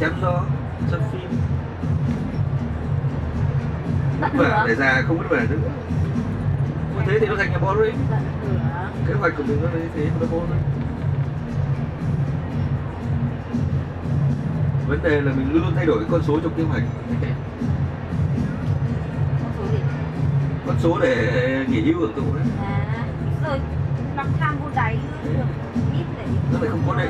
[0.00, 0.42] chém gió
[0.90, 1.30] xem phim.
[4.20, 5.70] Vất vả để già không biết vả nữa.
[6.94, 7.96] Như thế thì nó thành nhà boring
[9.08, 10.62] kế hoạch của mình nó như thế nó boring
[14.92, 16.82] vấn đề là mình luôn luôn thay đổi con số trong kế hoạch.
[20.66, 22.44] Con số để nghỉ hưu hưởng thụ đấy.
[22.64, 23.04] À,
[23.46, 23.58] rồi
[24.16, 25.44] năm tham vô đáy được
[25.94, 27.08] ít để nó lại không có đấy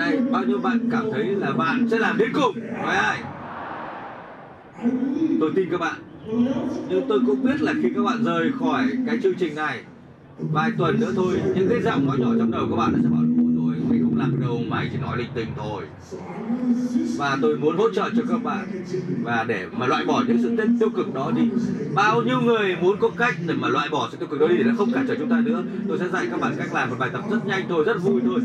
[0.00, 3.22] nay bao nhiêu bạn cảm thấy là bạn sẽ làm đến cùng nói ai?
[5.40, 5.94] Tôi tin các bạn.
[6.88, 9.80] Nhưng tôi cũng biết là khi các bạn rời khỏi cái chương trình này
[10.38, 13.08] vài tuần nữa thôi, những cái giọng nói nhỏ trong đầu các bạn nó sẽ
[13.08, 13.22] bảo
[14.20, 15.82] làm đầu máy mày chỉ nói linh tinh thôi.
[17.18, 18.66] Và tôi muốn hỗ trợ cho các bạn.
[19.22, 21.42] Và để mà loại bỏ những sự tiêu cực đó đi.
[21.94, 24.56] Bao nhiêu người muốn có cách để mà loại bỏ sự tiêu cực đó đi
[24.56, 25.62] để nó không cản trở chúng ta nữa.
[25.88, 28.20] Tôi sẽ dạy các bạn cách làm một bài tập rất nhanh thôi rất vui
[28.24, 28.40] thôi.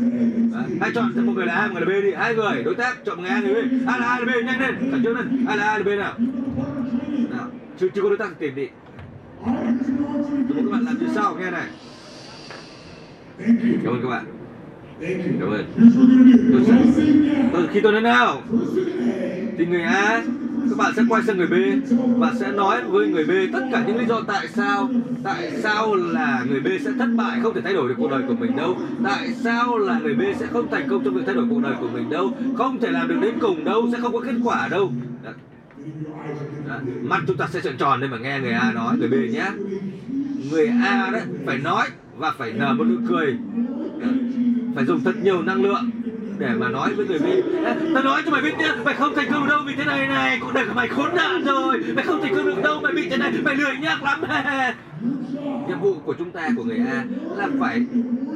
[0.54, 2.12] À, hãy chọn một người là A một người là B đi.
[2.12, 3.88] Hai người đối tác chọn một người A người B.
[3.88, 5.46] A là A là B nhanh lên cản trước lên.
[5.48, 6.14] A là A là B nào?
[7.30, 7.50] Nào
[7.80, 8.68] chưa chưa có đối tác thì tìm đi.
[10.48, 11.66] Tôi muốn các bạn làm như sau nghe này.
[13.84, 14.35] Cảm ơn các bạn
[15.40, 15.64] cảm ơn.
[16.52, 17.02] Tôi sẽ
[17.52, 18.42] tôi, khi tôi nói nào
[19.58, 20.22] thì người A
[20.68, 21.54] các bạn sẽ quay sang người B.
[22.16, 24.88] Và sẽ nói với người B tất cả những lý do tại sao
[25.22, 28.22] tại sao là người B sẽ thất bại không thể thay đổi được cuộc đời
[28.28, 28.76] của mình đâu.
[29.04, 31.74] Tại sao là người B sẽ không thành công trong việc thay đổi cuộc đời
[31.80, 32.32] của mình đâu.
[32.56, 34.92] Không thể làm được đến cùng đâu sẽ không có kết quả đâu.
[35.24, 35.30] Đó.
[36.68, 36.78] Đó.
[37.02, 39.46] mắt chúng ta sẽ trợn tròn lên mà nghe người A nói người B nhé.
[40.50, 41.86] Người A đấy phải nói
[42.16, 43.36] và phải nở một nụ cười
[44.76, 45.90] phải dùng thật nhiều năng lượng
[46.38, 47.24] để mà nói với người B
[47.94, 50.08] tao nói cho mày biết nhá mày không thành công được đâu vì thế này
[50.08, 51.84] này cuộc đời của mày khốn nạn rồi.
[51.94, 54.20] Mày không thành công được đâu mày bị thế này mày lười nhác lắm.
[55.68, 57.04] Nhiệm vụ của chúng ta của người A
[57.36, 57.86] là phải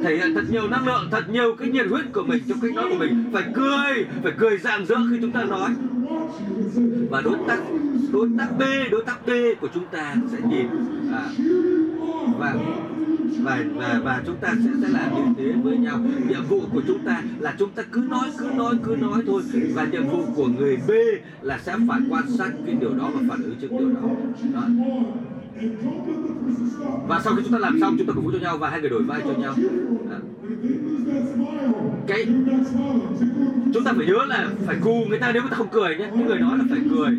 [0.03, 2.73] thể hiện thật nhiều năng lượng thật nhiều cái nhiệt huyết của mình trong cách
[2.73, 3.23] nói của mình.
[3.33, 5.69] Phải cười phải cười rạng rỡ khi chúng ta nói.
[7.09, 7.59] Và đối tác
[8.11, 8.61] đối tác B
[8.91, 9.29] đối tác B
[9.61, 10.67] của chúng ta sẽ nhìn
[11.13, 11.23] à,
[12.39, 12.55] và
[13.39, 16.81] và và và chúng ta sẽ sẽ làm như thế với nhau nhiệm vụ của
[16.87, 19.41] chúng ta là chúng ta cứ nói cứ nói cứ nói thôi
[19.73, 20.91] và nhiệm vụ của người B
[21.41, 24.01] là sẽ phải quan sát cái điều đó và phản ứng trước điều đó,
[24.53, 24.63] đó.
[27.07, 28.81] và sau khi chúng ta làm xong chúng ta cổ vũ cho nhau và hai
[28.81, 29.53] người đổi vai cho nhau
[30.09, 30.17] đó.
[32.07, 32.25] cái
[33.73, 36.09] chúng ta phải nhớ là phải cù người ta nếu người ta không cười nhé.
[36.13, 37.17] Những người nói là phải cười.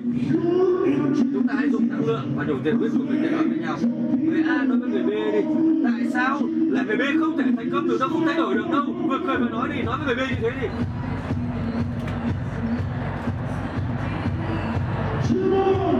[1.34, 3.58] Chúng ta hãy dùng năng lượng và dùng tiền với của mình để nói với
[3.58, 3.76] nhau.
[4.22, 5.40] Người A nói với người B đi.
[5.84, 7.96] Tại sao là người B không thể thành công được?
[8.00, 8.84] Đâu không thay đổi được đâu?
[9.08, 9.82] Vừa cười vừa nói đi.
[9.82, 10.68] Nói với người B như thế đi.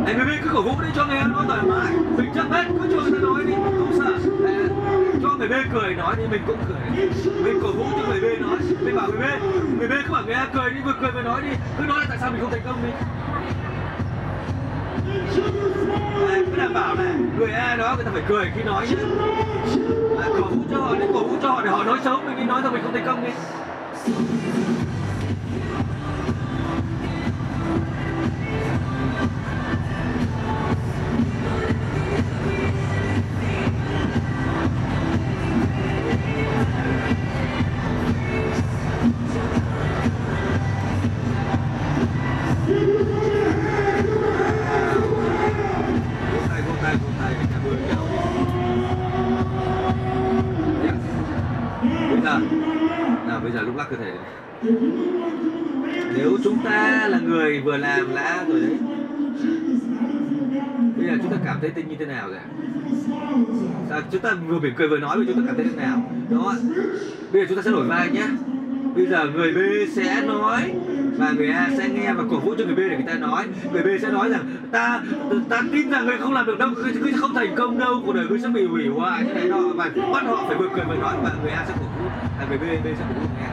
[0.06, 1.94] Anh người B cứ cổ vũ đi cho người A nói thoải mái.
[2.16, 2.64] Mình chấp hết.
[2.68, 3.52] Cứ cho người ta nói đi.
[3.52, 4.18] Không sợ.
[5.22, 7.06] Cho người B cười nói thì mình cũng cười.
[7.44, 8.58] Mình cổ vũ cho người B nói.
[8.80, 9.42] Mình bảo người B
[9.78, 11.48] Người B cứ bảo người A cười đi vừa cười vừa nói đi.
[11.78, 12.90] Cứ nói là tại sao mình không thành công đi.
[16.28, 17.14] Đấy, cứ đảm bảo này.
[17.38, 18.96] Người A đó người ta phải cười khi nói nhé.
[20.22, 22.36] À, cổ vũ cho họ đi cổ vũ cho họ để họ nói xấu mình
[22.36, 23.30] đi nói rằng mình không thành công đi.
[64.48, 66.10] Vừa mỉm cười vừa nói thì chúng ta cảm thấy thế nào.
[66.30, 66.54] Đó.
[67.32, 68.26] Bây giờ chúng ta sẽ đổi vai nhé.
[68.94, 69.58] Bây giờ người B
[69.96, 70.74] sẽ nói
[71.18, 73.44] và người A sẽ nghe và cổ vũ cho người B để người ta nói.
[73.72, 75.02] Người B sẽ nói rằng ta
[75.48, 78.12] ta tin rằng người không làm được đâu người, người không thành công đâu cuộc
[78.12, 79.24] đời người sẽ bị hủy hoại.
[79.24, 79.62] Thế này đó.
[79.74, 82.08] và bắt họ phải vừa cười vừa nói và người A sẽ cổ vũ
[82.38, 83.26] à, người B B sẽ cổ vũ.
[83.34, 83.51] người A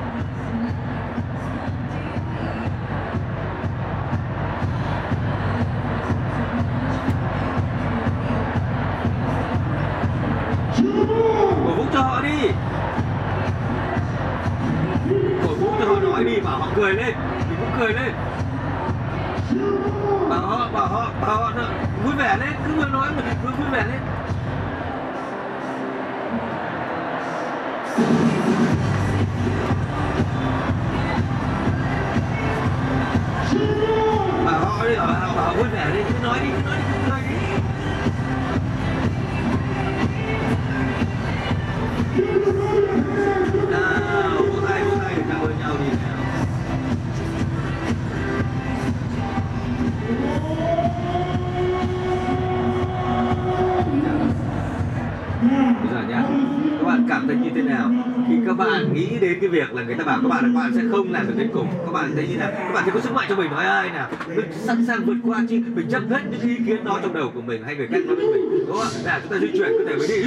[60.42, 61.68] bạn là các bạn sẽ không làm được đến cùng.
[61.86, 62.52] Các bạn thấy như nào?
[62.52, 64.10] Các bạn sẽ có sức mạnh cho mình nói ai nào?
[64.28, 65.62] Mình sẵn sàng vượt qua chứ.
[65.76, 68.16] Mình chấp hết những ý kiến đó trong đầu của mình hay người khác nói
[68.16, 68.66] với mình.
[68.68, 70.24] Đúng không là chúng ta di chuyển cơ thể mình đi.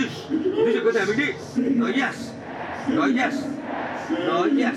[0.66, 1.32] Di chuyển cơ thể mình đi.
[1.80, 2.30] Nói yes.
[2.88, 3.34] Nói yes.
[4.26, 4.76] Nói yes.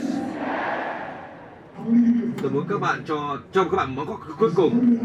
[2.41, 4.97] Tôi muốn các bạn cho cho các bạn món quà cuối cùng.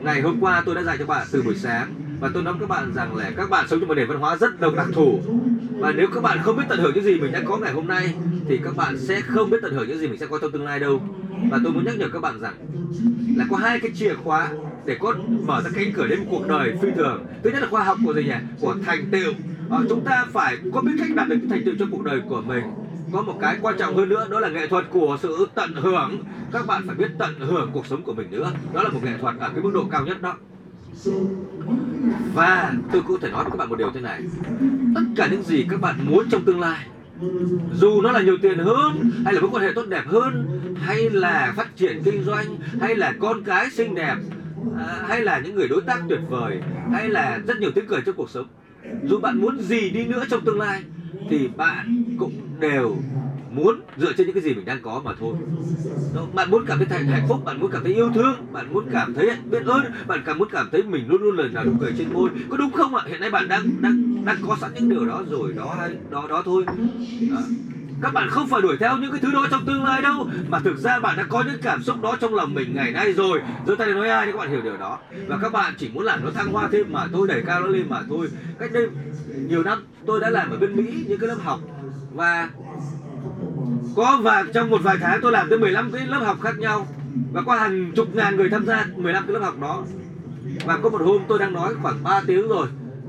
[0.00, 2.60] Ngày hôm qua tôi đã dạy cho bạn từ buổi sáng và tôi nói với
[2.60, 4.86] các bạn rằng là các bạn sống trong một nền văn hóa rất độc đặc
[4.92, 5.20] thù.
[5.78, 7.86] Và nếu các bạn không biết tận hưởng những gì mình đã có ngày hôm
[7.86, 8.14] nay
[8.48, 10.64] thì các bạn sẽ không biết tận hưởng những gì mình sẽ có trong tương
[10.64, 11.02] lai đâu.
[11.50, 12.54] Và tôi muốn nhắc nhở các bạn rằng
[13.36, 14.48] là có hai cái chìa khóa
[14.84, 15.14] để có
[15.46, 17.24] mở ra cánh cửa đến một cuộc đời phi thường.
[17.42, 18.34] Thứ nhất là khoa học của gì nhỉ?
[18.60, 19.32] Của thành tựu.
[19.70, 22.40] À, chúng ta phải có biết cách đạt được thành tựu trong cuộc đời của
[22.40, 22.64] mình.
[23.12, 26.24] Có một cái quan trọng hơn nữa đó là nghệ thuật của sự tận hưởng.
[26.52, 28.52] Các bạn phải biết tận hưởng cuộc sống của mình nữa.
[28.74, 30.36] Đó là một nghệ thuật ở cái mức độ cao nhất đó
[32.34, 34.22] và tôi cũng thể nói với các bạn một điều thế này.
[34.94, 36.86] Tất cả những gì các bạn muốn trong tương lai
[37.74, 40.46] dù nó là nhiều tiền hơn hay là mối quan hệ tốt đẹp hơn
[40.76, 44.16] hay là phát triển kinh doanh hay là con cái xinh đẹp
[44.78, 46.60] à, hay là những người đối tác tuyệt vời
[46.92, 48.46] hay là rất nhiều tiếng cười trong cuộc sống
[49.04, 50.82] dù bạn muốn gì đi nữa trong tương lai
[51.30, 52.96] thì bạn cũng đều
[53.54, 55.34] muốn dựa trên những cái gì mình đang có mà thôi.
[56.14, 58.74] Đó, bạn muốn cảm thấy thành hạnh phúc bạn muốn cảm thấy yêu thương bạn
[58.74, 61.64] muốn cảm thấy biết ơn bạn cảm muốn cảm thấy mình luôn luôn lời nào
[61.64, 62.30] nụ cười trên môi.
[62.50, 63.04] Có đúng không ạ?
[63.06, 66.26] Hiện nay bạn đang đang đang có sẵn những điều đó rồi đó hay đó
[66.28, 66.64] đó thôi.
[67.30, 67.40] Đó.
[68.02, 70.58] các bạn không phải đuổi theo những cái thứ đó trong tương lai đâu mà
[70.58, 73.40] thực ra bạn đã có những cảm xúc đó trong lòng mình ngày nay rồi.
[73.66, 74.98] Giơ tay nói ai thì các bạn hiểu điều đó.
[75.26, 77.66] Và các bạn chỉ muốn làm nó thăng hoa thêm mà thôi đẩy cao nó
[77.66, 78.28] lên mà thôi.
[78.58, 78.88] Cách đây
[79.48, 81.60] nhiều năm tôi đã làm ở bên mỹ những cái lớp học.
[82.14, 82.48] Và
[83.96, 86.86] có và trong một vài tháng tôi làm tới 15 cái lớp học khác nhau.
[87.32, 89.84] Và có hàng chục ngàn người tham gia 15 cái lớp học đó.
[90.64, 92.66] Và có một hôm tôi đang nói khoảng 3 tiếng rồi.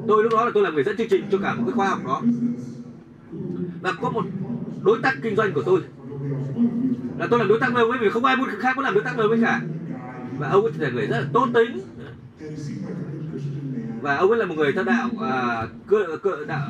[0.07, 1.87] Tôi lúc đó là tôi là người dẫn chương trình cho cả một cái khoa
[1.87, 2.21] học đó.
[3.81, 4.25] Và có một
[4.83, 5.81] đối tác kinh doanh của tôi.
[7.17, 9.03] Là tôi làm đối tác lâu với vì không ai muốn khác muốn làm đối
[9.03, 9.61] tác lâu với cả.
[10.39, 11.81] Và ông ấy là người rất là tốt tính
[14.03, 16.67] và ông ấy là một người theo đạo à, cơ, cơ đạo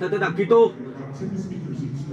[0.00, 0.72] theo, theo đạo Kitô.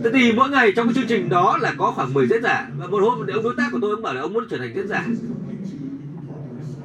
[0.01, 2.67] Thế thì mỗi ngày trong cái chương trình đó là có khoảng 10 diễn giả.
[2.77, 4.73] Và một hôm ông đối tác của tôi ông bảo là ông muốn trở thành
[4.75, 5.05] diễn giả.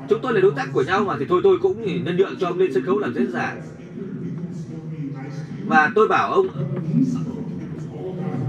[0.08, 2.46] Chúng tôi là đối tác của nhau mà thì thôi tôi cũng nhân nhượng cho
[2.46, 3.54] ông lên sân khấu làm diễn giả.
[5.66, 6.46] Và tôi bảo ông,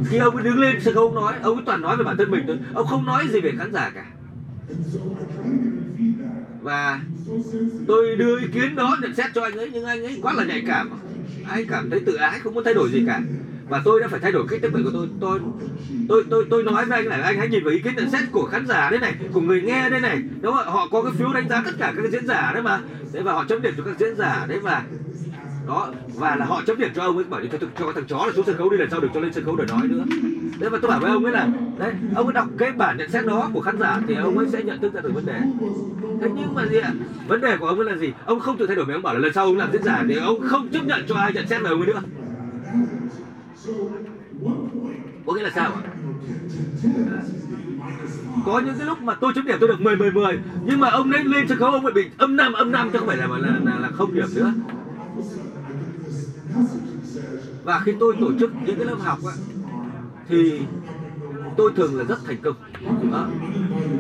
[0.10, 2.18] Khi ông ấy đứng lên sân khấu, ông nói, Ông ấy toàn nói về bản
[2.18, 2.58] thân mình thôi.
[2.74, 4.06] Ông không nói gì về khán giả cả.
[6.62, 7.02] Và
[7.88, 10.44] tôi đưa ý kiến đó nhận xét cho anh ấy, Nhưng anh ấy quá là
[10.44, 10.90] nhạy cảm.
[11.50, 13.22] Anh cảm thấy tự ái, không muốn thay đổi gì cả
[13.70, 15.08] và tôi đã phải thay đổi cách tiếp cận của tôi.
[15.20, 15.40] Tôi
[16.10, 18.22] tôi tôi tôi nói với anh là anh hãy nhìn vào ý kiến nhận xét
[18.32, 20.22] của khán giả đấy này của người nghe đây này.
[20.42, 22.80] Đúng không họ có cái phiếu đánh giá tất cả các diễn giả đấy mà.
[23.14, 24.84] Đấy và họ chấm điểm cho các diễn giả đấy và
[25.68, 27.24] đó và là họ chấm điểm cho ông ấy.
[27.24, 29.20] Bảo cho, cho, cho thằng chó là xuống sân khấu đi lần sau đừng cho
[29.20, 30.04] lên sân khấu để nói nữa.
[30.60, 31.48] Đấy và tôi bảo với ông ấy là
[31.80, 34.48] đấy ông ấy đọc cái bản nhận xét đó của khán giả thì ông ấy
[34.52, 35.40] sẽ nhận thức ra được vấn đề.
[36.22, 36.94] Thế nhưng mà gì ạ?
[37.28, 38.14] Vấn đề của ông ấy là gì?
[38.26, 40.04] Ông không tự thay đổi mình ông bảo là lần sau ông làm diễn giả
[40.08, 42.02] thì ông không chấp nhận cho ai nhận xét về ông ấy nữa
[45.26, 45.72] có nghĩa là sao?
[48.46, 50.90] Có những cái lúc mà tôi chấm điểm tôi được 10 10 10 nhưng mà
[50.90, 53.18] ông ấy lên sân khấu ông lại bị âm 5 âm 5 chứ không phải
[53.18, 54.54] là là, là, là không điểm nữa.
[57.64, 59.34] Và khi tôi tổ chức những cái lớp học á,
[60.28, 60.62] thì
[61.58, 62.56] tôi thường là rất thành công.
[63.12, 63.28] Đó.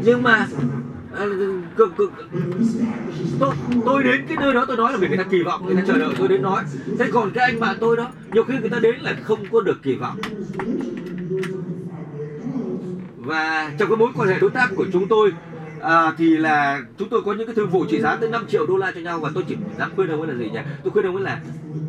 [0.06, 0.48] nhưng mà
[1.20, 1.26] à,
[1.78, 2.12] cực, cực,
[3.40, 3.54] tôi,
[3.86, 5.82] tôi đến cái nơi đó tôi nói là vì người ta kỳ vọng người ta
[5.88, 6.64] chờ đợi tôi đến nói.
[7.00, 9.62] Thế còn cái anh bạn tôi đó nhiều khi người ta đến là không có
[9.62, 10.18] được kỳ vọng.
[13.18, 15.34] Và trong cái mối quan hệ đối tác của chúng tôi
[15.82, 18.66] à, thì là chúng tôi có những cái thương vụ trị giá tới 5 triệu
[18.66, 20.60] đô la cho nhau và tôi chỉ dám khuyên ông ấy là gì nhỉ?
[20.84, 21.41] Tôi khuyên ông ấy là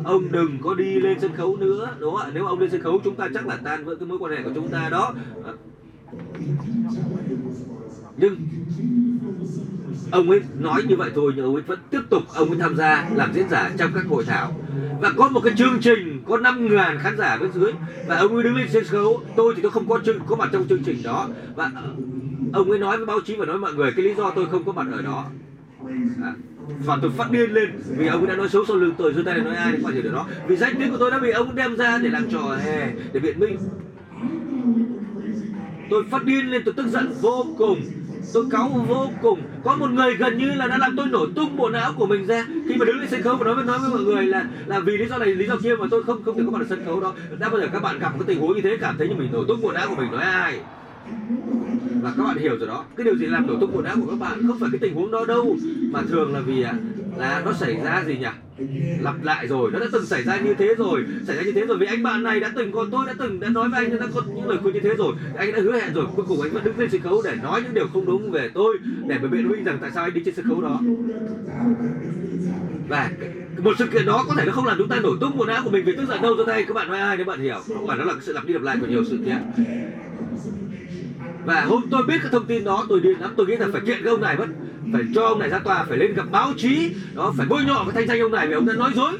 [0.03, 2.31] ông đừng có đi lên sân khấu nữa đúng không ạ?
[2.33, 4.43] Nếu ông lên sân khấu chúng ta chắc là tan vỡ cái mối quan hệ
[4.43, 5.13] của chúng ta đó
[8.17, 8.35] nhưng
[10.11, 12.75] ông ấy nói như vậy thôi nhưng ông ấy vẫn tiếp tục ông ấy tham
[12.75, 14.53] gia làm diễn giả trong các hội thảo.
[15.01, 17.71] Và có một cái chương trình có 5 ngàn khán giả bên dưới
[18.07, 19.21] và ông ấy đứng lên sân khấu.
[19.35, 21.29] Tôi thì tôi không có chương có mặt trong chương trình đó.
[21.55, 21.71] Và
[22.53, 24.45] ông ấy nói với báo chí và nói với mọi người cái lý do tôi
[24.51, 25.25] không có mặt ở đó.
[26.23, 26.33] À,
[26.85, 29.23] và tôi phát điên lên vì ông ấy đã nói xấu sau lưng tôi giơ
[29.25, 30.27] tay nói ai quan gì điều đó.
[30.47, 33.19] Vì danh tiếng của tôi đã bị ông đem ra để làm trò hề để
[33.19, 33.57] biện minh.
[35.89, 37.81] Tôi phát điên lên tôi tức giận vô cùng
[38.33, 39.41] tôi cáu vô cùng.
[39.63, 42.27] Có một người gần như là đã làm tôi nổ tung bộ não của mình
[42.27, 42.45] ra.
[42.67, 44.79] Khi mà đứng lên sân khấu và nói với nói với mọi người là là
[44.79, 46.65] vì lý do này, lý do kia mà tôi không không thể có mặt ở
[46.69, 47.13] sân khấu đó.
[47.39, 49.15] Đã bao giờ các bạn gặp một cái tình huống như thế, cảm thấy như
[49.15, 50.59] mình nổ tung bộ não của mình nói ai?
[52.01, 54.09] Và các bạn hiểu rồi đó, cái điều gì làm nổ tung quần áo của
[54.09, 55.55] các bạn không phải cái tình huống đó đâu,
[55.91, 56.73] mà thường là vì à,
[57.17, 58.25] là nó xảy ra gì nhỉ?
[59.01, 61.65] Lặp lại rồi, nó đã từng xảy ra như thế rồi, xảy ra như thế
[61.65, 63.99] rồi, vì anh bạn này đã từng còn tôi đã từng đã nói với anh,
[63.99, 66.41] đã có những lời khuyên như thế rồi, anh đã hứa hẹn rồi, cuối cùng
[66.41, 68.77] anh vẫn đứng lên sân khấu để nói những điều không đúng về tôi,
[69.07, 70.79] để mà biện minh rằng tại sao anh đi trên sân khấu đó.
[72.89, 73.09] Và
[73.57, 75.61] một sự kiện đó có thể nó không làm chúng ta nổi tung quần áo
[75.63, 77.59] của mình vì tức giận đâu cho thay các bạn nói ai, nếu bạn hiểu
[77.67, 79.37] không phải nó là sự lặp đi lặp lại của nhiều sự kiện
[81.45, 83.33] và hôm tôi biết cái thông tin đó tôi điên lắm.
[83.37, 84.47] Tôi nghĩ là phải kiện cái ông này mất.
[84.93, 86.95] Phải cho ông này ra tòa phải lên gặp báo chí.
[87.15, 89.11] Đó phải bôi nhọ cái thanh danh ông này vì ông đã nói dối.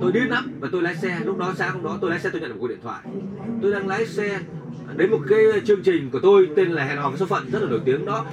[0.00, 0.52] Tôi điên lắm.
[0.60, 1.20] Và tôi lái xe.
[1.24, 3.00] Lúc đó sáng hôm đó tôi lái xe tôi nhận được một cuộc điện thoại.
[3.62, 4.40] Tôi đang lái xe
[4.96, 7.62] đến một cái chương trình của tôi tên là hẹn hò với số phận rất
[7.62, 8.26] là nổi tiếng đó.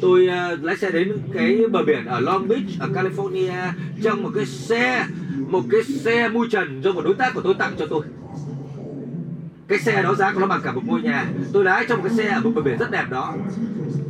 [0.00, 3.70] Tôi uh, lái xe đến cái bờ biển ở Long Beach ở California
[4.02, 5.06] trong một cái xe
[5.48, 8.02] một cái xe mui trần do một đối tác của tôi tặng cho tôi
[9.68, 11.26] cái xe đó giá của nó bằng cả một ngôi nhà.
[11.52, 13.34] Tôi lái trong cái xe ở một bờ biển rất đẹp đó.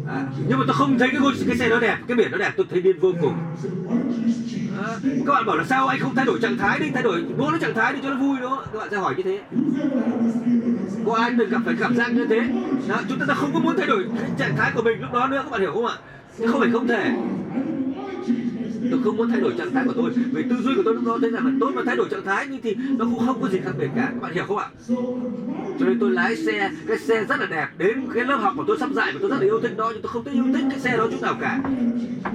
[0.09, 2.39] À, nhưng mà tôi không thấy cái ngôi cái xe đó đẹp cái biển đó
[2.39, 3.35] đẹp tôi thấy điên vô cùng.
[4.83, 4.89] À,
[5.27, 7.51] các bạn bảo là sao anh không thay đổi trạng thái đi thay đổi bố
[7.51, 8.65] nó trạng thái đi cho nó vui đó.
[8.73, 9.41] Các bạn sẽ hỏi như thế.
[11.07, 12.41] Có ai đừng gặp phải cảm giác như thế?
[12.89, 15.27] Đó, chúng ta không có muốn thay đổi cái trạng thái của mình lúc đó
[15.27, 15.95] nữa các bạn hiểu không ạ?
[16.51, 17.11] Không phải không thể
[18.91, 20.11] tôi không muốn thay đổi trạng thái của tôi.
[20.33, 22.25] Vì tư duy của tôi lúc đó thấy rằng là tôi mà thay đổi trạng
[22.25, 24.09] thái như thì nó cũng không có gì khác biệt cả.
[24.13, 24.69] Các bạn hiểu không ạ?
[25.79, 27.69] Cho nên tôi lái xe, cái xe rất là đẹp.
[27.79, 29.91] Đến cái lớp học của tôi sắp dạy và tôi rất là yêu thích đó,
[29.93, 31.61] nhưng tôi không thích yêu thích cái xe đó chút nào cả.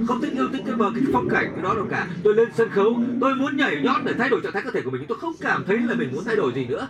[0.06, 2.06] Không thích yêu thích cái bờ, cái phong cảnh cái đó đâu cả.
[2.22, 4.80] Tôi lên sân khấu, tôi muốn nhảy nhót để thay đổi trạng thái cơ thể
[4.82, 6.88] của mình, nhưng tôi không cảm thấy là mình muốn thay đổi gì nữa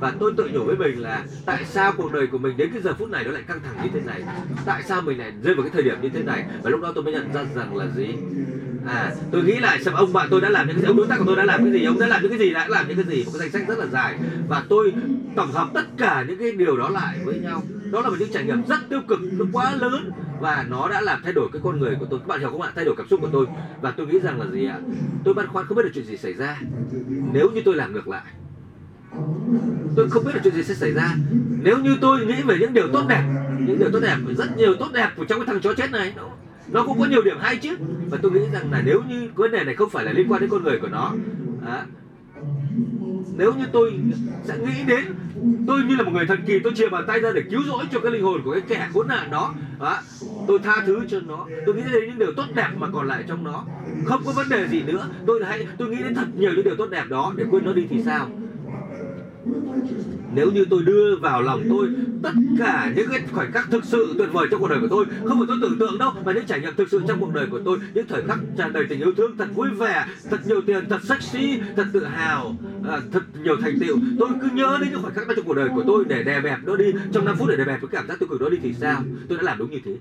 [0.00, 2.82] và tôi tự nhủ với mình là tại sao cuộc đời của mình đến cái
[2.82, 4.22] giờ phút này nó lại căng thẳng như thế này?
[4.64, 6.44] Tại sao mình lại rơi vào cái thời điểm như thế này?
[6.62, 8.08] Và lúc đó tôi mới nhận ra rằng là gì?
[8.86, 11.06] À tôi nghĩ lại xem ông bạn tôi đã làm những cái gì, ông đối
[11.06, 12.88] tác của tôi đã làm cái gì, ông đã làm những cái gì, đã làm
[12.88, 13.24] những cái gì.
[13.24, 14.18] Một cái danh sách rất là dài.
[14.48, 14.92] Và tôi
[15.36, 17.62] tổng hợp tất cả những cái điều đó lại với nhau.
[17.92, 20.10] Đó là một những trải nghiệm rất tiêu cực, nó quá lớn.
[20.40, 22.18] Và nó đã làm thay đổi cái con người của tôi.
[22.18, 22.72] Các bạn hiểu không ạ?
[22.74, 23.46] Thay đổi cảm xúc của tôi.
[23.80, 24.78] Và tôi nghĩ rằng là gì ạ?
[25.24, 26.60] Tôi băn khoăn không biết được chuyện gì xảy ra.
[27.32, 28.24] Nếu như tôi làm ngược lại
[29.96, 31.14] tôi không biết là chuyện gì sẽ xảy ra.
[31.62, 33.22] Nếu như tôi nghĩ về những điều tốt đẹp
[33.66, 36.12] những điều tốt đẹp rất nhiều tốt đẹp của trong cái thằng chó chết này
[36.16, 36.28] nó,
[36.68, 37.76] nó cũng có nhiều điểm hay chứ.
[38.10, 40.40] Và tôi nghĩ rằng là nếu như vấn đề này không phải là liên quan
[40.40, 41.12] đến con người của nó
[41.66, 41.86] à,
[43.36, 43.92] nếu như tôi
[44.44, 45.04] sẽ nghĩ đến
[45.66, 47.84] tôi như là một người thần kỳ tôi chìa bàn tay ra để cứu rỗi
[47.92, 50.02] cho cái linh hồn của cái kẻ khốn nạn đó à,
[50.48, 51.46] tôi tha thứ cho nó.
[51.66, 53.64] Tôi nghĩ đến những điều tốt đẹp mà còn lại trong nó.
[54.04, 55.08] Không có vấn đề gì nữa.
[55.26, 57.72] Tôi hãy tôi nghĩ đến thật nhiều những điều tốt đẹp đó để quên nó
[57.72, 58.30] đi thì sao?
[59.46, 60.23] with righteousness.
[60.34, 61.88] Nếu như tôi đưa vào lòng tôi
[62.22, 65.06] tất cả những cái khoảnh khắc thực sự tuyệt vời trong cuộc đời của tôi
[65.24, 67.46] không phải tôi tưởng tượng đâu mà những trải nghiệm thực sự trong cuộc đời
[67.50, 70.60] của tôi những thời khắc tràn đầy tình yêu thương thật vui vẻ thật nhiều
[70.60, 72.56] tiền thật sexy thật tự hào
[72.88, 73.98] à, thật nhiều thành tựu.
[74.18, 76.40] Tôi cứ nhớ đến những khoảnh khắc đó trong cuộc đời của tôi để đè
[76.40, 76.92] bẹp nó đi.
[77.12, 79.02] Trong 5 phút để đè bẹp cái cảm giác tiêu cực đó đi thì sao?
[79.28, 79.96] Tôi đã làm đúng như thế.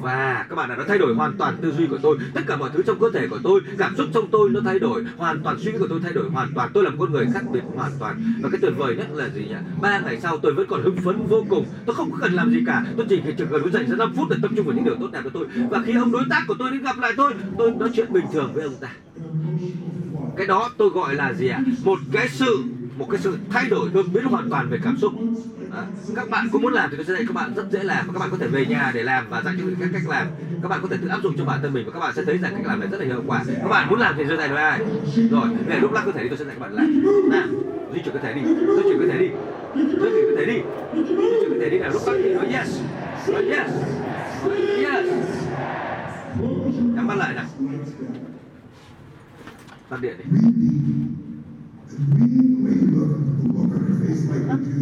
[0.00, 2.18] Và các bạn đã thay đổi hoàn toàn tư duy của tôi.
[2.34, 4.78] Tất cả mọi thứ trong cơ thể của tôi cảm xúc trong tôi nó thay
[4.78, 5.04] đổi.
[5.16, 6.70] Hoàn toàn suy nghĩ của tôi thay đổi hoàn toàn.
[6.74, 8.34] Tôi là một con người khác biệt hoàn toàn.
[8.42, 9.54] Và cái tuyệt vời nhất là gì nhỉ?
[9.80, 11.66] Ba ngày sau tôi vẫn còn hưng phấn vô cùng.
[11.86, 12.84] Tôi không cần làm gì cả.
[12.96, 15.08] Tôi chỉ cần gần dành ra 5 phút để tập trung vào những điều tốt
[15.12, 15.46] đẹp của tôi.
[15.70, 18.24] Và khi ông đối tác của tôi đến gặp lại tôi tôi nói chuyện bình
[18.32, 18.88] thường với ông ta.
[20.36, 21.60] Cái đó tôi gọi là gì ạ?
[21.84, 22.64] Một cái sự
[22.96, 25.12] một cái sự thay đổi đột biến hoàn toàn về cảm xúc.
[25.72, 28.06] À, các bạn có muốn làm thì tôi sẽ dạy các bạn rất dễ làm
[28.06, 30.26] và các bạn có thể về nhà để làm và dạy cho các cách làm.
[30.62, 32.24] Các bạn có thể tự áp dụng cho bản thân mình và các bạn sẽ
[32.24, 33.44] thấy rằng cách làm này rất là hiệu quả.
[33.62, 34.80] Các bạn muốn làm thì giơ tay với ai.
[35.30, 37.02] Rồi để lúc lắc cơ thể đi tôi sẽ dạy các bạn làm.
[37.30, 37.46] Nào
[37.94, 38.40] di chuyển cơ thể đi
[38.76, 39.28] di chuyển cơ thể đi
[39.74, 40.00] di chuyển
[40.30, 40.58] cơ thể đi
[40.94, 41.78] di chuyển cơ thể đi.
[41.78, 42.80] Nào lúc lắc thì nói yes
[43.28, 43.70] nói yes
[44.44, 45.06] nói yes.
[46.94, 47.44] Nhắm mắt lại nào.
[49.88, 50.24] Tắt điện đi.
[51.94, 53.22] We, the way we look,
[53.54, 54.74] look on your face like we do,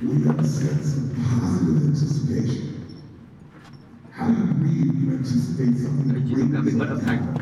[0.00, 2.64] we have a sense of positive anticipation.
[4.10, 4.94] How do you read?
[4.96, 7.36] You anticipate something great that's going to happen.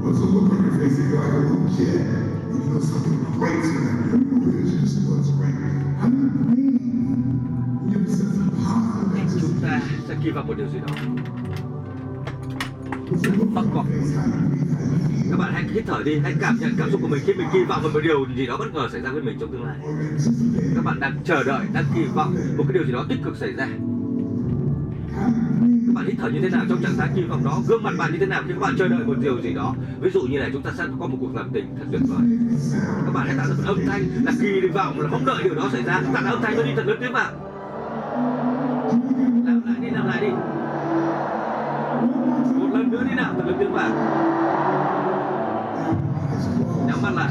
[0.00, 2.00] What's the look on your face if you're like a little kid?
[2.00, 4.24] And you know something great's going to happen.
[4.24, 5.52] You know it is just what's right.
[6.00, 7.92] How do you read?
[7.92, 10.00] You have a sense of positive anticipation.
[10.02, 11.41] Isso aqui vai poder girar.
[13.18, 13.86] Gì đó cọc.
[15.30, 17.46] các bạn hãy hít thở đi, hãy cảm nhận cảm xúc của mình khi mình
[17.52, 19.64] kỳ vọng vào một điều gì đó bất ngờ xảy ra với mình trong tương
[19.64, 19.76] lai.
[20.74, 23.36] Các bạn đang chờ đợi, đang kỳ vọng một cái điều gì đó tích cực
[23.36, 23.68] xảy ra.
[25.86, 27.62] Các bạn hít thở như thế nào trong trạng thái kỳ vọng đó?
[27.68, 29.74] Gương mặt bạn như thế nào khi các bạn chờ đợi một điều gì đó?
[30.00, 32.38] Ví dụ như là chúng ta sẽ có một cuộc làm tình thật tuyệt vời.
[33.06, 35.54] Các bạn hãy tạo ra một âm thanh là kỳ vọng, là mong đợi điều
[35.54, 36.02] đó xảy ra.
[36.14, 37.32] Tạo ra âm thanh nó đi thật lớn tiếng vào
[39.46, 40.61] làm lại đi, làm lại đi
[43.52, 43.88] nữa đi tiếng vào
[46.86, 47.30] nhắm mắt lại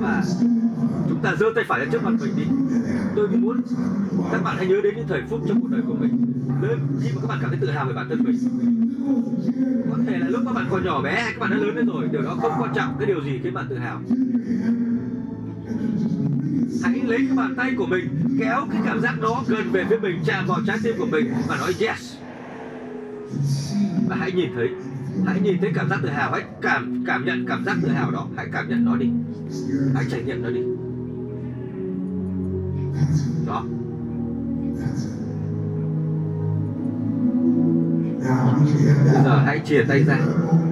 [0.00, 0.22] và
[1.08, 2.44] chúng ta giơ tay phải lên trước mặt mình đi.
[3.16, 3.60] Tôi muốn
[4.32, 6.32] các bạn hãy nhớ đến những thời phút trong cuộc đời của mình.
[6.62, 8.38] Lớn khi mà các bạn cảm thấy tự hào về bản thân mình,
[9.90, 12.08] có thể là lúc các bạn còn nhỏ bé, các bạn đã lớn lên rồi,
[12.12, 14.00] điều đó không quan trọng cái điều gì khiến bạn tự hào.
[16.82, 18.08] Hãy lấy cái bàn tay của mình,
[18.38, 21.32] kéo cái cảm giác đó gần về phía mình, chạm vào trái tim của mình
[21.48, 22.16] và nói yes.
[24.08, 24.68] Và hãy nhìn thấy
[25.26, 28.10] hãy nhìn thấy cảm giác tự hào hãy cảm cảm nhận cảm giác tự hào
[28.10, 29.08] đó, hãy cảm nhận nó đi.
[29.94, 30.60] Hãy trải nghiệm nó đi.
[33.46, 33.62] Đó.
[39.12, 40.18] Bây giờ hãy chia tay ra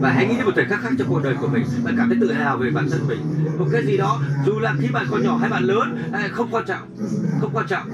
[0.01, 1.64] và hãy nghĩ đến một thời khắc khác trong cuộc đời của mình.
[1.85, 3.19] Bạn cảm thấy tự hào về bản thân mình.
[3.59, 6.48] Một cái gì đó, dù là khi bạn còn nhỏ hay bạn lớn à, không
[6.51, 6.89] quan trọng,
[7.40, 7.89] không quan trọng.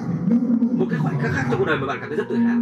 [0.78, 2.58] Một cái khoảnh khắc khác trong cuộc đời mà bạn cảm thấy rất tự hào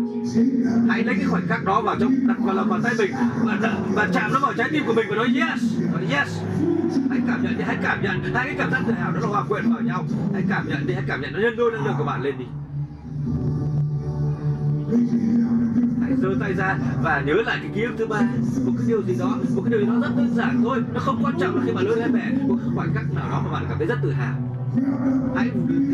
[0.88, 3.10] hãy lấy cái khoảnh khắc đó vào trong đặt vào lòng bàn tay mình.
[3.44, 5.62] Và, và chạm nó vào trái tim của mình và nói yes
[5.92, 6.40] nói yes.
[7.10, 8.34] Hãy cảm nhận đi hãy cảm nhận.
[8.34, 10.04] Hai cái cảm giác tự hào đó là hòa quyện vào nhau.
[10.32, 12.34] Hãy cảm nhận đi hãy cảm nhận nó nhân đôi năng lượng của bạn lên
[12.38, 12.44] đi.
[16.02, 18.20] Hãy giơ tay ra và nhớ lại cái ký ức thứ ba.
[18.64, 20.82] Một cái điều gì đó một cái điều gì đó rất đơn giản thôi.
[20.94, 23.30] Nó không quan trọng là khi mà lớn lên mẹ một cái khoảnh khắc nào
[23.30, 24.34] đó mà bạn cảm thấy rất tự hào
[25.36, 25.50] hãy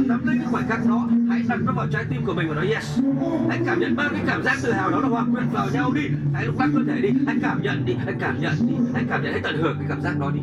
[0.07, 1.09] nắm lấy cái khoảnh khắc đó.
[1.31, 3.01] Hãy đặt nó vào trái tim của mình và nói, yes.
[3.49, 5.93] Hãy cảm nhận ba cái cảm giác tự hào đó là hòa quyện vào nhau
[5.95, 6.03] đi.
[6.35, 7.09] Hãy lúc lắc cơ thể đi.
[7.27, 7.95] Hãy cảm nhận đi.
[8.05, 8.75] Hãy cảm nhận đi.
[8.95, 10.41] Hãy cảm nhận, hãy tận hưởng cái cảm giác đó đi.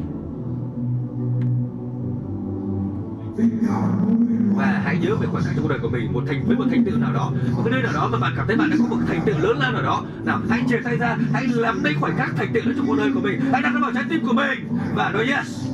[4.55, 6.65] Và hãy nhớ về khoảnh khắc trong cuộc đời của mình, một thành với một
[6.69, 7.31] thành tựu nào đó.
[7.55, 9.35] Một cái nơi nào đó mà bạn cảm thấy bạn đã có một thành tựu
[9.39, 10.03] lớn lao nào đó.
[10.23, 11.17] Nào, hãy chia tay ra.
[11.33, 13.39] Hãy lắm lấy khoảnh khắc thành tựu đó trong cuộc đời của mình.
[13.51, 14.59] Hãy đặt nó vào trái tim của mình
[14.95, 15.69] và nói, yes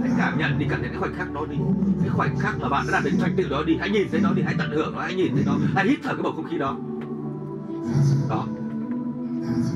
[0.00, 1.56] hãy cảm nhận đi, cảm nhận cái khoảnh khắc đó đi.
[2.00, 3.76] Cái khoảnh khắc mà bạn đã đạt đến thành tựu đó đi.
[3.80, 5.98] Hãy nhìn thấy nó đi, hãy tận hưởng nó, hãy nhìn thấy nó hãy hít
[6.02, 6.76] thở cái bầu không khí đó.
[8.28, 8.46] Đó.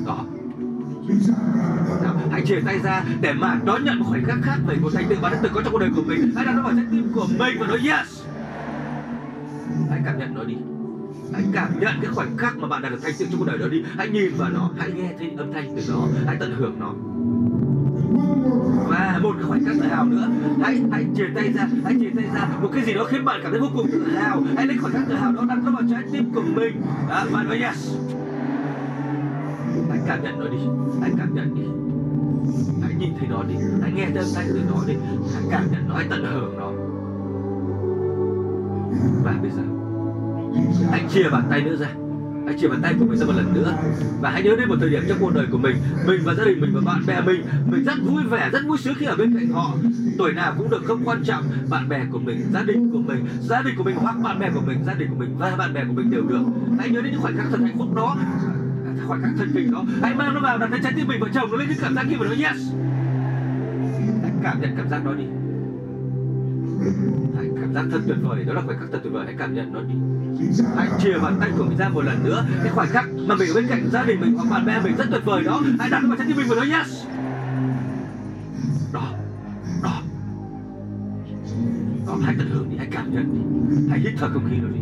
[0.06, 0.24] Đó.
[2.30, 5.08] Hãy chia tay ra để mà đón nhận một khoảnh khắc khác về một thành
[5.08, 6.32] tựu bạn đã từng có trong cuộc đời của mình.
[6.36, 8.22] Hãy đặt nó vào trái tim của mình và nói, yes!
[9.90, 10.56] Hãy cảm nhận nó đi.
[11.32, 13.58] Hãy cảm nhận cái khoảnh khắc mà bạn đạt được thành tựu trong cuộc đời
[13.58, 13.84] đó đi.
[13.96, 14.70] Hãy nhìn vào nó.
[14.78, 16.06] Hãy nghe thấy âm thanh từ nó.
[16.26, 16.94] Hãy tận hưởng nó
[18.92, 20.28] và một cái khoảnh khắc tự hào nữa.
[20.62, 22.48] Hãy hãy chia tay ra hãy chia tay ra.
[22.62, 24.42] Một cái gì đó khiến bạn cảm thấy vô cùng tự hào.
[24.56, 26.82] Hãy lấy khoảnh khắc tự hào đó đặt nó vào trái tim của mình.
[27.08, 27.96] Đó, bạn nói yes
[29.90, 30.58] hãy cảm nhận nó đi.
[31.00, 31.66] Hãy cảm nhận đi.
[32.82, 33.54] Hãy nhìn thấy nó đi.
[33.82, 34.94] Hãy nghe thấy tay từ nó đi.
[35.34, 35.94] Hãy cảm nhận nó.
[35.94, 36.72] Hãy tận hưởng nó.
[39.24, 39.62] Và bây giờ
[40.90, 41.88] hãy chia bàn tay nữa ra
[42.46, 43.74] hãy chia bàn tay của mình ra một lần nữa.
[44.20, 45.76] Và hãy nhớ đến một thời điểm trong cuộc đời của mình.
[46.06, 48.78] Mình và gia đình mình và bạn bè mình mình rất vui vẻ, rất vui
[48.78, 49.74] sướng khi ở bên cạnh họ.
[50.18, 51.44] Tuổi nào cũng được không quan trọng.
[51.70, 54.50] Bạn bè của mình, gia đình của mình, gia đình của mình hoặc bạn bè
[54.54, 56.44] của mình, gia đình của mình và bạn bè của mình đều được.
[56.78, 58.16] Hãy nhớ đến những khoảnh khắc thật hạnh phúc đó.
[59.06, 59.84] Khoảnh khắc thân tình đó.
[60.02, 61.94] Hãy mang nó vào đặt lên trái tim mình và chồng nó lên cái cảm
[61.94, 62.56] giác kia và nói yes.
[64.22, 65.24] Hãy cảm nhận cảm giác đó đi
[67.36, 68.44] hãy cảm giác thật tuyệt vời.
[68.44, 69.24] Đó là khoảnh khắc thật tuyệt vời.
[69.24, 69.94] Hãy cảm nhận nó đi.
[70.76, 72.44] Hãy chia bàn tay của mình ra một lần nữa.
[72.62, 74.96] Cái khoảnh khắc mà mình ở bên cạnh gia đình mình hoặc bạn bè mình
[74.96, 75.62] rất tuyệt vời đó.
[75.78, 77.04] Hãy đặt nó vào trái tim mình và nói yes.
[78.92, 79.14] Đó.
[79.82, 80.02] Đó.
[82.06, 82.76] Đó hãy tận hưởng đi.
[82.76, 83.40] Hãy cảm nhận đi.
[83.90, 84.80] Hãy hít thở không khí đó đi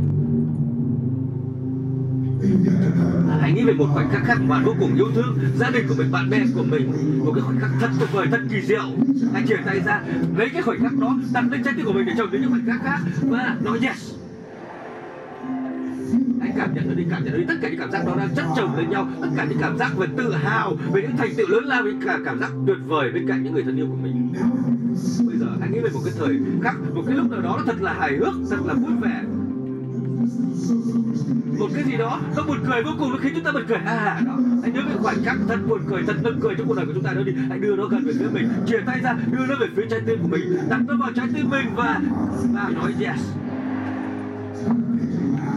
[3.40, 5.88] hãy nghĩ về một khoảnh khắc khác mà bạn vô cùng yêu thương, gia đình
[5.88, 6.92] của mình, bạn bè của mình.
[7.24, 8.84] Một cái khoảnh khắc thật tuyệt vời, thật kỳ diệu.
[9.32, 10.02] Hãy chia tay ra,
[10.36, 12.50] lấy cái khoảnh khắc đó, đặt lên trái tim của mình để trồng đến những
[12.50, 14.14] khoảnh khắc khác và nói yes.
[16.40, 17.44] Hãy cảm nhận nó đi, cảm nhận nó đi.
[17.48, 19.08] Tất cả những cảm giác đó đang chất chồng lên nhau.
[19.22, 21.92] Tất cả những cảm giác về tự hào, về những thành tựu lớn lao, với
[22.06, 24.32] cả cảm giác tuyệt vời bên cạnh những người thân yêu của mình.
[25.26, 27.62] Bây giờ hãy nghĩ về một cái thời khắc, một cái lúc nào đó nó
[27.66, 29.22] thật là hài hước, thật là vui vẻ
[31.58, 33.78] một cái gì đó nó buồn cười vô cùng nó khiến chúng ta bật cười.
[33.78, 36.68] À ha đó hãy nhớ cái khoảnh khắc thật buồn cười thật nực cười trong
[36.68, 37.32] cuộc đời của chúng ta đó đi.
[37.48, 40.00] Hãy đưa nó gần về phía mình chìa tay ra đưa nó về phía trái
[40.06, 42.00] tim của mình đặt nó vào trái tim mình và
[42.52, 43.20] và nói yes.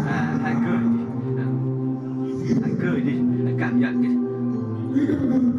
[0.07, 1.03] À, hãy cười đi.
[2.61, 3.13] Hãy cười đi
[3.45, 4.11] hãy cảm nhận cái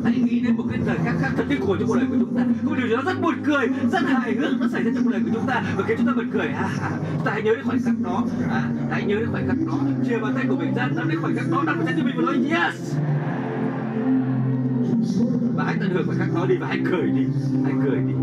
[0.04, 2.16] hãy nghĩ đến một cái thời khắc khác thật kinh khủng trong cuộc đời của
[2.20, 2.44] chúng ta.
[2.68, 5.10] Có điều gì đó rất buồn cười rất hài hước nó xảy ra trong cuộc
[5.10, 6.48] đời của chúng ta và khiến chúng ta bật cười.
[6.48, 8.24] Ha ha chúng ta hãy nhớ đến khoảnh khắc đó.
[8.50, 9.78] À, hãy nhớ đến khoảnh khắc đó.
[10.08, 12.04] Chia bàn tay của mình ra nắm đến khoảnh khắc đó đặt tay trái tim
[12.04, 12.96] mình và nói yes!
[15.56, 17.26] Và hãy tận hưởng khoảnh khắc đó đi và hãy cười đi
[17.64, 18.14] hãy cười đi.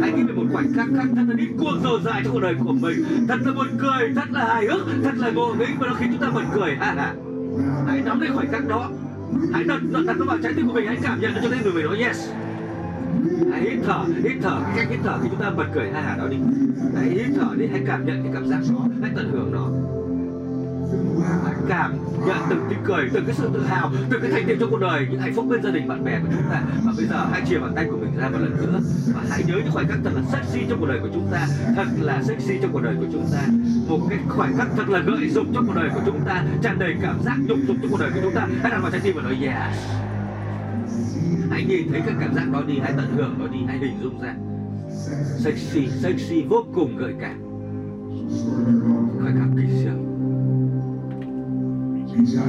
[0.00, 2.40] Hãy nghĩ về một khoảnh khắc khác thật là đi cuồng dầu dài trong cuộc
[2.40, 3.04] đời của mình.
[3.28, 6.08] Thật là buồn cười thật là hài hước thật là ngộ nghĩnh và nó khiến
[6.12, 6.74] chúng ta bật cười.
[6.74, 7.14] Ha ha
[7.86, 8.90] hãy nắm lấy khoảnh khắc đó.
[9.52, 11.62] Hãy đặt, đặt, đặt nó vào trái tim của mình hãy cảm nhận cho nên
[11.62, 12.30] người mình nói yes.
[13.52, 14.60] Hãy hít thở hít thở.
[14.64, 16.36] Cái cách hít thở thì chúng ta bật cười ha hà đó đi.
[16.96, 18.86] Hãy hít thở đi hãy cảm nhận cái cảm giác đó.
[19.02, 19.68] Hãy tận hưởng nó
[21.82, 24.56] hãy cảm, nhận từng tiếng cười, từng cái sự tự hào, từng cái thành tiệu
[24.60, 26.62] trong cuộc đời, những hạnh phúc bên gia đình bạn bè của chúng ta.
[26.84, 28.80] Và bây giờ hãy chia bàn tay của mình ra một lần nữa.
[29.14, 31.46] Và hãy nhớ những khoảnh khắc thật là sexy trong cuộc đời của chúng ta,
[31.76, 33.42] thật là sexy trong cuộc đời của chúng ta.
[33.88, 36.78] Một cái khoảnh khắc thật là gợi dục trong cuộc đời của chúng ta, tràn
[36.78, 38.48] đầy cảm giác nhục dục trong cuộc đời của chúng ta.
[38.62, 39.78] Hãy đặt vào trái tim và nói yes.
[41.50, 43.98] Hãy nhìn thấy các cảm giác đó đi, hãy tận hưởng nó đi, hãy hình
[44.02, 44.34] dung ra.
[45.38, 47.42] Sexy sexy, vô cùng gợi cảm.
[49.22, 50.11] Khoảnh khắc kỳ diệu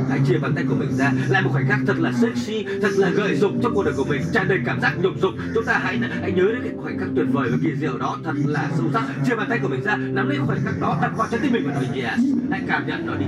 [0.10, 2.92] hãy chia bàn tay của mình ra, lại một khoảnh khắc thật là sexy, thật
[2.98, 5.32] là gợi dục trong cuộc đời của mình, tràn đầy cảm giác nhục dục.
[5.56, 8.18] Chúng ta hãy hãy nhớ đến cái khoảnh khắc tuyệt vời và kỳ diệu đó,
[8.24, 9.04] thật là sâu sắc.
[9.26, 11.54] Chia bàn tay của mình ra, nắm lấy khoảnh khắc đó, đặt vào trái tim
[11.54, 12.20] mình và nói, yes.
[12.52, 13.26] Hãy cảm nhận nó đi.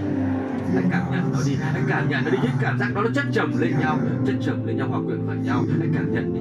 [0.74, 1.56] Hãy cảm nhận nó đi.
[1.62, 2.38] Hãy cảm nhận nó đi.
[2.44, 5.26] Những cảm giác đó nó chất chồng lên nhau, chất chồng lên nhau, hòa quyện
[5.26, 5.66] vào nhau.
[5.80, 6.40] Hãy cảm nhận đi.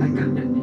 [0.00, 0.60] Hãy cảm nhận đi.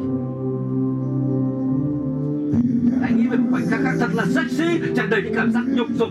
[3.02, 4.64] Hãy nghĩ về một khoảnh khắc khác thật là sexy,
[4.96, 6.08] tràn đầy những cảm giác nhục dục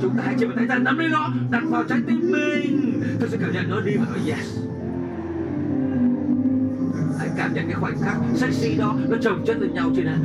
[0.00, 3.02] chúng ta hãy chịu tay ta nắm lấy nó, đặt vào trái tim mình.
[3.20, 4.58] Tôi sẽ cảm nhận nó đi và nói yes.
[7.18, 10.18] Hãy cảm nhận cái khoảnh khắc sexy đó, nó chồng chất lên nhau trên này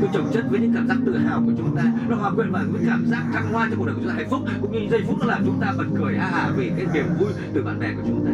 [0.00, 1.82] nó chồng chất với những cảm giác tự hào của chúng ta.
[2.08, 4.14] Nó hòa quyện vào với cảm giác thăng hoa trong cuộc đời của chúng ta.
[4.14, 6.70] Hạnh phúc cũng như giây phút nó làm chúng ta bật cười ha hả vì
[6.76, 8.32] cái niềm vui từ bạn bè của chúng ta.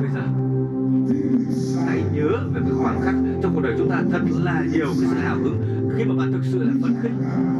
[0.00, 0.20] Bây giờ,
[1.86, 5.08] hãy nhớ về cái khoảnh khắc trong cuộc đời chúng ta thật là nhiều cái
[5.10, 7.12] sự hào hứng khi mà bạn thực sự là phấn khích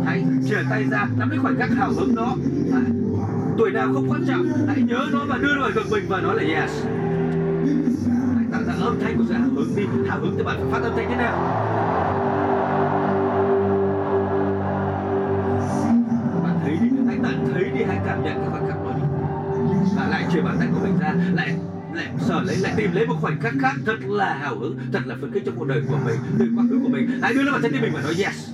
[0.04, 2.36] hãy chìa tay ra nắm lấy khoảnh khắc hào hứng đó.
[2.72, 2.80] À,
[3.58, 6.20] tuổi nào không quan trọng hãy nhớ nó và đưa nó vào gần mình và
[6.20, 6.84] nói là yes.
[8.36, 9.82] Hãy tạo ra âm thanh của sự hào hứng đi.
[10.08, 11.38] Hào hứng thì bạn phải phát âm thanh thế nào?
[16.44, 19.02] Bạn thấy đi hãy bạn thấy đi hãy cảm nhận cái khoảnh khắc đó đi.
[19.96, 21.56] Và lại chia bàn tay của mình ra lại
[21.94, 25.00] lại sở lấy lại tìm lấy một khoảnh khắc khác thật là hào hứng thật
[25.06, 27.10] là phấn khích trong cuộc đời của mình từ quá khứ của mình.
[27.22, 28.50] Hãy đưa nó vào trái tim mình và nói yes.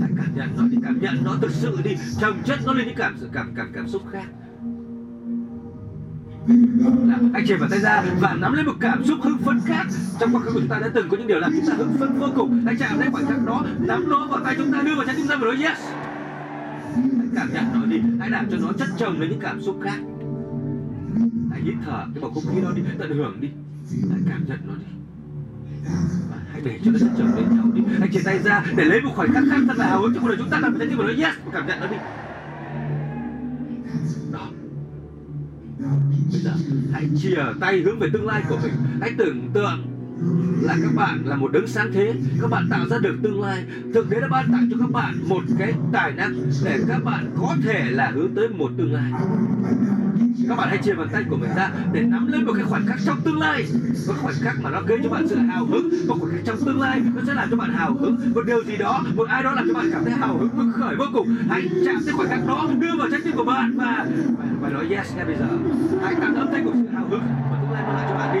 [0.00, 1.96] Hãy cảm nhận nó đi cảm nhận nó thực sự đi.
[2.20, 4.26] Trồng chất nó lên những cảm sự cảm cảm cảm xúc khác.
[7.06, 9.86] Nào, anh chia vào tay ra và nắm lấy một cảm xúc hưng phấn khác.
[10.20, 11.96] Trong quá khứ của chúng ta đã từng có những điều làm chúng ta hưng
[11.98, 12.62] phấn vô cùng.
[12.66, 15.14] Hãy chạm lấy khoảnh khắc đó nắm nó vào tay chúng ta đưa vào trái
[15.16, 15.78] tim ta và nói yes.
[16.94, 18.00] Hãy cảm nhận nó đi.
[18.20, 19.98] Hãy làm cho nó chất chồng lên những cảm xúc khác
[21.50, 23.48] hãy hít thở, cái bầu không khí đó đi, tận hưởng đi.
[24.10, 24.84] Hãy cảm nhận nó đi.
[26.52, 27.82] Hãy để cho nó sẽ trở lên nhau đi.
[27.98, 30.20] Hãy chia tay ra để lấy một khoảnh khắc khác thật là hào hứng chứ
[30.22, 30.58] cuộc đời chúng ta.
[30.60, 31.96] Làm trái tim mà nói yes cảm nhận nó đi.
[34.32, 34.48] Đó.
[36.32, 36.52] Bây giờ,
[36.92, 38.72] hãy chia tay hướng về tương lai của mình.
[39.00, 39.91] Hãy tưởng tượng
[40.62, 42.14] là các bạn là một đấng sáng thế.
[42.40, 43.64] Các bạn tạo ra được tương lai.
[43.94, 46.34] Thực tế đã ban tặng cho các bạn một cái tài năng
[46.64, 49.12] để các bạn có thể là hướng tới một tương lai.
[50.48, 52.86] Các bạn hãy chia bàn tay của mình ra để nắm lấy một cái khoảnh
[52.86, 53.64] khắc trong tương lai.
[54.08, 55.90] Một khoảnh khắc mà nó gây cho bạn sự hào hứng.
[56.08, 58.32] Một khoảnh khắc trong tương lai nó sẽ làm cho bạn hào hứng.
[58.34, 60.72] Một điều gì đó một ai đó làm cho bạn cảm thấy hào hứng hứng
[60.72, 61.36] khởi vô cùng.
[61.48, 64.06] Hãy chạm tới khoảnh khắc đó đưa vào trái tim của bạn và
[64.38, 65.46] và, và nói yes ngay bây giờ.
[66.02, 68.34] Hãy tạo âm thanh của sự hào hứng và tương lai mang lại cho bạn
[68.34, 68.40] đi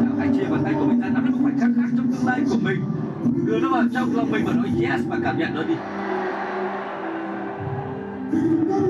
[0.00, 2.12] Nào, hãy chia bàn tay của mình ra, nắm lấy một khoảnh khắc khác trong
[2.12, 2.80] tương lai của mình.
[3.46, 5.74] Đưa nó vào trong lòng mình và nói, yes, và cảm nhận nó đi.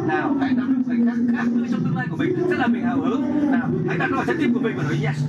[0.09, 2.37] Nào, hãy nắm lấy khoảnh khắc khác nữa trong tương lai của mình.
[2.51, 3.51] Sẽ làm mình hào hứng.
[3.51, 5.24] Nào, hãy đặt nó vào trái tim của mình và nói, yes.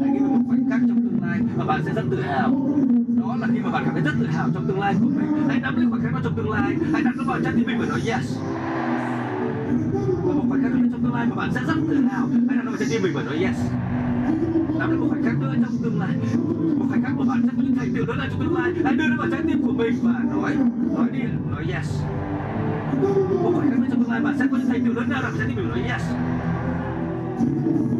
[0.00, 2.70] Hãy nghĩ về một khoảnh khắc trong tương lai và bạn sẽ rất tự hào.
[3.08, 5.48] Đó là khi mà bạn cảm thấy rất tự hào trong tương lai của mình.
[5.48, 6.76] Hãy nắm lấy khoảnh khắc đó trong tương lai.
[6.92, 8.38] Hãy đặt nó vào trái tim mình và nói, yes.
[10.24, 10.72] Và một khoảnh khắc
[11.08, 13.12] tương lai mà bạn sẽ rất tự hào hay là nó sẽ trái tim mình
[13.14, 13.56] và nói yes?
[14.78, 16.16] Đó là một khoảnh khắc nữa trong tương lai.
[16.78, 18.72] Một khoảnh khắc mà bạn sẽ có những thành tựu lớn lao trong tương lai.
[18.84, 20.56] Hãy đưa nó vào trái tim của mình và nói
[20.96, 21.18] nói đi,
[21.50, 22.02] nói yes.
[23.42, 25.22] Một khoảnh khắc nữa trong tương lai, bạn sẽ có những thành tựu lớn lao
[25.22, 26.02] trong trái tim mình và nói yes.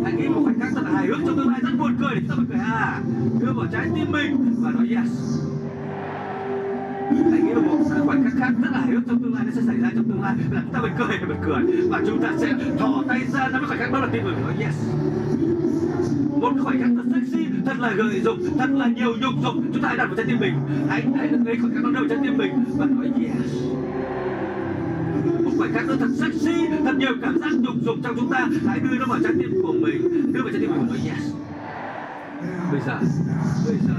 [0.04, 1.60] Hãy nghĩ một khoảnh khắc thật là hài hước trong tương lai.
[1.62, 3.00] Rất buồn cười để chúng ta bật cười à
[3.40, 5.10] đưa vào trái tim mình và nói yes
[7.30, 9.50] hãy nghĩ một cái khoảnh khắc khác rất là hài hước trong tương lai, nó
[9.54, 10.34] sẽ xảy ra trong tương lai.
[10.50, 11.88] Là chúng ta bật cười bật cười.
[11.90, 14.34] Và chúng ta sẽ thò tay ra nắm cái khoảnh khắc đó là tim mình
[14.34, 14.76] oh, nói yes.
[16.40, 19.54] Một khoảnh khắc thật sexy, thật là gợi dục thật là nhiều nhục dục.
[19.72, 20.54] Chúng ta hãy đặt vào trái tim mình.
[20.88, 22.64] Hãy hãy lấy khoảnh khắc đó vào trái tim mình.
[22.76, 23.54] Và nói yes.
[25.44, 28.48] Một khoảnh khắc nó thật sexy, thật nhiều cảm giác nhục dục trong chúng ta.
[28.66, 30.32] Hãy đưa nó vào trái tim của mình.
[30.32, 30.88] Đưa vào trái tim của mình.
[30.90, 31.32] Và nói yes
[32.72, 32.98] bây giờ
[33.66, 33.94] bây giờ,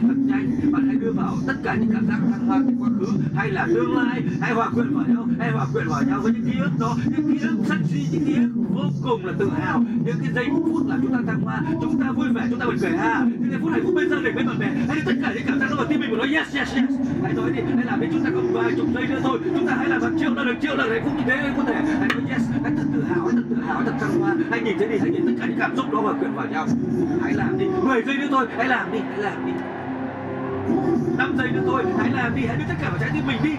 [0.00, 0.72] thật nhanh.
[0.72, 3.50] Bạn hãy đưa vào tất cả những cảm giác thăng hoa của quá khứ, hay
[3.50, 6.44] là tương lai hãy hòa quyện vào nhau hãy hòa quyện vào nhau với những
[6.44, 6.96] ký ức đó.
[7.16, 9.78] Những ký ức sexy những ký ức vô cùng là tự hào.
[10.04, 12.66] Những cái giây phút là chúng ta thăng hoa, chúng ta vui vẻ, chúng ta
[12.66, 13.24] bật cười ha.
[13.40, 14.66] Những cái phút hạnh phúc bên gia đình bên bạn bè.
[14.88, 16.24] Hay tất cả những cảm giác đó vào tim mình của nó.
[16.24, 16.90] Yes yes yes.
[17.22, 19.38] Hãy nói đi, hãy làm đi chúng ta còn vài chục giây nữa thôi.
[19.44, 21.64] Chúng ta hãy làm bằng triệu lần được, triệu lần hạnh phúc như thế có
[21.64, 24.20] thể hãy nói yes, hãy thật tự hào, hãy thật tự hào, hãy thật thăng
[24.20, 24.34] hoa.
[24.50, 26.46] Hãy nhìn thấy đi, hãy nhìn tất cả những cảm xúc đó hòa quyện vào
[26.46, 26.66] nhau.
[27.22, 28.46] Hãy làm đi 10 giây nữa thôi.
[28.56, 29.52] Hãy làm đi, hãy làm đi.
[31.18, 33.36] 5 giây nữa thôi hãy làm đi hãy đưa tất cả vào trái tim mình
[33.42, 33.56] đi.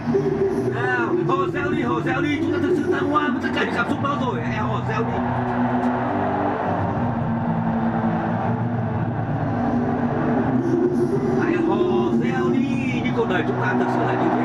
[0.76, 2.38] Nào hò reo đi hò reo đi.
[2.42, 4.42] Chúng ta thực sự thăng hoa với tất cả những cảm xúc đó rồi.
[4.42, 5.14] Hãy hò reo đi.
[11.42, 14.44] Hãy hò reo đi như cuộc đời chúng ta thực sự là như thế.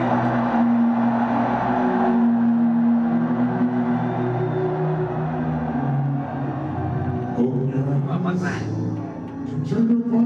[8.08, 8.50] Mở mắt ra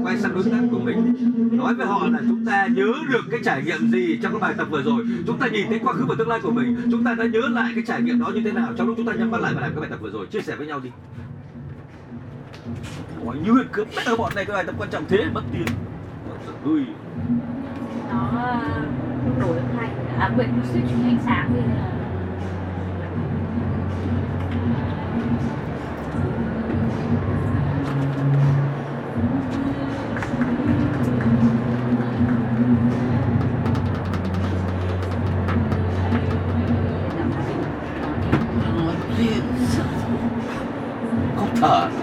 [0.03, 1.15] quay sang đối tác của mình.
[1.51, 4.53] Nói với họ là chúng ta nhớ được cái trải nghiệm gì trong cái bài
[4.57, 5.05] tập vừa rồi.
[5.27, 6.77] Chúng ta nhìn thấy quá khứ và tương lai của mình.
[6.91, 8.73] Chúng ta đã nhớ lại cái trải nghiệm đó như thế nào.
[8.77, 10.41] Trong lúc chúng ta nhắm mắt lại và làm cái bài tập vừa rồi chia
[10.41, 10.89] sẻ với nhau đi.
[13.25, 15.65] Ôi, như cứ cướp mẹ bọn này cái bài tập quan trọng thế mất tiền.
[16.65, 16.85] Ui
[18.13, 18.61] nó ờ,
[19.39, 21.91] đổi thành à quên switch ánh sáng thì là
[41.63, 42.02] không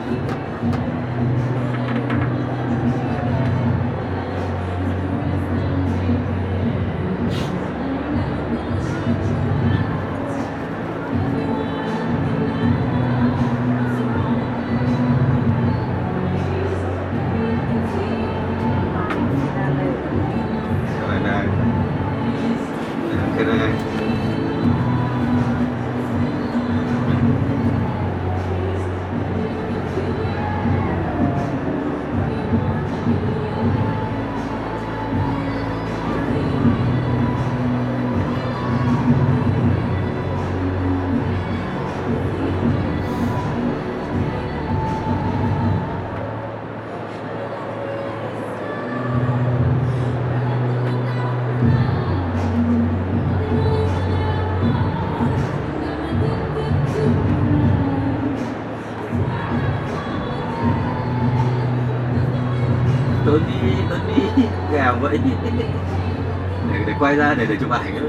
[65.00, 67.99] vậy để, để quay ra để để chụp ảnh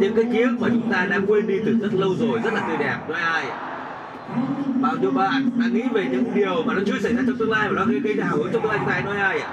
[0.00, 2.54] những cái ký ức mà chúng ta đã quên đi từ rất lâu rồi, rất
[2.54, 2.96] là tươi đẹp.
[3.08, 3.46] Nói ai
[4.80, 7.50] bao nhiêu bạn đã nghĩ về những điều mà nó chưa xảy ra trong tương
[7.50, 9.40] lai và nó gây gây ra hào hứng trong tương lai chúng ta nói ai
[9.40, 9.48] ạ?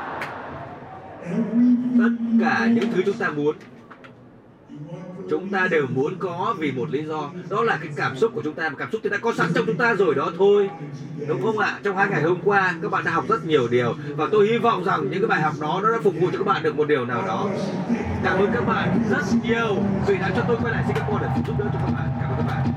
[1.98, 2.10] Tất
[2.42, 3.56] cả những thứ chúng ta muốn
[5.30, 7.30] chúng ta đều muốn có vì một lý do.
[7.50, 9.54] Đó là cái cảm xúc của chúng ta, và cảm xúc thì đã có sẵn
[9.56, 10.70] trong chúng ta rồi, đó thôi.
[11.28, 11.80] Đúng không ạ?
[11.84, 13.96] Trong hai ngày hôm qua, các bạn đã học rất nhiều điều.
[14.16, 16.38] Và tôi hy vọng rằng những cái bài học đó, nó đã phục vụ cho
[16.38, 17.50] các bạn được một điều nào đó.
[18.24, 19.78] Cảm ơn các bạn rất nhiều.
[20.08, 22.10] Vì đã cho tôi quay lại Singapore để giúp đỡ cho các bạn.
[22.22, 22.75] Cảm ơn các bạn.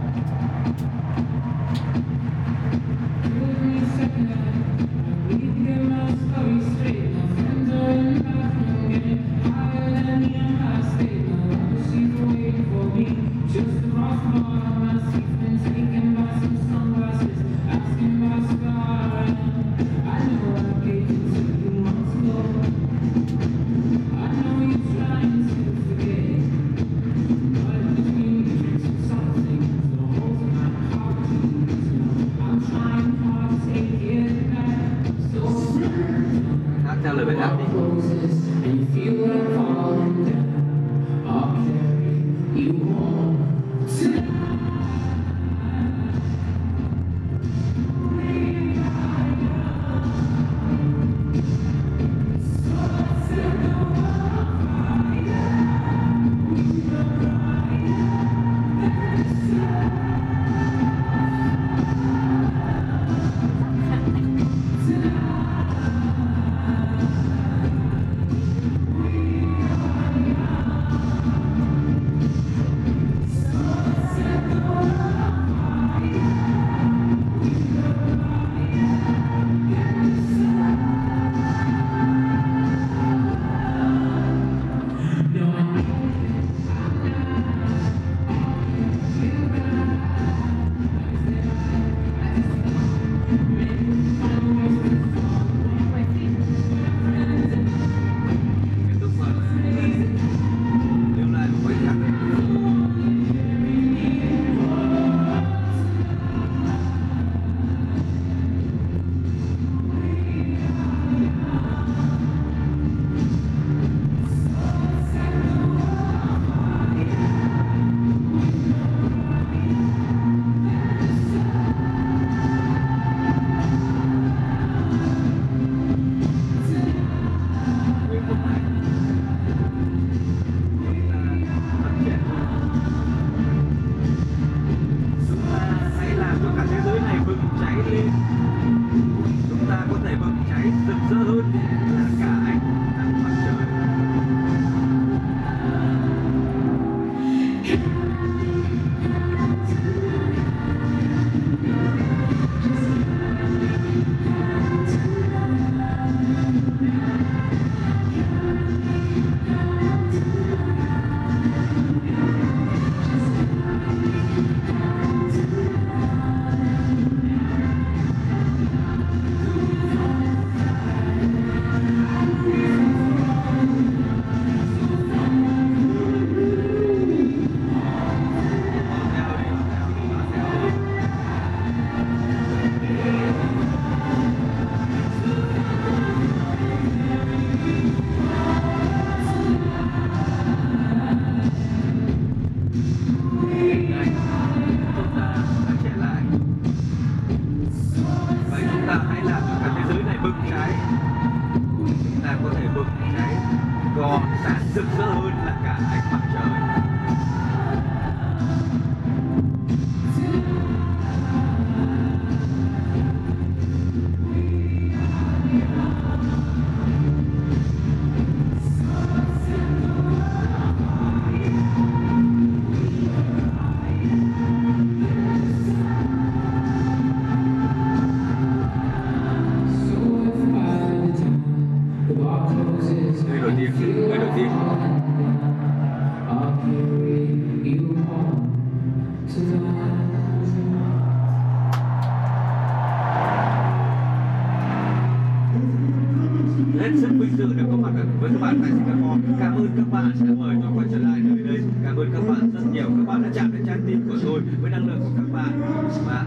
[248.65, 251.59] Singapore cảm ơn các bạn đã mời tôi quay trở lại nơi đây.
[251.85, 252.85] Cảm ơn các bạn rất nhiều.
[252.85, 255.61] Các bạn đã chạm đến trái tim của tôi với năng lượng của các bạn.
[256.07, 256.27] Và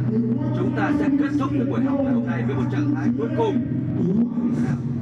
[0.57, 3.09] chúng ta sẽ kết thúc cái buổi học ngày hôm nay với một trạng thái
[3.17, 3.65] cuối cùng.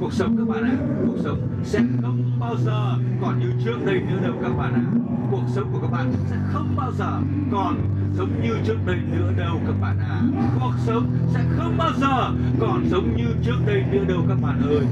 [0.00, 0.76] Cuộc sống các bạn ạ,
[1.06, 4.84] cuộc sống sẽ không bao giờ còn như trước đây nữa đâu các bạn ạ.
[5.30, 7.20] Cuộc sống của các bạn sẽ không bao giờ
[7.52, 7.76] còn
[8.16, 10.22] giống như trước đây nữa đâu các bạn ạ.
[10.60, 12.30] Cuộc sống sẽ không bao giờ
[12.60, 14.86] còn giống như trước đây nữa đâu các bạn ơi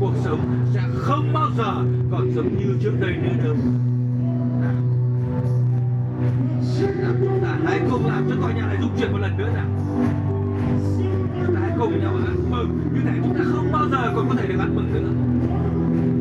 [0.00, 0.40] cuộc sống
[0.74, 3.54] sẽ không bao giờ còn giống như trước đây nữa đâu
[4.60, 4.72] nào.
[7.00, 9.50] Nào, chúng ta hãy cùng làm cho tòa nhà này rung chuyển một lần nữa
[9.54, 9.66] nào.
[11.46, 14.28] Chúng ta hãy cùng nhau ăn mừng như thế chúng ta không bao giờ còn
[14.28, 15.10] có thể được ăn mừng nữa.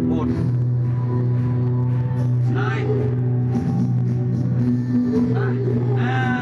[0.09, 0.25] Một.
[2.55, 2.85] Hai.
[5.33, 6.32] Ba à.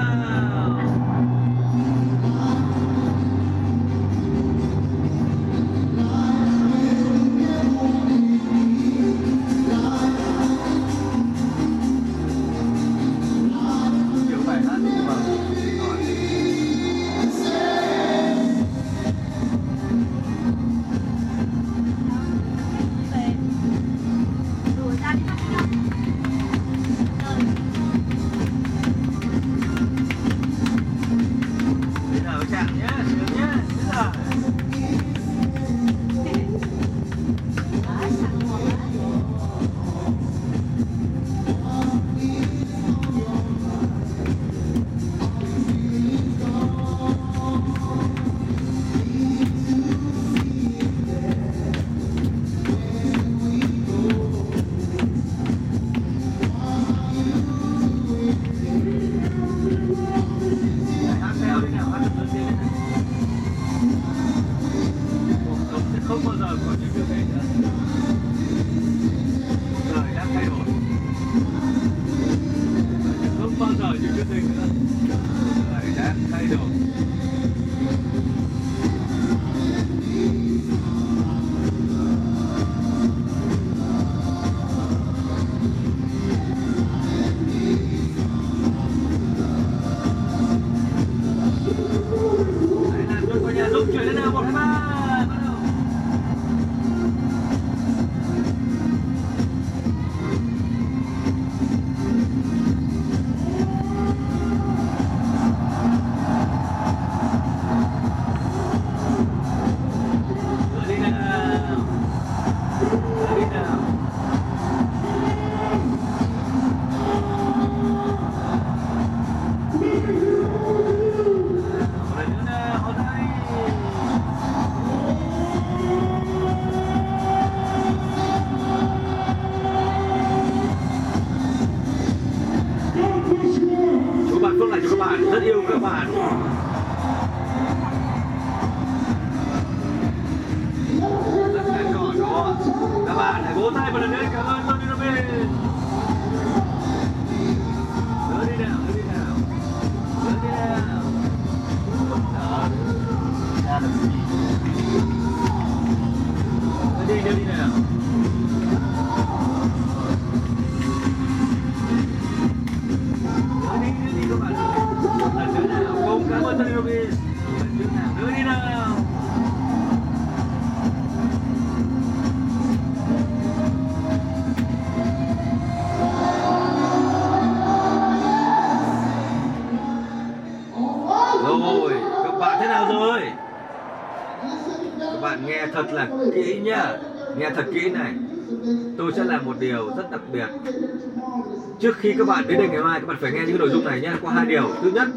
[191.82, 193.86] Trước khi các bạn đến đây ngày mai, Các bạn phải nghe những nội dung
[193.86, 194.70] này nhé Có hai điều.
[194.82, 195.08] Thứ nhất,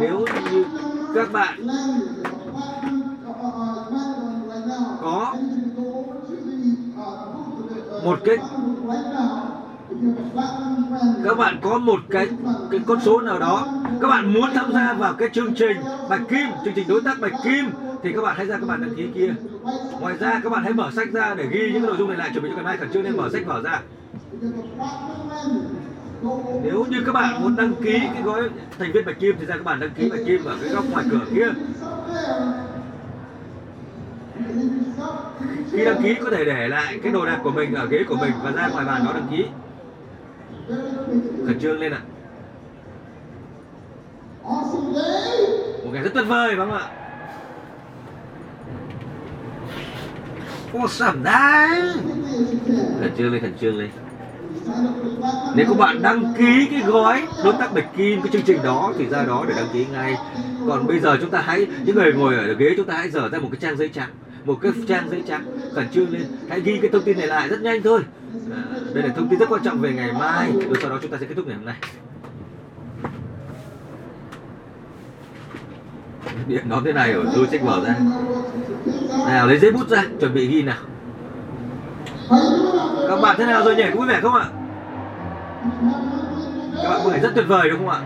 [0.00, 0.64] Nếu như
[1.14, 1.66] các bạn
[5.00, 5.34] Có
[8.04, 8.36] Một cái
[11.24, 12.28] các bạn có một cái
[12.70, 13.66] cái con số nào đó,
[14.00, 15.76] các bạn muốn tham gia vào cái chương trình
[16.08, 17.70] bạch kim, chương trình đối tác bạch kim,
[18.02, 19.34] thì các bạn hãy ra các bạn đăng ký kia.
[20.00, 22.30] Ngoài ra, các bạn hãy mở sách ra để ghi những nội dung này lại,
[22.32, 23.80] chuẩn bị cho ngày mai khẩn trương nên mở sách vở ra
[26.62, 28.42] nếu như các bạn muốn đăng ký cái gói
[28.78, 30.84] thành viên bạch kim thì ra các bạn đăng ký bạch kim ở cái góc
[30.90, 31.48] ngoài cửa kia.
[35.72, 38.16] Khi đăng ký có thể để lại cái đồ đạc của mình ở ghế của
[38.16, 39.44] mình và ra ngoài bàn đó đăng ký.
[41.46, 42.00] Khẩn trương lên ạ.
[45.84, 46.88] Một ngày rất tuyệt vời phải không ạ?
[50.72, 51.92] Awesome đấy.
[53.00, 53.90] Khẩn trương lên, khẩn trương lên
[55.54, 58.92] nếu các bạn đăng ký cái gói đối tác bạch kim cái chương trình đó
[58.98, 60.16] thì ra đó để đăng ký ngay.
[60.68, 63.28] Còn bây giờ chúng ta hãy những người ngồi ở ghế chúng ta hãy dở
[63.28, 64.10] ra một cái trang giấy trắng
[64.44, 65.44] một cái trang giấy trắng
[65.74, 66.22] khẩn trương lên.
[66.48, 68.00] Hãy ghi cái thông tin này lại rất nhanh thôi.
[68.52, 68.62] À,
[68.94, 70.52] đây là thông tin rất quan trọng về ngày mai.
[70.52, 71.76] Rồi sau đó chúng ta sẽ kết thúc ngày hôm nay.
[76.46, 77.94] Điện nó thế này ở tôi sách vở ra.
[79.26, 80.78] Nào lấy giấy bút ra chuẩn bị ghi nào
[83.08, 84.46] các bạn thế nào rồi nhỉ có vui vẻ không ạ?
[86.82, 88.00] Các bạn vui vẻ rất tuyệt vời đúng không ạ?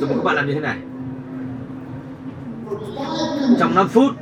[0.00, 0.78] Rồi các bạn làm như thế này.
[3.58, 4.12] Trong 5 phút,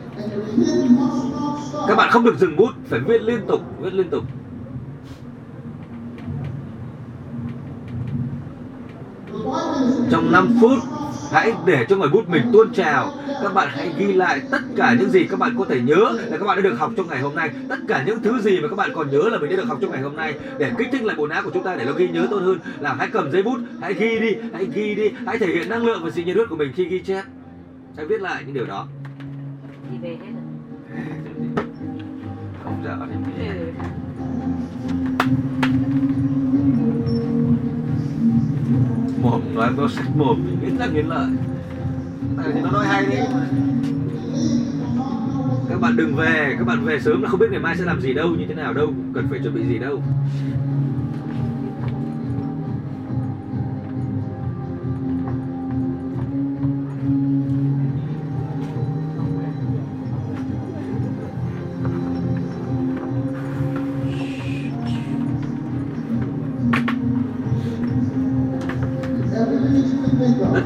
[1.88, 4.24] các bạn không được dừng bút, phải viết liên tục, viết liên tục.
[10.10, 10.78] Trong 5 phút
[11.32, 13.14] hãy để cho ngòi bút mình tuôn trào.
[13.42, 16.38] Các bạn hãy ghi lại tất cả những gì các bạn có thể nhớ là
[16.38, 17.50] các bạn đã được học trong ngày hôm nay.
[17.68, 19.78] Tất cả những thứ gì mà các bạn còn nhớ là mình đã được học
[19.80, 20.34] trong ngày hôm nay.
[20.58, 22.58] Để kích thích lại bộ não của chúng ta để nó ghi nhớ tốt hơn
[22.80, 25.86] là hãy cầm giấy bút hãy ghi đi hãy ghi đi hãy thể hiện năng
[25.86, 27.24] lượng và sự nhiệt huyết của mình khi ghi chép.
[27.96, 28.86] Hãy viết lại những điều đó.
[29.90, 30.42] Đi về hết rồi.
[32.64, 33.32] Không dở thì
[39.22, 41.26] mồm nói nó sách mồm thì nghiến là nghiến lợi
[42.36, 43.16] tại vì nó nói hay đi
[45.68, 48.00] các bạn đừng về, các bạn về sớm là không biết ngày mai sẽ làm
[48.00, 50.02] gì đâu, như thế nào đâu, cần phải chuẩn bị gì đâu.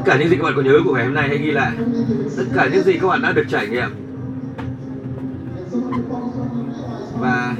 [0.07, 1.71] Cả những gì các bạn có nhớ của ngày hôm nay hãy ghi lại.
[2.37, 3.89] Tất cả những gì các bạn đã được trải nghiệm.
[7.19, 7.55] Và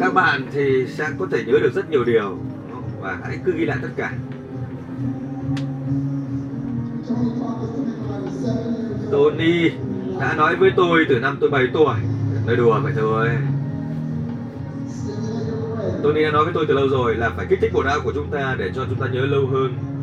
[0.00, 2.38] các bạn thì sẽ có thể nhớ được rất nhiều điều.
[3.00, 4.12] Và hãy cứ ghi lại tất cả.
[9.10, 9.70] Tony
[10.20, 11.94] đã nói với tôi từ năm tôi 7 tuổi.
[12.46, 13.28] Nói đùa vậy thôi.
[16.02, 18.12] Tony đã nói với tôi từ lâu rồi là phải kích thích bộ não của
[18.14, 19.93] chúng ta để cho chúng ta nhớ lâu hơn.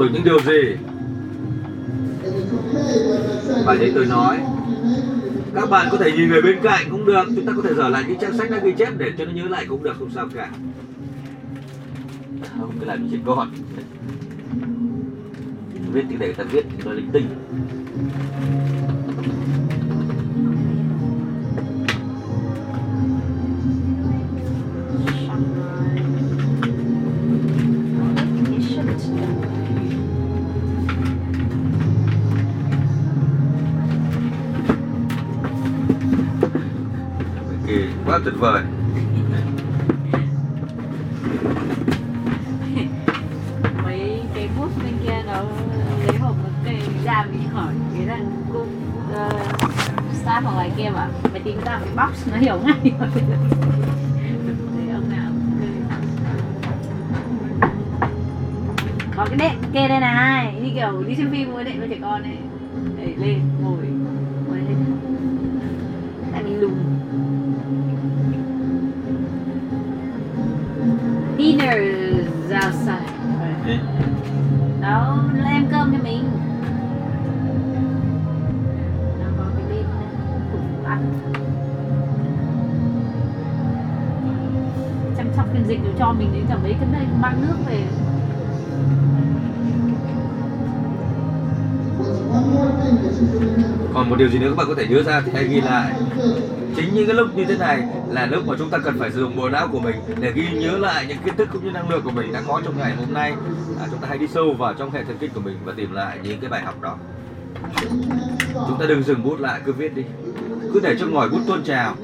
[0.00, 0.76] Bởi những điều gì?
[3.66, 4.38] Và như tôi nói,
[5.54, 7.88] các bạn có thể nhìn người bên cạnh cũng được, chúng ta có thể dở
[7.88, 10.10] lại cái trang sách đã ghi chép để cho nó nhớ lại cũng được, không
[10.14, 10.50] sao cả.
[12.58, 13.50] Không, cái làm gì con
[15.92, 17.26] viết thì để người ta viết thì nó linh tinh.
[38.20, 38.62] Quá tuyệt vời.
[43.84, 45.42] Mấy cái bút bên kia nó
[46.06, 48.18] lấy hộp cái kề ra mình hỏi cái là
[48.52, 48.66] cô uh,
[50.24, 52.74] staff ở ngoài kia mà mày tìm ra cái box nó hiểu ngay.
[54.94, 55.30] Ông nào
[59.16, 61.96] có cái đệm kê đây này như kiểu đi xem phim với đệm với trẻ
[62.02, 62.38] con này
[62.96, 63.49] để lên.
[86.10, 87.82] Cho mình đến cả mấy cái nơi mang nước về.
[93.94, 95.92] Còn một điều gì nữa các bạn có thể nhớ ra thì hãy ghi lại.
[96.76, 99.20] Chính những cái lúc như thế này là lúc mà chúng ta cần phải sử
[99.20, 101.90] dụng bộ não của mình để ghi nhớ lại những kiến thức cũng như năng
[101.90, 103.34] lượng của mình đã có trong ngày hôm nay.
[103.80, 105.92] À, chúng ta hãy đi sâu vào trong hệ thần kinh của mình và tìm
[105.92, 106.96] lại những cái bài học đó.
[108.68, 110.02] Chúng ta đừng dừng bút lại cứ viết đi.
[110.74, 111.94] Cứ để cho ngòi bút tuôn trào.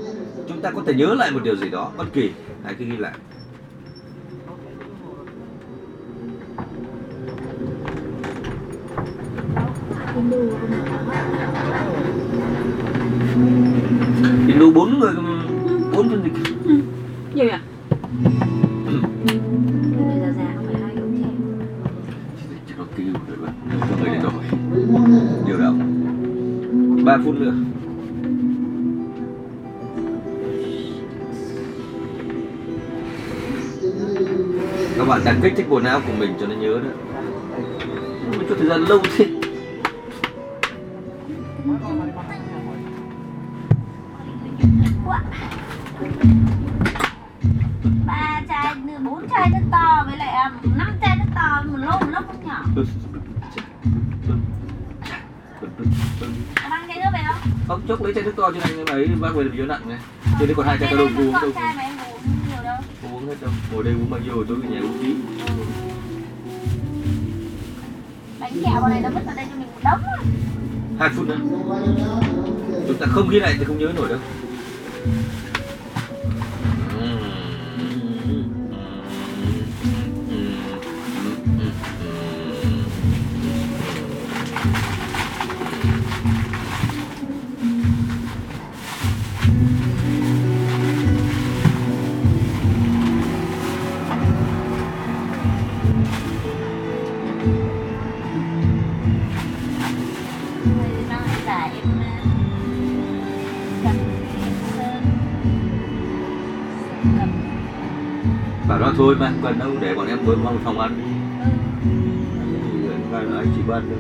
[0.49, 2.31] Chúng ta có thể nhớ lại một điều gì đó bất kỳ.
[2.65, 3.13] Hãy cứ ghi lại.
[14.47, 15.13] thì đủ bốn người
[15.97, 16.35] bốn chương trình
[16.65, 16.71] ừ.
[16.71, 16.81] ừ.
[17.35, 17.53] nhiều nhỉ
[25.47, 25.75] nhiều đâu
[27.05, 27.55] ba phút nữa.
[34.99, 36.91] Các bạn đăng kích thích quần áo của mình cho nó nhớ đó.
[38.27, 39.36] Một chút thời gian lâu thế.
[45.17, 45.23] Quá
[48.07, 48.75] ba chai
[49.05, 52.33] bốn chai nước to với lại à, năm chai nước to một lô một lốc
[52.33, 52.65] nước nhỏ.
[56.71, 57.37] Mang chai nước về không?
[57.69, 59.99] Ông chốc lấy chai nước to cho anh ấy bác về yếu nặng này.
[60.39, 61.53] Trên đây còn hai chai đông đây uống đâu uống
[62.49, 62.77] nhiều đâu.
[63.03, 63.51] Không uống hết đâu.
[63.73, 65.15] Ngồi đây uống bao nhiêu tôi về nhà uống tí.
[68.41, 70.01] Bánh kẹo vào này nó vứt vào đây cho mình một đống
[70.99, 71.37] hai phút nữa.
[72.89, 74.19] Chúng ta không ghi lại thì không nhớ nổi đâu
[75.07, 75.56] Mm-hmm.
[108.81, 111.01] Bảo nó thôi mà, cần đâu, để bọn em tới vào phòng ăn.
[111.45, 111.91] Ừ.
[113.13, 113.99] Ngày là anh chỉ ban đâu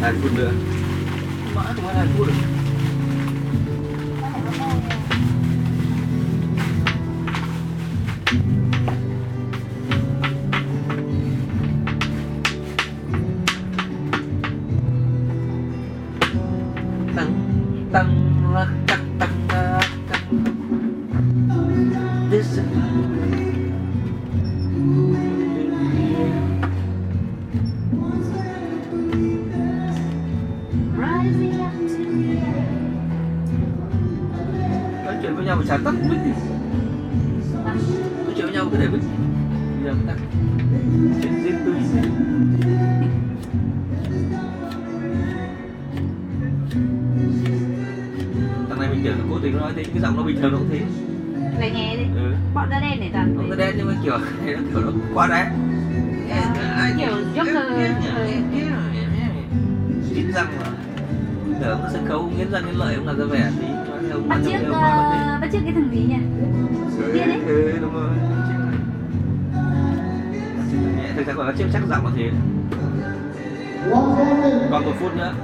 [0.00, 0.52] hai phút nữa.
[1.54, 2.63] Mãi không hai phút được.
[55.14, 55.46] Quá đen
[56.98, 57.90] Kiểu Joker
[60.14, 60.66] Nghiến răng mà.
[61.60, 63.06] Tưởng sân khấu nghiến răng nghiến lợi không?
[63.06, 63.50] Làm ra vẻ
[64.08, 65.38] theo Bắt chiếc ờ, thế.
[65.40, 66.16] Bắt chiếc cái thằng gì nhỉ?
[67.14, 67.40] Kia đấy.
[67.46, 68.10] Ừ, đúng rồi.
[71.16, 72.30] Thực ra còn nó chiếc chắc giọng là thế.
[74.70, 75.34] Còn một phút nữa.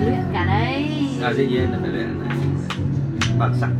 [0.00, 0.88] Luyện cả đây
[1.22, 2.08] à dĩ nhiên là phải luyện.
[3.38, 3.70] Bản sắc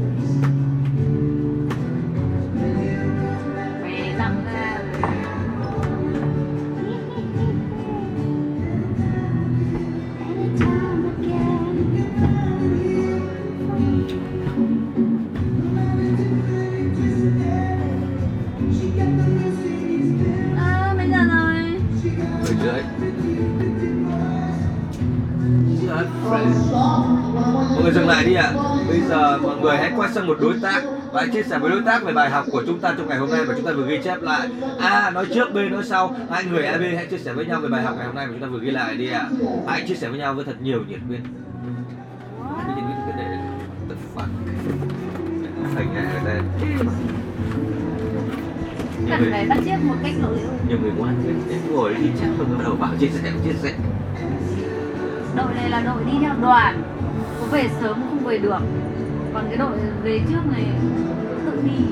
[28.19, 28.53] lại đi ạ.
[28.89, 30.83] Bây giờ mọi người hãy quay sang một đối tác
[31.13, 33.19] và hãy chia sẻ với đối tác về bài học của chúng ta trong ngày
[33.19, 34.49] hôm nay và chúng ta vừa ghi chép lại.
[34.81, 36.17] A nói trước b nói sau.
[36.31, 38.27] Hai người a b hãy chia sẻ với nhau về bài học ngày hôm nay
[38.27, 39.29] mà chúng ta vừa ghi lại đi ạ.
[39.67, 41.21] Hãy chia sẻ với nhau với thật nhiều nhiệt huyết.
[49.11, 51.15] Cần phải bắt chiếc một cách lộ liễu nhiều người ngoan
[51.49, 53.73] thế ngồi đi chắc mà bắt đầu bảo chia sẻ chia sẻ.
[55.37, 56.83] Đội này là đội đi theo đoàn.
[57.41, 58.59] Có về sớm không về được.
[59.35, 60.65] Còn cái đội về trước này
[61.47, 61.85] tự đi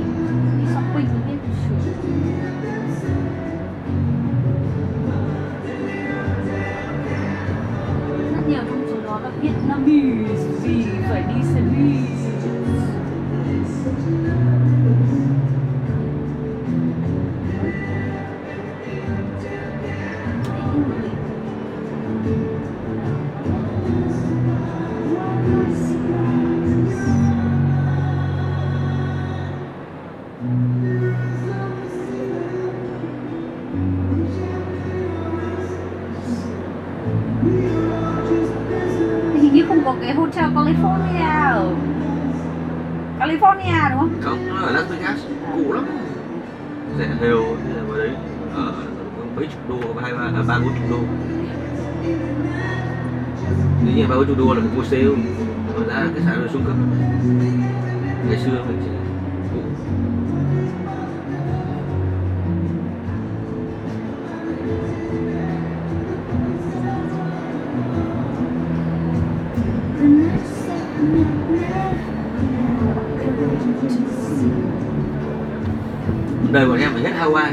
[54.16, 55.04] ở chỗ đua là một cô sale
[55.76, 56.76] mà ra cái sản phẩm xuống cấp.
[58.28, 58.90] Ngày xưa mình chỉ
[76.52, 77.52] đời bọn em phải hết Hawaii.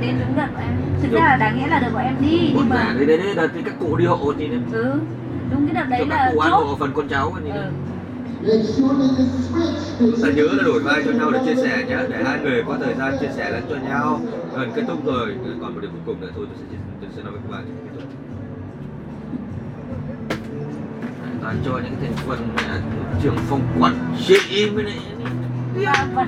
[0.00, 0.72] Đến đúng đợt em.
[1.02, 3.48] Thực ra là đáng nghĩa là đợt bọn em đi nhưng mà đấy đấy, đấy
[3.54, 5.00] thì các cụ đi hộ thì ừ
[5.50, 6.64] đúng cái đợt đấy là ăn chốt.
[6.66, 7.70] hộ phần con cháu như ừ.
[10.22, 12.76] ta nhớ là đổi vai cho nhau để chia sẻ nhé để hai người có
[12.84, 14.20] thời gian chia sẻ lẫn cho nhau.
[14.56, 15.34] Gần kết thúc rồi.
[15.60, 17.50] Còn một điều cuối cùng nữa thôi tôi sẽ chia- tôi sẽ nói với các
[17.50, 17.64] bạn.
[17.84, 18.08] Kết thúc
[21.46, 22.80] toàn cho những thành phần là
[23.22, 23.94] trưởng phòng quản
[24.26, 24.98] trị mới này
[26.14, 26.26] và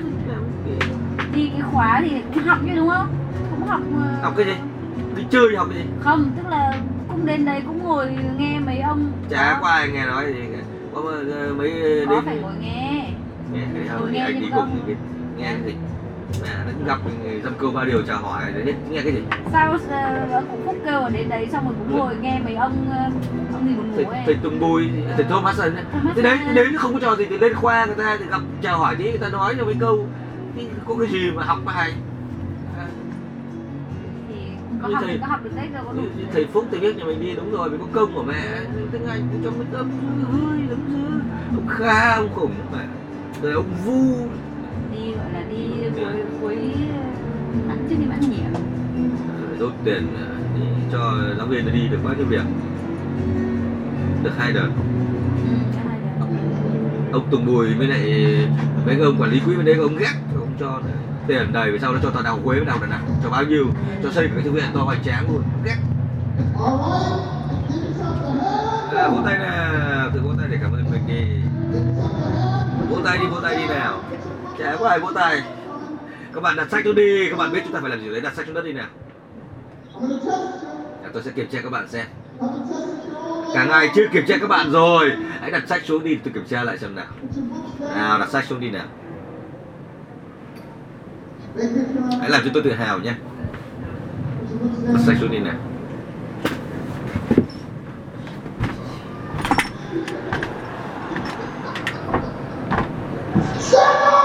[1.35, 3.07] đi cái khóa thì học chứ đúng không?
[3.51, 4.53] Cũng học ờ, học cái gì?
[5.17, 5.89] Đi chơi thì học cái gì?
[5.99, 6.73] không tức là
[7.09, 10.41] cũng đến đấy cũng ngồi nghe mấy ông chả có ai nghe nói gì
[10.93, 11.01] có
[11.57, 11.71] mấy
[12.05, 13.11] có đến phải ngồi nghe.
[13.53, 14.93] Nghe cái Ngồi nghe anh đi cùng thì
[15.37, 15.75] nghe cái gì?
[16.41, 19.21] Mẹ nó gặp người dăm câu ba điều chào hỏi hết nghe cái gì?
[19.51, 22.87] Sao ờ, cũng phúc kêu ở đến đấy xong rồi cũng ngồi nghe mấy ông
[22.91, 23.03] ờ,
[23.53, 24.21] ông gì buồn ngủ ấy.
[24.25, 27.37] thầy Tùng Bùi thầy Thomas ấy Thomas thì đấy đến không có trò gì thì
[27.37, 30.07] lên khoa người ta thì gặp chào hỏi tí người ta nói cho mấy câu.
[30.55, 31.91] Thì có cái gì mà học mà hay?
[31.91, 32.08] thì
[34.81, 36.01] có Như học thầy- có học được đấy đâu có đủ.
[36.01, 38.41] như- thầy Phúc thầy biết nhà mình đi đúng rồi vì có công của mẹ.
[38.91, 39.91] Tiếng Anh cũng trong cái tâm
[40.31, 41.19] hơi lắm chứ.
[41.55, 42.85] Ông Kha ông khủng mà
[43.41, 44.27] rồi ông Vu.
[44.91, 45.65] Đi gọi là đi
[45.95, 46.55] cuối cuối
[47.69, 48.37] ăn chứ đi ăn nhỉ
[49.59, 50.61] đốt tiền à, đi
[50.91, 52.41] cho giáo viên nó đi được bao nhiêu việc?
[54.23, 54.69] Được hai đợt.
[55.49, 55.53] Ừ,
[55.85, 55.97] này
[57.11, 58.01] ông Tùng Bùi với lại
[58.85, 60.91] mấy ông quản lý quỹ bên đấy ông ghét ông cho nữa
[61.29, 63.05] tiền đầy về sau nó cho tòa đào quế với đào đà nẵng.
[63.23, 63.65] Cho bao nhiêu?
[64.03, 65.43] Cho xây một cái thư viện to hoành tráng luôn.
[65.65, 65.75] Ghét.
[68.97, 69.49] À, vỗ tay nè,
[70.13, 71.21] tự vỗ tay để cảm ơn mình đi.
[72.89, 74.03] Vỗ tay đi vỗ tay đi nào.
[74.57, 75.41] Chả có ai vỗ tay.
[76.33, 77.29] Các bạn đặt sách xuống đi.
[77.29, 78.87] Các bạn biết chúng ta phải làm gì đấy đặt sách xuống đất đi nào.
[81.03, 82.05] À, tôi sẽ kiểm tra các bạn xem.
[83.53, 85.11] Cả ngày chưa kiểm tra các bạn rồi.
[85.41, 87.05] Hãy đặt sách xuống đi tôi kiểm tra lại xem nào.
[87.95, 88.85] Nào đặt sách xuống đi nào
[92.21, 93.13] hãy làm cho tôi tự hào nhé
[95.05, 95.55] Sạch xuống đi nào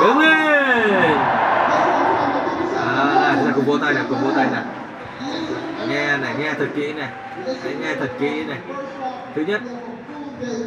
[0.00, 1.16] đứng lên!
[2.76, 4.64] À, này, cùng vỗ tay này cùng vỗ tay này
[5.88, 7.08] nghe này nghe thật kỹ này.
[7.62, 8.58] Hãy nghe thật kỹ này.
[9.34, 9.60] Thứ nhất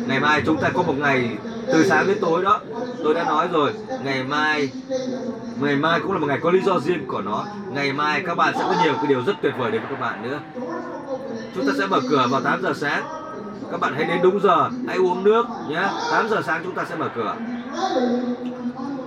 [0.07, 1.37] ngày mai chúng ta có một ngày
[1.71, 2.61] từ sáng đến tối đó,
[3.03, 3.73] tôi đã nói rồi,
[4.03, 4.69] ngày mai
[5.61, 7.45] ngày mai cũng là một ngày có lý do riêng của nó.
[7.71, 9.99] Ngày mai các bạn sẽ có nhiều cái điều rất tuyệt vời đến với các
[9.99, 10.39] bạn nữa.
[11.55, 13.03] Chúng ta sẽ mở cửa vào 8 giờ sáng.
[13.71, 15.89] Các bạn hãy đến đúng giờ, hãy uống nước nhé.
[16.11, 17.35] 8 giờ sáng chúng ta sẽ mở cửa.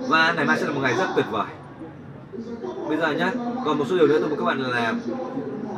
[0.07, 1.45] Và ngày mai sẽ là một ngày rất tuyệt vời.
[2.87, 3.31] Bây giờ nhé
[3.65, 4.99] còn một số điều nữa tôi muốn các bạn làm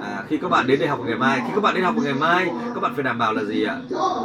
[0.03, 1.95] à, khi các bạn đến đây học vào ngày mai khi các bạn đến học
[1.95, 3.77] vào ngày mai các bạn phải đảm bảo là gì ạ?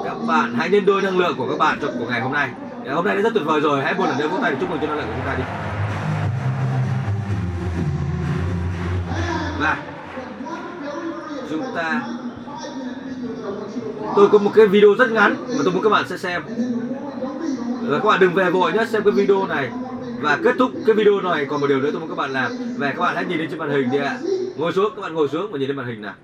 [0.05, 2.51] Các bạn hãy nhân đôi năng lượng của các bạn trong của ngày hôm nay.
[2.85, 4.57] Ngày hôm nay đã rất tuyệt vời rồi hãy một lần nữa vỗ tay để
[4.61, 5.45] chúc mừng cho năng lượng của chúng ta đi.
[9.61, 9.77] Và
[11.51, 12.03] chúng ta
[14.17, 16.43] tôi có một cái video rất ngắn mà tôi muốn các bạn sẽ xem.
[17.83, 19.71] Và các bạn đừng về vội nhé xem cái video này
[20.21, 22.53] và kết thúc cái video này, còn một điều nữa tôi muốn các bạn làm.
[22.79, 24.19] Về các bạn hãy nhìn lên trên màn hình đi ạ.
[24.57, 26.15] Ngồi xuống, các bạn ngồi xuống và nhìn lên màn hình nào.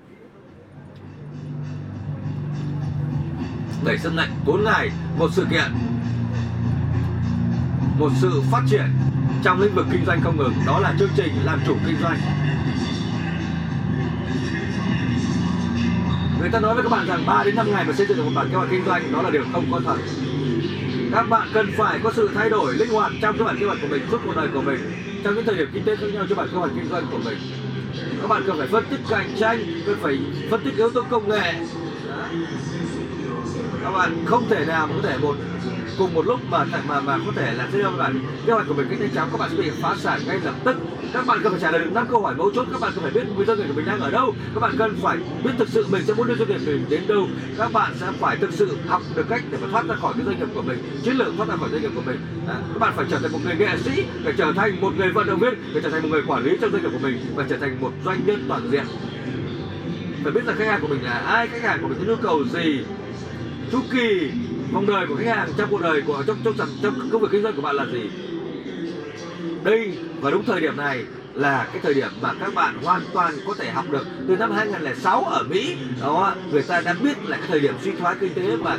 [3.85, 5.71] Đẩy sân lạnh 4 ngày, một sự kiện,
[7.99, 8.85] một sự phát triển
[9.43, 10.53] trong lĩnh vực kinh doanh không ngừng.
[10.67, 12.19] Đó là chương trình làm chủ kinh doanh.
[16.39, 18.23] Người ta nói với các bạn rằng 3 đến 5 ngày mà xây dựng được
[18.23, 19.97] một bản kế hoạch kinh doanh, đó là điều không có thật
[21.15, 23.77] các bạn cần phải có sự thay đổi linh hoạt trong các bản kế hoạch
[23.81, 24.79] của mình, suốt cuộc đời của mình,
[25.23, 27.19] trong những thời điểm kinh tế khác nhau, trong bản kế hoạch kinh doanh của
[27.25, 27.37] mình
[28.21, 30.19] các bạn cần phải phân tích cạnh tranh, cần phải
[30.49, 31.53] phân tích yếu tố công nghệ
[32.09, 32.25] Đó.
[33.83, 35.35] các bạn không thể nào có thể một
[35.97, 38.73] cùng một lúc mà mà mà có thể là xây các bạn kế hoạch của
[38.73, 40.77] mình cách nhanh chóng các bạn sẽ bị phá sản ngay lập tức.
[41.13, 43.03] Các bạn cần phải trả lời được năm câu hỏi mấu chốt các bạn cần
[43.03, 44.33] phải biết nguyên doanh nghiệp của mình đang ở đâu.
[44.53, 47.07] Các bạn cần phải biết thực sự mình sẽ muốn đưa doanh nghiệp mình đến
[47.07, 47.27] đâu.
[47.57, 50.25] Các bạn sẽ phải thực sự học được cách để mà thoát ra khỏi cái
[50.25, 52.17] doanh nghiệp của mình chiến lược thoát ra khỏi doanh nghiệp của mình.
[52.47, 55.11] À, các bạn phải trở thành một người nghệ sĩ phải trở thành một người
[55.11, 57.19] vận động viên phải trở thành một người quản lý trong doanh nghiệp của mình
[57.35, 58.83] và trở thành một doanh nhân toàn diện.
[60.23, 62.15] Phải biết rằng khách hàng của mình là ai khách hàng của mình có nhu
[62.15, 62.85] cầu gì.
[63.71, 64.31] Chu kỳ
[64.75, 67.27] mong đợi của khách hàng trong cuộc đời của trong trong trong, trong công việc
[67.31, 68.09] kinh doanh của bạn là gì?
[69.63, 73.33] Đây và đúng thời điểm này là cái thời điểm mà các bạn hoàn toàn
[73.47, 75.75] có thể học được từ năm 2006 ở Mỹ.
[76.01, 78.77] Đó người ta đã biết là cái thời điểm suy thoái kinh tế và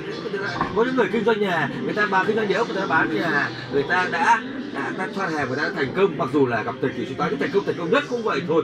[0.77, 2.87] có những người kinh doanh nhà người ta bán kinh doanh nhà ốc người ta
[2.87, 4.41] bán nhà người ta đã
[4.75, 6.19] đã, đã thoát hàng người ta đã thành công.
[6.19, 8.23] Mặc dù là gặp thời kỳ suy thoái cái thành công thành công nhất cũng
[8.23, 8.63] vậy thôi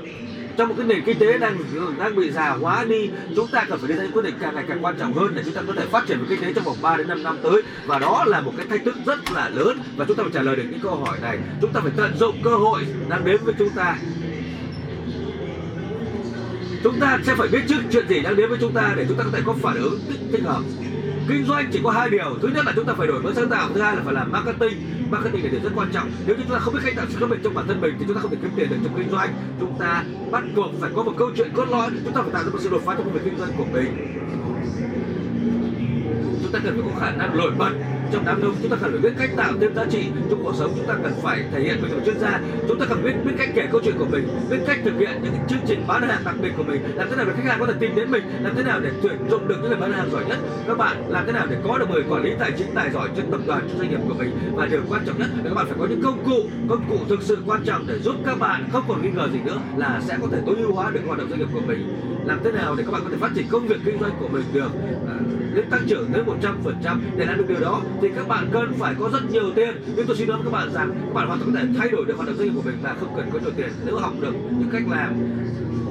[0.57, 1.59] trong một cái nền kinh tế đang
[1.99, 4.55] đang bị già hóa đi chúng ta cần phải đưa ra những quyết định càng
[4.55, 6.53] ngày càng quan trọng hơn để chúng ta có thể phát triển một kinh tế
[6.53, 7.63] trong vòng 3 đến 5 năm tới.
[7.87, 10.43] Và đó là một cái thách thức rất là lớn và chúng ta phải trả
[10.43, 11.39] lời được những câu hỏi này.
[11.61, 13.97] Chúng ta phải tận dụng cơ hội đang đến với chúng ta.
[16.85, 19.19] Chúng ta sẽ phải biết trước chuyện gì đang đến với chúng ta để chúng
[19.19, 20.61] ta có thể có phản ứng thích, thích hợp
[21.33, 22.37] kinh doanh chỉ có hai điều.
[22.43, 24.33] Thứ nhất là chúng ta phải đổi mới sáng tạo, thứ hai là phải làm
[24.33, 24.77] marketing.
[25.11, 26.11] Marketing là điều rất quan trọng.
[26.27, 28.05] Nếu chúng ta không biết cách tạo sự khác biệt trong bản thân mình thì
[28.09, 29.31] chúng ta không thể kiếm tiền được trong kinh doanh.
[29.61, 31.91] Chúng ta bắt buộc phải có một câu chuyện cốt lõi.
[32.05, 33.67] Chúng ta phải tạo ra một sự đột phá trong công việc kinh doanh của
[33.73, 34.19] mình
[36.43, 37.71] chúng ta cần phải có khả năng nổi bật
[38.13, 38.55] trong đám đông.
[38.63, 40.73] Chúng ta cần phải biết cách tạo thêm giá trị trong cuộc sống.
[40.77, 42.41] Chúng ta cần phải thể hiện mình là chuyên gia.
[42.69, 45.21] Chúng ta cần biết biết cách kể câu chuyện của mình biết cách thực hiện
[45.23, 46.83] những chương trình bán hàng đặc biệt của mình.
[46.95, 48.25] Làm thế nào để khách hàng có thể tìm đến mình?
[48.43, 50.39] Làm thế nào để tuyển dụng được những người bán hàng giỏi nhất?
[50.67, 53.09] Các bạn làm thế nào để có được người quản lý tài chính tài giỏi
[53.17, 54.31] trên tập đoàn trong doanh nghiệp của mình?
[54.55, 56.97] Và điều quan trọng nhất là các bạn phải có những công cụ công cụ
[57.09, 60.01] thực sự quan trọng để giúp các bạn không còn nghi ngờ gì nữa là
[60.07, 61.89] sẽ có thể tối ưu hóa được hoạt động doanh nghiệp của mình.
[62.25, 64.29] Làm thế nào để các bạn có thể phát triển công việc kinh doanh của
[64.29, 64.71] mình được?
[65.09, 65.15] À,
[65.55, 66.23] đến tăng trưởng tới
[66.85, 69.75] 100% để làm được điều đó, thì các bạn cần phải có rất nhiều tiền.
[69.97, 71.89] Nhưng tôi xin nói với các bạn rằng, các bạn hoàn toàn có thể thay
[71.89, 73.97] đổi được hoạt động doanh nghiệp của mình mà không cần có nhiều tiền nếu
[73.97, 75.15] học được những cách làm.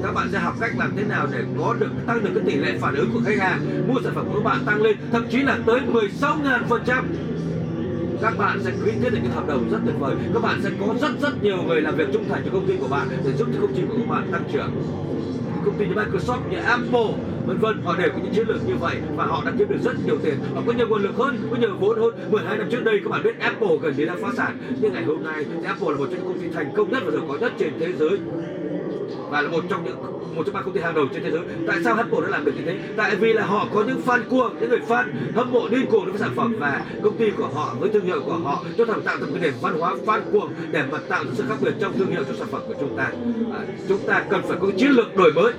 [0.04, 2.56] Các bạn sẽ học cách làm thế nào để có được, tăng được cái tỷ
[2.56, 5.26] lệ phản ứng của khách hàng, mua sản phẩm của các bạn tăng lên, thậm
[5.30, 7.08] chí là tới 16.000 phần trăm.
[8.22, 10.16] Các bạn sẽ ký kết được những hợp đồng rất tuyệt vời.
[10.34, 12.78] Các bạn sẽ có rất rất nhiều người làm việc trung thành cho công ty
[12.78, 14.72] của bạn để giúp cho công ty của các bạn tăng trưởng.
[15.66, 17.14] Công ty như Microsoft, như Apple
[17.46, 19.80] vân vân họ đều có những chiến lược như vậy và họ đã kiếm được
[19.84, 20.36] rất nhiều tiền.
[20.56, 22.32] Họ có nhiều nguồn lực hơn có nhiều vốn hơn.
[22.32, 24.58] 12 năm trước đây các bạn biết Apple gần như đã phá sản.
[24.82, 27.12] Nhưng ngày hôm nay Apple là một trong những công ty thành công nhất và
[27.12, 28.18] giàu có nhất trên thế giới.
[29.30, 29.98] Và là một trong những
[30.36, 31.42] một trong ba công ty hàng đầu trên thế giới.
[31.68, 32.80] Tại sao Apple đã làm được như thế?
[32.96, 35.06] Tại vì là họ có những fan cuồng những người fan
[35.36, 38.06] hâm mộ điên cuồng đối với sản phẩm và công ty của họ với thương
[38.06, 40.84] hiệu của họ cho thẳng tạo ra một cái nền văn hóa fan cuồng để
[40.92, 43.12] mà tạo ra sự khác biệt trong thương hiệu cho sản phẩm của chúng ta.
[43.54, 45.54] À, chúng ta cần phải có chiến lược đổi mới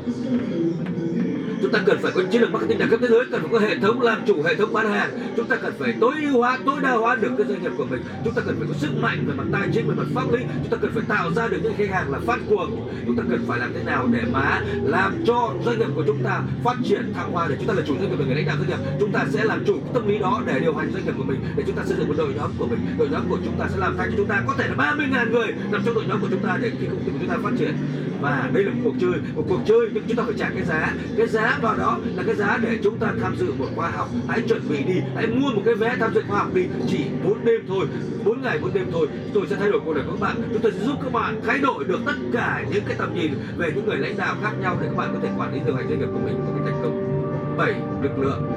[1.63, 3.59] chúng ta cần phải có chiến lược marketing đẳng cấp thế giới, cần phải có
[3.59, 5.11] hệ thống làm chủ, hệ thống bán hàng.
[5.37, 7.85] Chúng ta cần phải tối ưu hóa, tối đa hóa được cái doanh nghiệp của
[7.85, 8.03] mình.
[8.25, 10.41] Chúng ta cần phải có sức mạnh về mặt tài chính, về mặt pháp lý.
[10.63, 12.89] Chúng ta cần phải tạo ra được những khách hàng là phát cuồng.
[13.07, 16.23] Chúng ta cần phải làm thế nào để mà làm cho doanh nghiệp của chúng
[16.25, 18.47] ta phát triển, thăng hoa để chúng ta là chủ doanh nghiệp và người lãnh
[18.47, 18.91] đạo doanh nghiệp.
[19.01, 21.41] Chúng ta sẽ làm chủ tâm lý đó để điều hành doanh nghiệp của mình,
[21.57, 22.79] để chúng ta xây dựng một đội nhóm của mình.
[22.99, 24.43] Đội nhóm của chúng ta sẽ làm thay cho chúng ta.
[24.47, 27.05] Có thể là 30.000 người nằm trong đội nhóm của chúng ta để khi công
[27.05, 27.75] ty của chúng ta phát triển.
[28.21, 30.65] Và đây là một cuộc chơi, một cuộc chơi, nhưng chúng ta phải trả cái
[30.65, 30.95] giá.
[31.17, 34.09] Cái giá vào đó là cái giá để chúng ta tham dự một khóa học.
[34.29, 36.67] Hãy chuẩn bị đi hãy mua một cái vé tham dự khóa học đi.
[36.89, 37.87] Chỉ 4 đêm thôi
[38.25, 39.09] 4 ngày 4 đêm thôi.
[39.35, 40.37] Tôi sẽ thay đổi cuộc đời của các bạn.
[40.53, 43.33] Chúng tôi sẽ giúp các bạn thay đổi được tất cả những cái tầm nhìn
[43.57, 45.77] về những người lãnh đạo khác nhau để các bạn có thể quản lý điều
[45.77, 47.57] hành doanh nghiệp của mình một cách thành công.
[47.59, 48.53] 7 lực lượng.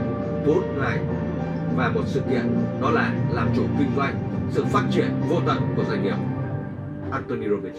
[0.48, 1.00] 4 ngày
[1.78, 2.58] và một sự kiện.
[2.82, 4.16] Đó là làm chủ kinh doanh
[4.52, 6.16] sự phát triển vô tận của doanh nghiệp.
[7.12, 7.78] Anthony Robbins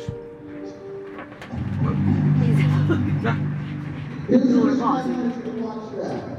[3.23, 3.56] giờ Dạ
[4.29, 5.05] là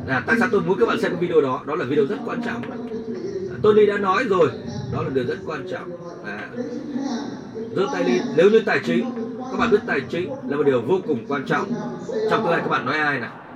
[0.07, 1.61] À, tại sao tôi muốn các bạn xem cái video đó?
[1.65, 2.61] Đó là video rất quan trọng.
[3.51, 4.49] À, Tony đã nói rồi,
[4.93, 5.91] đó là điều rất quan trọng.
[6.25, 6.49] À,
[7.75, 8.21] giơ tay lên.
[8.35, 9.11] Nếu như tài chính,
[9.51, 11.71] các bạn biết tài chính là một điều vô cùng quan trọng.
[12.29, 13.46] Trong tương lai các bạn nói ai nào?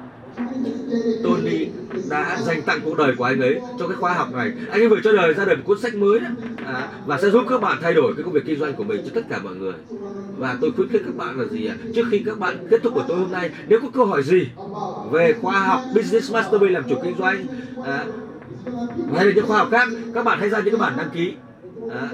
[1.23, 1.67] Tony
[2.09, 4.51] đã dành tặng cuộc đời của anh ấy cho cái khóa học này.
[4.71, 6.27] Anh ấy vừa cho đời ra đời một cuốn sách mới đó,
[6.65, 9.01] à, và sẽ giúp các bạn thay đổi cái công việc kinh doanh của mình
[9.05, 9.73] cho tất cả mọi người.
[10.37, 11.75] Và tôi khuyến khích các bạn là gì ạ?
[11.95, 14.47] Trước khi các bạn kết thúc của tôi hôm nay, nếu có câu hỏi gì
[15.11, 17.45] về khoa học Business Mastery làm chủ kinh doanh
[17.85, 18.05] à,
[19.15, 21.33] hay là những khoa học khác, các bạn hãy ra những cái bản đăng ký.
[21.91, 22.09] À,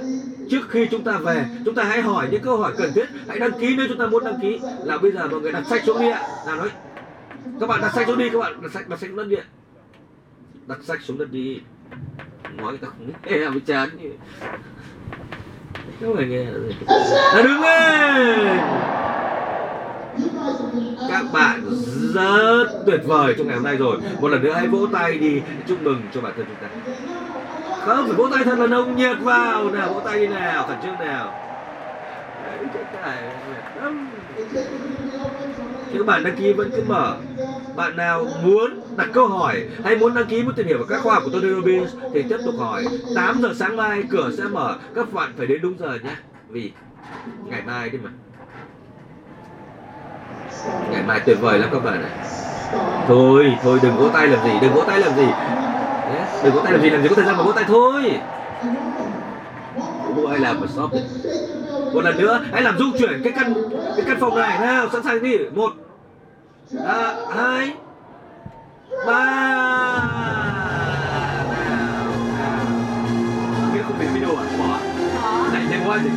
[0.49, 3.39] trước khi chúng ta về, chúng ta hãy hỏi những câu hỏi cần thiết, hãy
[3.39, 4.59] đăng ký nếu chúng ta muốn đăng ký.
[4.83, 6.21] Là bây giờ mọi người đặt sách xuống đi ạ.
[6.45, 6.69] Nào nói
[7.59, 8.61] các bạn đặt sách xuống đi các bạn.
[8.61, 9.37] Đặt sách đặt sách xuống đất đi
[10.67, 11.61] đặt sách xuống đất đi.
[12.57, 13.89] Nói người ta không nghe bị mới chán.
[13.97, 14.11] Như
[16.01, 16.43] không phải nghe
[17.33, 18.59] là đứng lên!
[21.09, 21.61] Các bạn
[22.13, 23.97] rất tuyệt vời trong ngày hôm nay rồi.
[24.21, 25.41] Một lần nữa hãy vỗ tay đi.
[25.67, 26.67] Chúc mừng cho bản thân chúng ta.
[27.85, 29.69] Không phải vỗ tay thật là nồng nhiệt vào.
[29.69, 31.43] Nào vỗ tay đi nào khẩn trương nào.
[32.43, 33.35] Đấy, cái cái
[33.81, 34.07] không.
[34.35, 34.43] Thì
[35.93, 37.15] các bạn đăng ký vẫn cứ mở.
[37.75, 41.01] Bạn nào muốn đặt câu hỏi hay muốn đăng ký muốn tìm hiểu về các
[41.03, 42.85] khoa học của Tony Robbins thì tiếp tục hỏi.
[43.15, 44.75] 8 giờ sáng mai cửa sẽ mở.
[44.95, 46.15] Các bạn phải đến đúng giờ nhé.
[46.49, 46.71] Vì
[47.45, 48.09] ngày mai đi mà.
[50.91, 52.09] Ngày mai tuyệt vời lắm các bạn ạ.
[53.07, 55.27] Thôi thôi, đừng vỗ tay làm gì, đừng vỗ tay làm gì.
[56.43, 58.19] Đừng vỗ tay làm gì làm gì có thời gian mà vỗ tay thôi.
[60.15, 60.99] Bố ai làm mà stop đi
[61.97, 63.53] một lần nữa hãy làm dung chuyển cái căn
[63.95, 64.89] cái căn phòng này nào.
[64.93, 65.37] Sẵn sàng đi.
[65.55, 65.73] Một
[66.85, 67.73] à, hai
[69.07, 69.23] ba.
[73.73, 74.43] Kia không phải video à?
[74.59, 74.79] Bỏ.
[75.23, 75.49] À?
[75.53, 76.09] Này nhanh quá gì